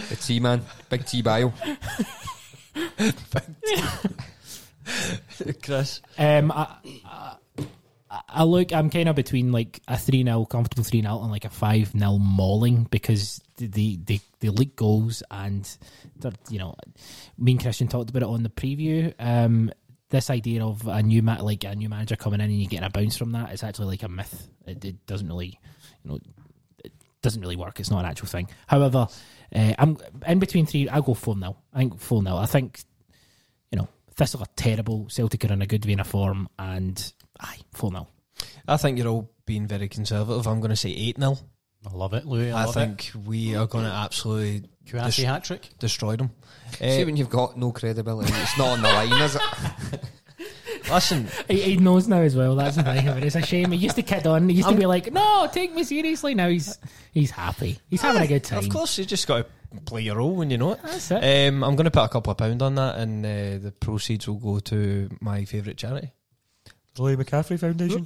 the 0.09 0.15
T 0.21 0.41
man, 0.41 0.61
Big 0.89 1.05
T 1.05 1.21
Bayo. 1.21 1.53
Chris. 5.63 6.01
Um, 6.17 6.51
I, 6.51 6.67
I, 7.05 7.35
I 8.27 8.43
look. 8.43 8.73
I'm 8.73 8.89
kind 8.89 9.09
of 9.09 9.15
between 9.15 9.51
like 9.51 9.81
a 9.87 9.97
three 9.97 10.23
0 10.23 10.45
comfortable 10.45 10.83
three 10.83 11.01
0 11.01 11.21
and 11.21 11.31
like 11.31 11.45
a 11.45 11.49
five 11.49 11.91
0 11.91 12.17
mauling 12.19 12.83
because 12.89 13.41
the 13.57 13.67
the 14.05 14.19
the, 14.39 14.49
league 14.49 14.75
goals 14.75 15.23
and 15.31 15.77
you 16.49 16.59
know, 16.59 16.75
me 17.37 17.53
and 17.53 17.61
Christian 17.61 17.87
talked 17.87 18.09
about 18.09 18.23
it 18.23 18.29
on 18.29 18.43
the 18.43 18.49
preview. 18.49 19.13
Um, 19.19 19.71
this 20.09 20.29
idea 20.29 20.63
of 20.63 20.87
a 20.87 21.03
new 21.03 21.21
ma- 21.21 21.41
like 21.41 21.63
a 21.63 21.75
new 21.75 21.89
manager 21.89 22.15
coming 22.15 22.39
in 22.39 22.49
and 22.49 22.61
you 22.61 22.67
getting 22.67 22.85
a 22.85 22.89
bounce 22.89 23.17
from 23.17 23.33
that 23.33 23.53
is 23.53 23.63
actually 23.63 23.87
like 23.87 24.03
a 24.03 24.07
myth. 24.07 24.47
It, 24.65 24.83
it 24.85 25.05
doesn't 25.05 25.27
really, 25.27 25.59
you 26.03 26.11
know, 26.11 26.19
it 26.83 26.93
doesn't 27.21 27.41
really 27.41 27.57
work. 27.57 27.79
It's 27.79 27.91
not 27.91 28.05
an 28.05 28.11
actual 28.11 28.27
thing. 28.27 28.47
However, 28.67 29.07
uh, 29.53 29.73
I'm 29.77 29.97
in 30.25 30.39
between 30.39 30.65
three. 30.65 30.87
I'll 30.87 31.01
go 31.01 31.13
four 31.13 31.37
0 31.37 31.57
I 31.73 31.79
think 31.79 31.99
four 31.99 32.21
0 32.21 32.35
I 32.37 32.45
think 32.45 32.81
you 33.71 33.77
know, 33.77 33.87
Thistle 34.15 34.41
are 34.41 34.47
terrible. 34.55 35.07
Celtic 35.09 35.45
are 35.45 35.53
in 35.53 35.61
a 35.61 35.67
good 35.67 35.85
vein 35.85 35.99
of 35.99 36.07
form, 36.07 36.49
and 36.57 37.13
aye, 37.39 37.59
four 37.73 37.91
0 37.91 38.07
I 38.67 38.77
think 38.77 38.97
you're 38.97 39.07
all 39.07 39.31
being 39.45 39.67
very 39.67 39.87
conservative. 39.87 40.45
I'm 40.47 40.59
going 40.59 40.69
to 40.69 40.75
say 40.75 40.89
8 40.91 41.17
0. 41.19 41.37
I 41.85 41.93
love 41.93 42.13
it, 42.13 42.25
Louis. 42.25 42.51
I, 42.51 42.61
I 42.61 42.65
love 42.65 42.73
think 42.73 43.11
we 43.25 43.55
are 43.55 43.67
going 43.67 43.85
to 43.85 43.91
absolutely 43.91 44.55
it. 44.57 44.69
Kouassi 44.85 45.23
hat 45.25 45.43
trick. 45.43 45.69
destroy 45.79 46.15
them. 46.15 46.31
See 46.79 47.01
Uh, 47.01 47.05
when 47.05 47.17
you've 47.17 47.29
got 47.29 47.57
no 47.57 47.71
credibility, 47.71 48.33
it's 48.33 48.57
not 48.57 48.69
on 48.69 48.81
the 48.81 48.89
line, 48.89 49.21
is 49.21 49.35
it? 49.35 50.01
listen, 50.91 51.27
He, 51.47 51.61
he 51.61 51.77
knows 51.77 52.07
now 52.07 52.21
as 52.21 52.35
well. 52.35 52.55
That's 52.55 52.75
the 52.75 52.83
thing. 52.83 53.05
But 53.05 53.23
it's 53.23 53.35
a 53.35 53.41
shame. 53.41 53.71
He 53.71 53.77
used 53.79 53.95
to 53.95 54.03
kid 54.03 54.25
on. 54.27 54.49
He 54.49 54.55
used 54.55 54.69
to 54.69 54.75
be 54.75 54.85
like, 54.85 55.11
"No, 55.11 55.49
take 55.51 55.73
me 55.73 55.83
seriously." 55.83 56.35
Now 56.35 56.49
he's 56.49 56.77
he's 57.11 57.31
happy. 57.31 57.79
He's 57.89 58.01
having 58.01 58.21
a 58.21 58.27
good 58.27 58.43
time. 58.43 58.59
Of 58.59 58.69
course, 58.69 58.97
you 58.97 59.05
just 59.05 59.27
got 59.27 59.47
to 59.73 59.81
play 59.81 60.01
your 60.01 60.17
role 60.17 60.35
when 60.35 60.49
you 60.49 60.57
know 60.57 60.73
it. 60.73 60.79
That's 60.83 61.11
it. 61.11 61.47
Um, 61.49 61.63
I'm 61.63 61.75
going 61.75 61.85
to 61.85 61.91
put 61.91 62.03
a 62.03 62.09
couple 62.09 62.31
of 62.31 62.37
pound 62.37 62.61
on 62.61 62.75
that, 62.75 62.97
and 62.97 63.25
uh, 63.25 63.63
the 63.63 63.73
proceeds 63.79 64.27
will 64.27 64.35
go 64.35 64.59
to 64.59 65.09
my 65.21 65.45
favourite 65.45 65.77
charity, 65.77 66.11
the 66.97 67.23
McCaffrey 67.23 67.59
Foundation. 67.59 68.05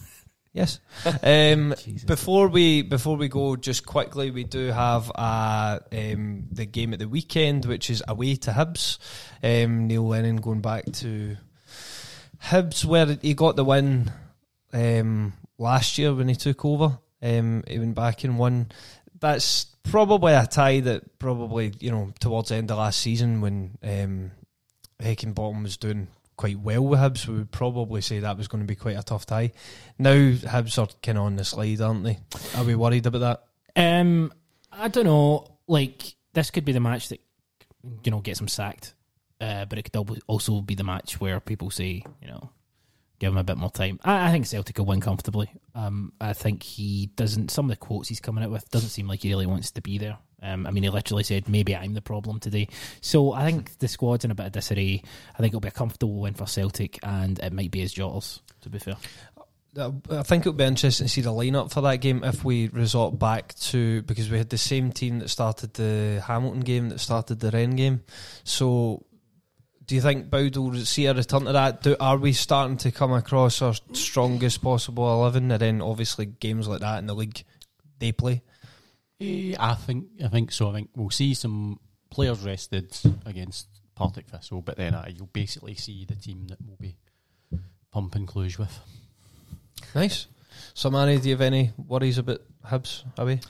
yes. 0.52 0.80
Um, 1.22 1.74
before 2.06 2.48
we 2.48 2.82
before 2.82 3.16
we 3.16 3.28
go, 3.28 3.56
just 3.56 3.86
quickly, 3.86 4.30
we 4.30 4.44
do 4.44 4.68
have 4.68 5.10
uh, 5.14 5.78
um, 5.92 6.44
the 6.50 6.66
game 6.66 6.92
at 6.92 6.98
the 6.98 7.08
weekend, 7.08 7.64
which 7.64 7.90
is 7.90 8.02
away 8.06 8.36
to 8.36 8.50
Hibs. 8.52 8.98
Um, 9.42 9.86
Neil 9.86 10.06
Lennon 10.06 10.36
going 10.36 10.60
back 10.60 10.84
to 10.92 11.36
Hibs, 12.42 12.84
where 12.84 13.18
he 13.20 13.34
got 13.34 13.56
the 13.56 13.64
win 13.64 14.10
um, 14.72 15.32
last 15.58 15.98
year 15.98 16.14
when 16.14 16.28
he 16.28 16.34
took 16.34 16.64
over. 16.64 16.98
Um, 17.22 17.64
he 17.66 17.78
went 17.78 17.94
back 17.94 18.24
and 18.24 18.38
won. 18.38 18.70
That's 19.20 19.64
probably 19.82 20.34
a 20.34 20.46
tie 20.46 20.80
that 20.80 21.18
probably 21.18 21.72
you 21.80 21.90
know 21.90 22.12
towards 22.20 22.50
the 22.50 22.56
end 22.56 22.70
of 22.70 22.78
last 22.78 23.00
season 23.00 23.40
when 23.40 23.76
um, 23.82 24.30
Heckingbottom 25.00 25.62
was 25.62 25.76
doing 25.76 26.08
quite 26.38 26.58
well 26.58 26.86
with 26.86 27.00
Hibs, 27.00 27.26
we 27.26 27.34
would 27.34 27.50
probably 27.50 28.00
say 28.00 28.20
that 28.20 28.38
was 28.38 28.48
going 28.48 28.62
to 28.62 28.66
be 28.66 28.76
quite 28.76 28.96
a 28.96 29.02
tough 29.02 29.26
tie. 29.26 29.52
Now 29.98 30.14
Hibs 30.14 30.78
are 30.78 30.88
kind 31.02 31.18
of 31.18 31.24
on 31.24 31.36
the 31.36 31.44
slide, 31.44 31.82
aren't 31.82 32.04
they? 32.04 32.18
Are 32.56 32.64
we 32.64 32.74
worried 32.74 33.04
about 33.04 33.18
that? 33.18 33.44
Um, 33.76 34.32
I 34.72 34.88
don't 34.88 35.04
know. 35.04 35.58
Like 35.66 36.14
this 36.32 36.50
could 36.50 36.64
be 36.64 36.72
the 36.72 36.80
match 36.80 37.10
that 37.10 37.20
you 38.04 38.10
know 38.10 38.20
gets 38.20 38.40
him 38.40 38.48
sacked, 38.48 38.94
uh, 39.40 39.66
but 39.66 39.78
it 39.78 39.90
could 39.90 40.22
also 40.26 40.62
be 40.62 40.74
the 40.74 40.84
match 40.84 41.20
where 41.20 41.40
people 41.40 41.70
say, 41.70 42.04
you 42.22 42.28
know, 42.28 42.50
give 43.18 43.32
him 43.32 43.38
a 43.38 43.44
bit 43.44 43.56
more 43.56 43.70
time. 43.70 43.98
I, 44.04 44.28
I 44.28 44.30
think 44.30 44.46
Celtic 44.46 44.78
will 44.78 44.86
win 44.86 45.00
comfortably. 45.00 45.50
Um, 45.74 46.12
I 46.20 46.32
think 46.32 46.62
he 46.62 47.10
doesn't. 47.16 47.50
Some 47.50 47.66
of 47.66 47.70
the 47.70 47.76
quotes 47.76 48.08
he's 48.08 48.20
coming 48.20 48.44
out 48.44 48.50
with 48.50 48.70
doesn't 48.70 48.90
seem 48.90 49.08
like 49.08 49.22
he 49.22 49.30
really 49.30 49.46
wants 49.46 49.70
to 49.72 49.80
be 49.82 49.98
there. 49.98 50.18
Um, 50.40 50.66
I 50.66 50.70
mean, 50.70 50.84
he 50.84 50.90
literally 50.90 51.24
said, 51.24 51.48
"Maybe 51.48 51.74
I'm 51.74 51.94
the 51.94 52.00
problem 52.00 52.38
today." 52.38 52.68
So 53.00 53.32
I 53.32 53.44
think 53.44 53.78
the 53.78 53.88
squad's 53.88 54.24
in 54.24 54.30
a 54.30 54.34
bit 54.36 54.46
of 54.46 54.52
disarray. 54.52 55.02
I 55.34 55.38
think 55.38 55.50
it'll 55.50 55.60
be 55.60 55.68
a 55.68 55.72
comfortable 55.72 56.20
win 56.20 56.34
for 56.34 56.46
Celtic, 56.46 56.98
and 57.02 57.38
it 57.40 57.52
might 57.52 57.70
be 57.72 57.80
his 57.80 57.92
jotters. 57.92 58.40
To 58.60 58.70
be 58.70 58.78
fair, 58.78 58.96
Uh, 59.76 59.90
I 60.10 60.22
think 60.22 60.42
it'll 60.42 60.54
be 60.54 60.64
interesting 60.64 61.06
to 61.06 61.12
see 61.12 61.20
the 61.20 61.30
lineup 61.30 61.70
for 61.70 61.82
that 61.82 61.96
game 61.96 62.24
if 62.24 62.42
we 62.44 62.68
resort 62.68 63.18
back 63.18 63.54
to 63.56 64.02
because 64.02 64.30
we 64.30 64.38
had 64.38 64.48
the 64.48 64.58
same 64.58 64.90
team 64.92 65.18
that 65.18 65.28
started 65.28 65.74
the 65.74 66.22
Hamilton 66.26 66.60
game 66.60 66.88
that 66.88 66.98
started 67.00 67.38
the 67.38 67.50
Rennes 67.50 67.74
game. 67.74 68.02
So, 68.44 69.04
do 69.88 69.94
you 69.94 70.00
think 70.00 70.30
Boud 70.30 70.56
will 70.56 70.74
see 70.76 71.06
a 71.06 71.14
return 71.14 71.46
to 71.46 71.52
that? 71.52 71.82
Do, 71.82 71.96
are 71.98 72.18
we 72.18 72.32
starting 72.32 72.76
to 72.78 72.92
come 72.92 73.12
across 73.12 73.60
our 73.62 73.74
strongest 73.92 74.62
possible 74.62 75.10
eleven? 75.12 75.50
And 75.50 75.60
then 75.60 75.82
obviously 75.82 76.26
games 76.26 76.68
like 76.68 76.80
that 76.80 76.98
in 76.98 77.06
the 77.06 77.14
league 77.14 77.42
they 77.98 78.12
play. 78.12 78.42
Eh, 79.20 79.56
I 79.58 79.74
think 79.74 80.06
I 80.24 80.28
think 80.28 80.52
so. 80.52 80.70
I 80.70 80.74
think 80.74 80.90
we'll 80.94 81.10
see 81.10 81.34
some 81.34 81.80
players 82.10 82.40
rested 82.40 82.94
against 83.26 83.66
Partick 83.94 84.28
Thistle, 84.28 84.62
but 84.62 84.76
then 84.76 84.94
uh, 84.94 85.06
you'll 85.08 85.26
basically 85.26 85.74
see 85.74 86.04
the 86.04 86.14
team 86.14 86.46
that 86.48 86.58
will 86.64 86.78
be 86.78 86.96
pumping 87.90 88.26
Cluj 88.26 88.58
with. 88.58 88.78
Nice. 89.94 90.26
So, 90.74 90.90
Manny, 90.90 91.18
do 91.18 91.28
you 91.28 91.34
have 91.34 91.40
any 91.40 91.72
worries 91.76 92.18
about 92.18 92.42
Hibs 92.64 93.04
away? 93.16 93.40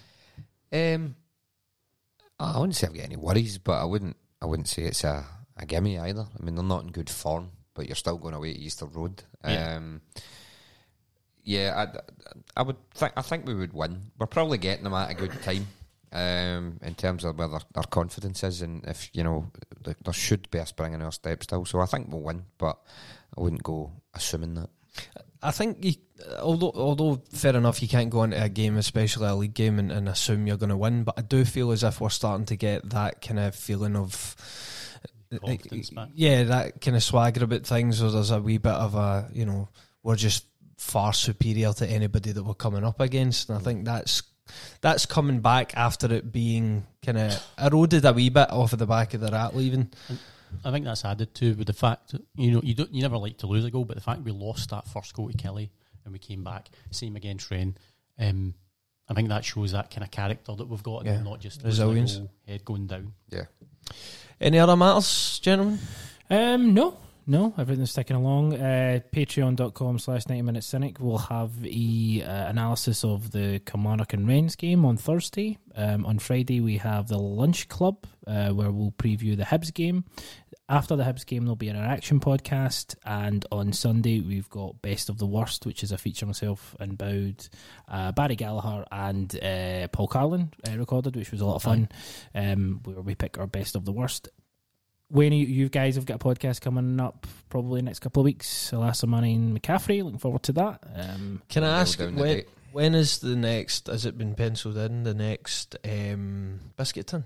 Um, 0.73 1.17
I 2.39 2.59
wouldn't 2.59 2.77
say 2.77 2.87
I've 2.87 2.95
got 2.95 3.05
any 3.05 3.17
worries, 3.17 3.59
but 3.59 3.81
I 3.81 3.85
wouldn't. 3.85 4.17
I 4.41 4.47
wouldn't 4.47 4.69
say 4.69 4.83
it's 4.85 5.03
a, 5.03 5.27
a 5.59 5.67
gimme 5.67 5.99
either. 5.99 6.27
I 6.39 6.45
mean, 6.45 6.55
they're 6.55 6.65
not 6.65 6.85
in 6.85 6.93
good 6.93 7.11
form, 7.11 7.51
but 7.75 7.87
you're 7.87 7.97
still 7.97 8.19
going 8.19 8.35
away 8.35 8.55
to 8.55 8.59
Easter 8.59 8.87
Road. 8.87 9.23
Yeah. 9.47 9.77
Um, 9.77 10.01
yeah, 11.45 11.87
I, 11.87 12.61
I 12.61 12.63
would. 12.63 12.77
Think, 12.95 13.13
I 13.17 13.23
think 13.23 13.47
we 13.47 13.55
would 13.55 13.73
win. 13.73 14.11
We're 14.19 14.27
probably 14.27 14.59
getting 14.59 14.85
them 14.85 14.95
at 14.95 15.11
a 15.11 15.15
good 15.15 15.33
time. 15.43 15.67
Um, 16.11 16.79
in 16.83 16.95
terms 16.95 17.23
of 17.23 17.37
where 17.39 17.49
their, 17.49 17.61
their 17.75 17.83
confidence 17.83 18.43
is, 18.43 18.63
and 18.63 18.83
if 18.87 19.11
you 19.13 19.23
know, 19.23 19.51
there, 19.85 19.95
there 20.03 20.15
should 20.15 20.51
be 20.51 20.57
a 20.57 20.65
spring 20.65 20.95
in 20.95 21.03
our 21.03 21.13
step 21.13 21.43
still. 21.43 21.67
So 21.67 21.81
I 21.81 21.87
think 21.87 22.09
we'll 22.09 22.23
win, 22.23 22.45
but 22.57 22.79
I 23.37 23.43
wouldn't 23.43 23.63
go 23.63 23.93
assuming 24.15 24.55
that. 24.55 24.71
I 25.43 25.51
think, 25.51 25.85
you, 25.85 25.93
although 26.41 26.73
although 26.75 27.23
fair 27.35 27.55
enough, 27.55 27.83
you 27.83 27.89
can't 27.89 28.09
go 28.09 28.23
into 28.23 28.43
a 28.43 28.49
game, 28.49 28.79
especially 28.79 29.29
a 29.29 29.35
league 29.35 29.53
game, 29.53 29.79
and, 29.79 29.93
and 29.93 30.09
assume 30.09 30.47
you're 30.47 30.57
going 30.57 30.71
to 30.71 30.79
win. 30.79 31.05
But 31.05 31.19
I 31.19 31.21
do 31.21 31.45
feel 31.45 31.73
as 31.73 31.85
if 31.85 32.01
we're 32.01 32.09
starting 32.09 32.47
to 32.47 32.57
get 32.57 32.89
that 32.89 33.21
kind 33.21 33.39
of 33.39 33.55
feeling 33.55 33.95
of. 33.95 34.35
Confidence 35.31 35.91
back. 35.91 36.09
Yeah, 36.15 36.45
that 36.45 36.81
kind 36.81 36.97
of 36.97 37.03
swagger 37.03 37.45
about 37.45 37.67
things, 37.67 38.03
or 38.03 38.11
there's 38.11 38.31
a 38.31 38.41
wee 38.41 38.59
bit 38.59 38.73
of 38.73 38.95
a, 38.95 39.29
you 39.33 39.45
know, 39.45 39.69
we're 40.03 40.17
just 40.17 40.47
far 40.79 41.13
superior 41.13 41.73
to 41.75 41.87
anybody 41.87 42.33
that 42.33 42.43
we're 42.43 42.55
coming 42.55 42.85
up 42.85 43.01
against. 43.01 43.49
And 43.49 43.59
I 43.59 43.61
think 43.61 43.85
that's 43.85 44.23
that's 44.81 45.05
coming 45.05 45.41
back 45.41 45.77
after 45.77 46.13
it 46.13 46.33
being 46.33 46.87
kind 47.05 47.19
of 47.19 47.47
eroded 47.59 48.05
a 48.05 48.13
wee 48.13 48.31
bit 48.31 48.51
off 48.51 48.73
of 48.73 48.79
the 48.79 48.87
back 48.87 49.13
of 49.13 49.21
the 49.21 49.31
rat 49.31 49.55
leaving. 49.55 49.91
I 50.65 50.71
think 50.71 50.87
that's 50.87 51.05
added 51.05 51.35
to 51.35 51.55
with 51.55 51.67
the 51.67 51.75
fact 51.75 52.13
that, 52.13 52.23
you 52.35 52.53
know 52.53 52.63
you 52.63 52.75
don't 52.75 52.93
you 52.95 53.03
never 53.03 53.19
like 53.19 53.37
to 53.39 53.47
lose 53.47 53.65
a 53.65 53.71
goal, 53.71 53.85
but 53.85 53.97
the 53.97 54.03
fact 54.03 54.23
we 54.23 54.33
lost 54.33 54.71
that 54.71 54.87
first 54.89 55.13
goal 55.15 55.29
to 55.29 55.37
Killie 55.37 55.69
and 56.05 56.13
we 56.13 56.19
came 56.19 56.43
back, 56.43 56.71
same 56.91 57.17
against 57.17 57.51
Rennes. 57.51 57.77
Um, 58.19 58.55
I 59.09 59.15
think 59.15 59.29
that 59.31 59.45
shows 59.45 59.73
that 59.73 59.91
kind 59.91 60.05
of 60.05 60.11
character 60.11 60.55
that 60.55 60.67
we've 60.69 60.83
got, 60.83 61.05
Yeah. 61.05 61.13
and 61.13 61.25
not 61.25 61.41
just 61.41 61.65
losing 61.65 61.87
Resilience. 61.87 62.21
head 62.47 62.65
going 62.65 62.87
down. 62.87 63.13
Yeah. 63.31 63.45
Any 64.41 64.59
other 64.59 64.77
matters, 64.77 65.39
gentlemen? 65.41 65.79
Um, 66.31 66.75
no, 66.75 66.99
no, 67.29 67.53
everything's 67.59 67.93
ticking 67.93 68.17
along. 68.17 68.55
Uh, 68.55 69.01
Patreon.com 69.13 69.99
slash 69.99 70.27
90 70.27 70.43
Minute 70.43 70.65
Cynic 70.65 70.99
will 70.99 71.19
have 71.19 71.53
a 71.63 72.23
uh, 72.27 72.49
analysis 72.49 73.05
of 73.05 73.33
the 73.33 73.61
Kilmarnock 73.67 74.15
and 74.15 74.27
Rennes 74.27 74.57
game 74.57 74.87
on 74.87 74.97
Thursday. 74.97 75.59
Um, 75.77 76.07
on 76.07 76.19
Friday, 76.19 76.63
we 76.63 76.79
have 76.79 77.09
the 77.09 77.19
Lunch 77.19 77.69
Club 77.69 78.07
uh, 78.27 78.49
where 78.49 78.71
we'll 78.71 78.93
preview 78.93 79.37
the 79.37 79.45
Hibs 79.45 79.73
game. 79.75 80.07
After 80.71 80.97
the 80.97 81.05
Hibs 81.05 81.27
game, 81.27 81.45
there'll 81.45 81.55
be 81.55 81.69
an 81.69 81.77
interaction 81.77 82.19
podcast. 82.19 82.95
And 83.05 83.45
on 83.53 83.75
Sunday, 83.75 84.21
we've 84.21 84.49
got 84.49 84.81
Best 84.81 85.11
of 85.11 85.19
the 85.19 85.27
Worst, 85.27 85.67
which 85.67 85.83
is 85.83 85.93
a 85.93 85.99
feature 85.99 86.25
myself 86.25 86.75
and 86.81 86.97
Boud, 86.97 87.47
uh, 87.89 88.13
Barry 88.13 88.37
Gallagher, 88.37 88.87
and 88.91 89.39
uh, 89.43 89.89
Paul 89.89 90.09
Carlin 90.09 90.51
uh, 90.67 90.79
recorded, 90.79 91.15
which 91.15 91.31
was 91.31 91.43
a 91.43 91.47
lot 91.47 91.57
of 91.57 91.63
fun. 91.63 91.91
Um, 92.35 92.81
where 92.85 93.03
we 93.03 93.15
pick 93.15 93.39
our 93.39 93.47
Best 93.47 93.77
of 93.77 93.85
the 93.85 93.93
Worst. 93.93 94.29
Wayne, 95.11 95.33
you, 95.33 95.47
you 95.47 95.69
guys 95.69 95.95
have 95.95 96.05
got 96.05 96.17
a 96.17 96.19
podcast 96.19 96.61
coming 96.61 97.01
up 97.01 97.27
probably 97.49 97.81
next 97.83 98.01
couple 98.01 98.21
of 98.21 98.25
weeks. 98.25 98.71
Alassa 98.73 99.07
Money 99.07 99.35
and 99.35 99.59
McCaffrey. 99.59 100.03
Looking 100.05 100.19
forward 100.19 100.43
to 100.45 100.53
that. 100.53 100.83
Um, 100.95 101.43
Can 101.49 101.65
I 101.65 101.81
ask 101.81 101.99
when, 101.99 102.43
when 102.73 102.95
is 102.95 103.19
the 103.19 103.35
next? 103.37 103.87
Has 103.87 104.05
it 104.05 104.19
been 104.19 104.35
penciled 104.35 104.77
in? 104.77 105.05
The 105.05 105.15
next 105.15 105.77
um, 105.85 106.61
biscuit 106.77 107.07
tin? 107.07 107.25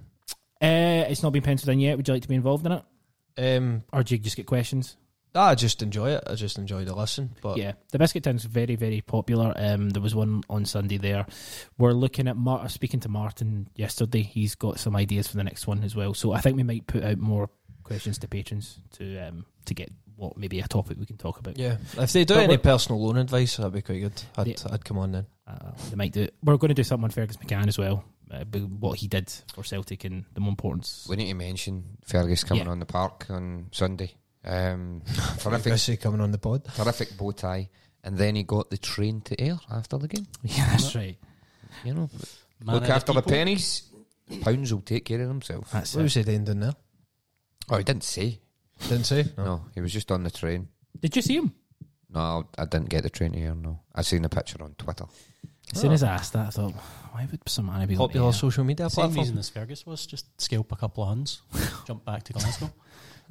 uh, 0.63 1.07
it's 1.09 1.23
not 1.25 1.33
been 1.33 1.43
penciled 1.43 1.71
in 1.71 1.81
yet. 1.81 1.97
Would 1.97 2.07
you 2.07 2.15
like 2.15 2.23
to 2.23 2.29
be 2.29 2.37
involved 2.37 2.65
in 2.67 2.73
it, 2.73 2.85
Um, 3.37 3.83
or 3.93 4.05
do 4.05 4.15
you 4.15 4.21
just 4.21 4.37
get 4.37 4.47
questions? 4.47 4.97
I 5.35 5.55
just 5.55 5.83
enjoy 5.83 6.11
it. 6.11 6.23
I 6.27 6.35
just 6.35 6.59
enjoy 6.59 6.85
the 6.85 6.95
listen. 6.95 7.31
But 7.41 7.57
yeah, 7.57 7.73
the 7.91 7.99
biscuit 7.99 8.23
tin's 8.23 8.45
very, 8.45 8.77
very 8.77 9.01
popular. 9.01 9.55
Um, 9.57 9.89
there 9.89 10.03
was 10.03 10.15
one 10.15 10.43
on 10.51 10.67
Sunday 10.67 10.99
there. 10.99 11.25
We're 11.79 11.95
looking 11.95 12.29
at 12.29 12.37
Mar- 12.37 12.69
speaking 12.69 13.01
to 13.01 13.09
Martin 13.09 13.67
yesterday. 13.75 14.21
He's 14.21 14.55
got 14.55 14.79
some 14.79 14.95
ideas 14.95 15.29
for 15.29 15.39
the 15.39 15.45
next 15.45 15.67
one 15.67 15.83
as 15.85 15.97
well. 15.97 16.13
So 16.13 16.33
I 16.33 16.43
think 16.43 16.59
we 16.59 16.63
might 16.63 16.87
put 16.87 17.03
out 17.03 17.17
more 17.17 17.49
questions 17.93 18.19
to 18.19 18.29
patrons 18.29 18.79
to 18.93 19.19
um, 19.19 19.45
to 19.67 19.75
get 19.75 19.91
what 20.17 20.37
maybe 20.37 20.61
a 20.61 20.69
topic 20.69 20.99
we 20.99 21.07
can 21.07 21.17
talk 21.17 21.39
about. 21.39 21.59
yeah, 21.59 21.77
if 21.99 22.13
they 22.13 22.25
do 22.25 22.35
But 22.35 22.45
any 22.45 22.57
personal 22.59 23.03
loan 23.05 23.17
advice, 23.19 23.57
that'd 23.57 23.73
be 23.73 23.83
quite 23.83 24.01
good. 24.01 24.23
I'd, 24.37 24.47
Yeah. 24.49 24.55
I'd 24.71 24.85
come 24.85 24.99
on 24.99 25.13
then. 25.13 25.27
Uh, 25.47 25.73
they 25.91 25.97
might 25.97 26.13
do. 26.13 26.29
We're 26.45 26.57
going 26.59 26.69
to 26.69 26.75
do 26.75 26.85
something 26.85 27.05
on 27.05 27.11
Fergus 27.11 27.37
McCann 27.39 27.67
as 27.69 27.79
well. 27.79 28.05
Uh, 28.31 28.45
what 28.45 28.99
he 28.99 29.09
did 29.09 29.29
for 29.55 29.63
Celtic 29.65 30.05
and 30.05 30.25
the 30.35 30.41
more 30.41 30.51
importance. 30.51 31.07
We 31.09 31.17
need 31.17 31.29
to 31.29 31.35
mention 31.35 31.99
Fergus 32.05 32.45
coming 32.45 32.65
Yeah. 32.65 32.71
on 32.71 32.79
the 32.79 32.87
park 32.87 33.27
on 33.31 33.67
Sunday. 33.73 34.15
Um, 34.45 35.03
terrific, 35.39 35.73
Gussie 35.73 35.97
coming 35.97 36.21
on 36.21 36.31
the 36.31 36.39
pod. 36.39 36.65
terrific 36.75 37.17
bow 37.19 37.33
tie, 37.33 37.69
and 38.05 38.17
then 38.17 38.35
he 38.37 38.43
got 38.43 38.71
the 38.71 38.79
train 38.79 39.21
to 39.23 39.41
Ayr 39.43 39.59
after 39.71 39.99
the 39.99 40.09
game. 40.09 40.27
Yeah, 40.43 40.67
that's 40.71 40.95
right. 40.95 41.17
You 41.85 41.95
know, 41.95 42.11
Man 42.65 42.77
look 42.77 42.89
after 42.89 43.13
the 43.13 43.21
people. 43.23 43.33
pennies. 43.33 43.83
Pounds 44.41 44.73
will 44.73 44.81
take 44.83 45.05
care 45.05 45.21
of 45.21 45.29
themselves. 45.29 45.71
That's 45.73 45.95
What 45.95 46.01
it. 46.01 46.05
was 46.05 46.15
he 46.15 46.23
doing 46.23 46.45
down 46.45 46.61
there? 46.61 46.75
Oh, 47.73 47.79
he 47.79 47.85
didn't 47.85 48.05
say. 48.05 48.39
Didn't 48.83 49.05
say. 49.05 49.25
No, 49.39 49.65
he 49.75 49.81
was 49.81 49.93
just 49.93 50.13
on 50.13 50.25
the 50.25 50.31
train. 50.31 50.69
Did 51.01 51.17
you 51.17 51.23
see 51.23 51.37
him? 51.37 51.55
No, 52.11 52.45
I 52.59 52.65
didn't 52.67 52.91
get 52.91 53.03
the 53.03 53.11
train 53.11 53.33
here. 53.33 53.55
No, 53.55 53.81
I 53.95 54.03
seen 54.03 54.23
the 54.23 54.29
picture 54.29 54.63
on 54.63 54.75
Twitter. 54.75 55.07
As 55.73 55.81
soon 55.81 55.93
as 55.93 56.03
I 56.03 56.09
asked 56.13 56.35
that, 56.35 56.49
I 56.49 56.51
thought, 56.51 56.73
why 57.13 57.27
would 57.31 57.41
some 57.49 57.67
man 57.67 57.89
be 57.89 57.97
Popular 57.97 58.27
like, 58.27 58.35
social 58.35 58.63
media 58.65 58.91
Same 58.91 59.05
platform. 59.05 59.21
reason 59.25 59.39
as 59.39 59.49
Fergus 59.49 59.87
was, 59.87 60.05
just 60.05 60.27
scalp 60.39 60.71
a 60.73 60.77
couple 60.77 61.03
of 61.03 61.09
Huns, 61.09 61.41
jump 61.87 62.05
back 62.05 62.25
to 62.25 62.35
Glasgow. 62.35 62.71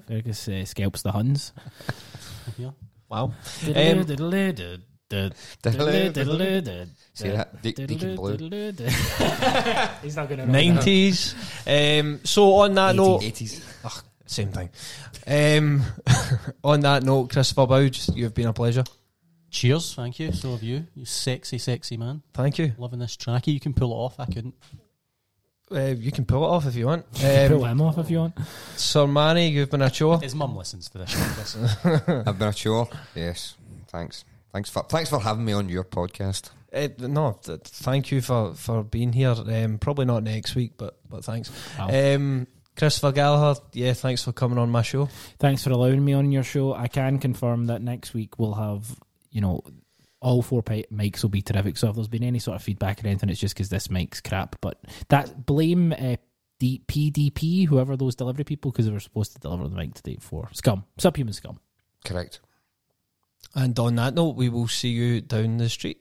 Fergus 0.07 0.47
uh, 0.47 0.65
scalps 0.65 1.03
the 1.03 1.11
Huns. 1.11 1.53
yeah. 2.57 2.71
Wow. 3.09 3.33
See 3.53 3.73
that? 7.29 7.61
De- 7.61 7.73
Deacon 7.73 8.15
Blue. 8.15 8.37
He's 10.01 10.15
not 10.15 10.29
going 10.29 10.39
to 10.39 10.45
Nineties. 10.47 11.35
Um, 11.67 12.21
so 12.23 12.53
on 12.55 12.73
that 12.75 12.95
note, 12.95 13.21
80s. 13.21 13.61
Ugh, 13.83 14.03
same 14.31 14.51
thing. 14.51 14.69
Um, 15.27 15.83
on 16.63 16.79
that 16.81 17.03
note, 17.03 17.29
Christopher 17.31 17.67
Boud, 17.67 17.97
you've 18.15 18.33
been 18.33 18.47
a 18.47 18.53
pleasure. 18.53 18.83
Cheers, 19.49 19.93
thank 19.95 20.19
you. 20.19 20.31
So 20.31 20.51
have 20.51 20.63
you, 20.63 20.87
you 20.95 21.05
sexy, 21.05 21.57
sexy 21.57 21.97
man. 21.97 22.21
Thank 22.33 22.57
you. 22.57 22.73
Loving 22.77 22.99
this 22.99 23.17
tracky. 23.17 23.53
You 23.53 23.59
can 23.59 23.73
pull 23.73 23.91
it 23.91 23.95
off. 23.95 24.19
I 24.19 24.25
couldn't. 24.25 24.55
Uh, 25.69 25.93
you 25.97 26.11
can 26.11 26.25
pull 26.25 26.43
it 26.43 26.47
off 26.47 26.65
if 26.65 26.75
you 26.75 26.85
want. 26.85 27.09
Pull 27.13 27.63
Um, 27.65 27.71
him 27.71 27.81
off 27.81 27.97
if 27.97 28.09
you 28.09 28.19
want. 28.19 28.35
Sermanni, 28.75 29.51
you've 29.51 29.69
been 29.69 29.81
a 29.81 29.89
chore. 29.89 30.19
His 30.21 30.35
mum 30.35 30.55
listens 30.55 30.89
to 30.89 30.97
this. 30.99 31.13
Chris. 31.81 32.07
I've 32.27 32.37
been 32.39 32.47
a 32.49 32.53
chore. 32.53 32.87
Yes. 33.15 33.55
Thanks. 33.87 34.23
Thanks 34.53 34.69
for 34.69 34.83
thanks 34.89 35.09
for 35.09 35.19
having 35.19 35.45
me 35.45 35.53
on 35.53 35.69
your 35.69 35.83
podcast. 35.85 36.49
Uh, 36.73 36.87
no, 36.99 37.37
th- 37.43 37.59
thank 37.63 38.11
you 38.11 38.21
for, 38.21 38.53
for 38.53 38.83
being 38.83 39.11
here. 39.13 39.31
Um, 39.31 39.77
probably 39.77 40.05
not 40.05 40.23
next 40.23 40.55
week, 40.55 40.73
but 40.77 40.97
but 41.09 41.23
thanks. 41.23 41.51
Wow. 41.79 41.87
Um, 42.15 42.47
Christopher 42.81 43.11
Gallagher, 43.11 43.61
yeah, 43.73 43.93
thanks 43.93 44.23
for 44.23 44.31
coming 44.31 44.57
on 44.57 44.71
my 44.71 44.81
show. 44.81 45.05
Thanks 45.37 45.63
for 45.63 45.69
allowing 45.69 46.03
me 46.03 46.13
on 46.13 46.31
your 46.31 46.41
show. 46.41 46.73
I 46.73 46.87
can 46.87 47.19
confirm 47.19 47.67
that 47.67 47.79
next 47.79 48.15
week 48.15 48.39
we'll 48.39 48.55
have, 48.55 48.99
you 49.29 49.39
know, 49.39 49.61
all 50.19 50.41
four 50.41 50.63
pi- 50.63 50.85
mics 50.91 51.21
will 51.21 51.29
be 51.29 51.43
terrific. 51.43 51.77
So 51.77 51.89
if 51.89 51.95
there's 51.95 52.07
been 52.07 52.23
any 52.23 52.39
sort 52.39 52.55
of 52.55 52.63
feedback 52.63 53.03
or 53.03 53.07
anything, 53.07 53.29
it's 53.29 53.39
just 53.39 53.53
because 53.53 53.69
this 53.69 53.91
mic's 53.91 54.19
crap. 54.19 54.55
But 54.61 54.81
that 55.09 55.45
blame 55.45 55.93
uh, 55.93 56.15
D- 56.59 56.81
PDP, 56.87 57.67
whoever 57.67 57.95
those 57.95 58.15
delivery 58.15 58.45
people, 58.45 58.71
because 58.71 58.87
they 58.87 58.91
were 58.91 58.99
supposed 58.99 59.33
to 59.33 59.39
deliver 59.39 59.67
the 59.67 59.75
mic 59.75 59.93
today 59.93 60.17
for 60.19 60.49
scum, 60.51 60.83
subhuman 60.97 61.33
scum. 61.33 61.59
Correct. 62.03 62.39
And 63.53 63.77
on 63.77 63.93
that 63.97 64.15
note, 64.15 64.35
we 64.35 64.49
will 64.49 64.67
see 64.67 64.89
you 64.89 65.21
down 65.21 65.57
the 65.57 65.69
street. 65.69 66.00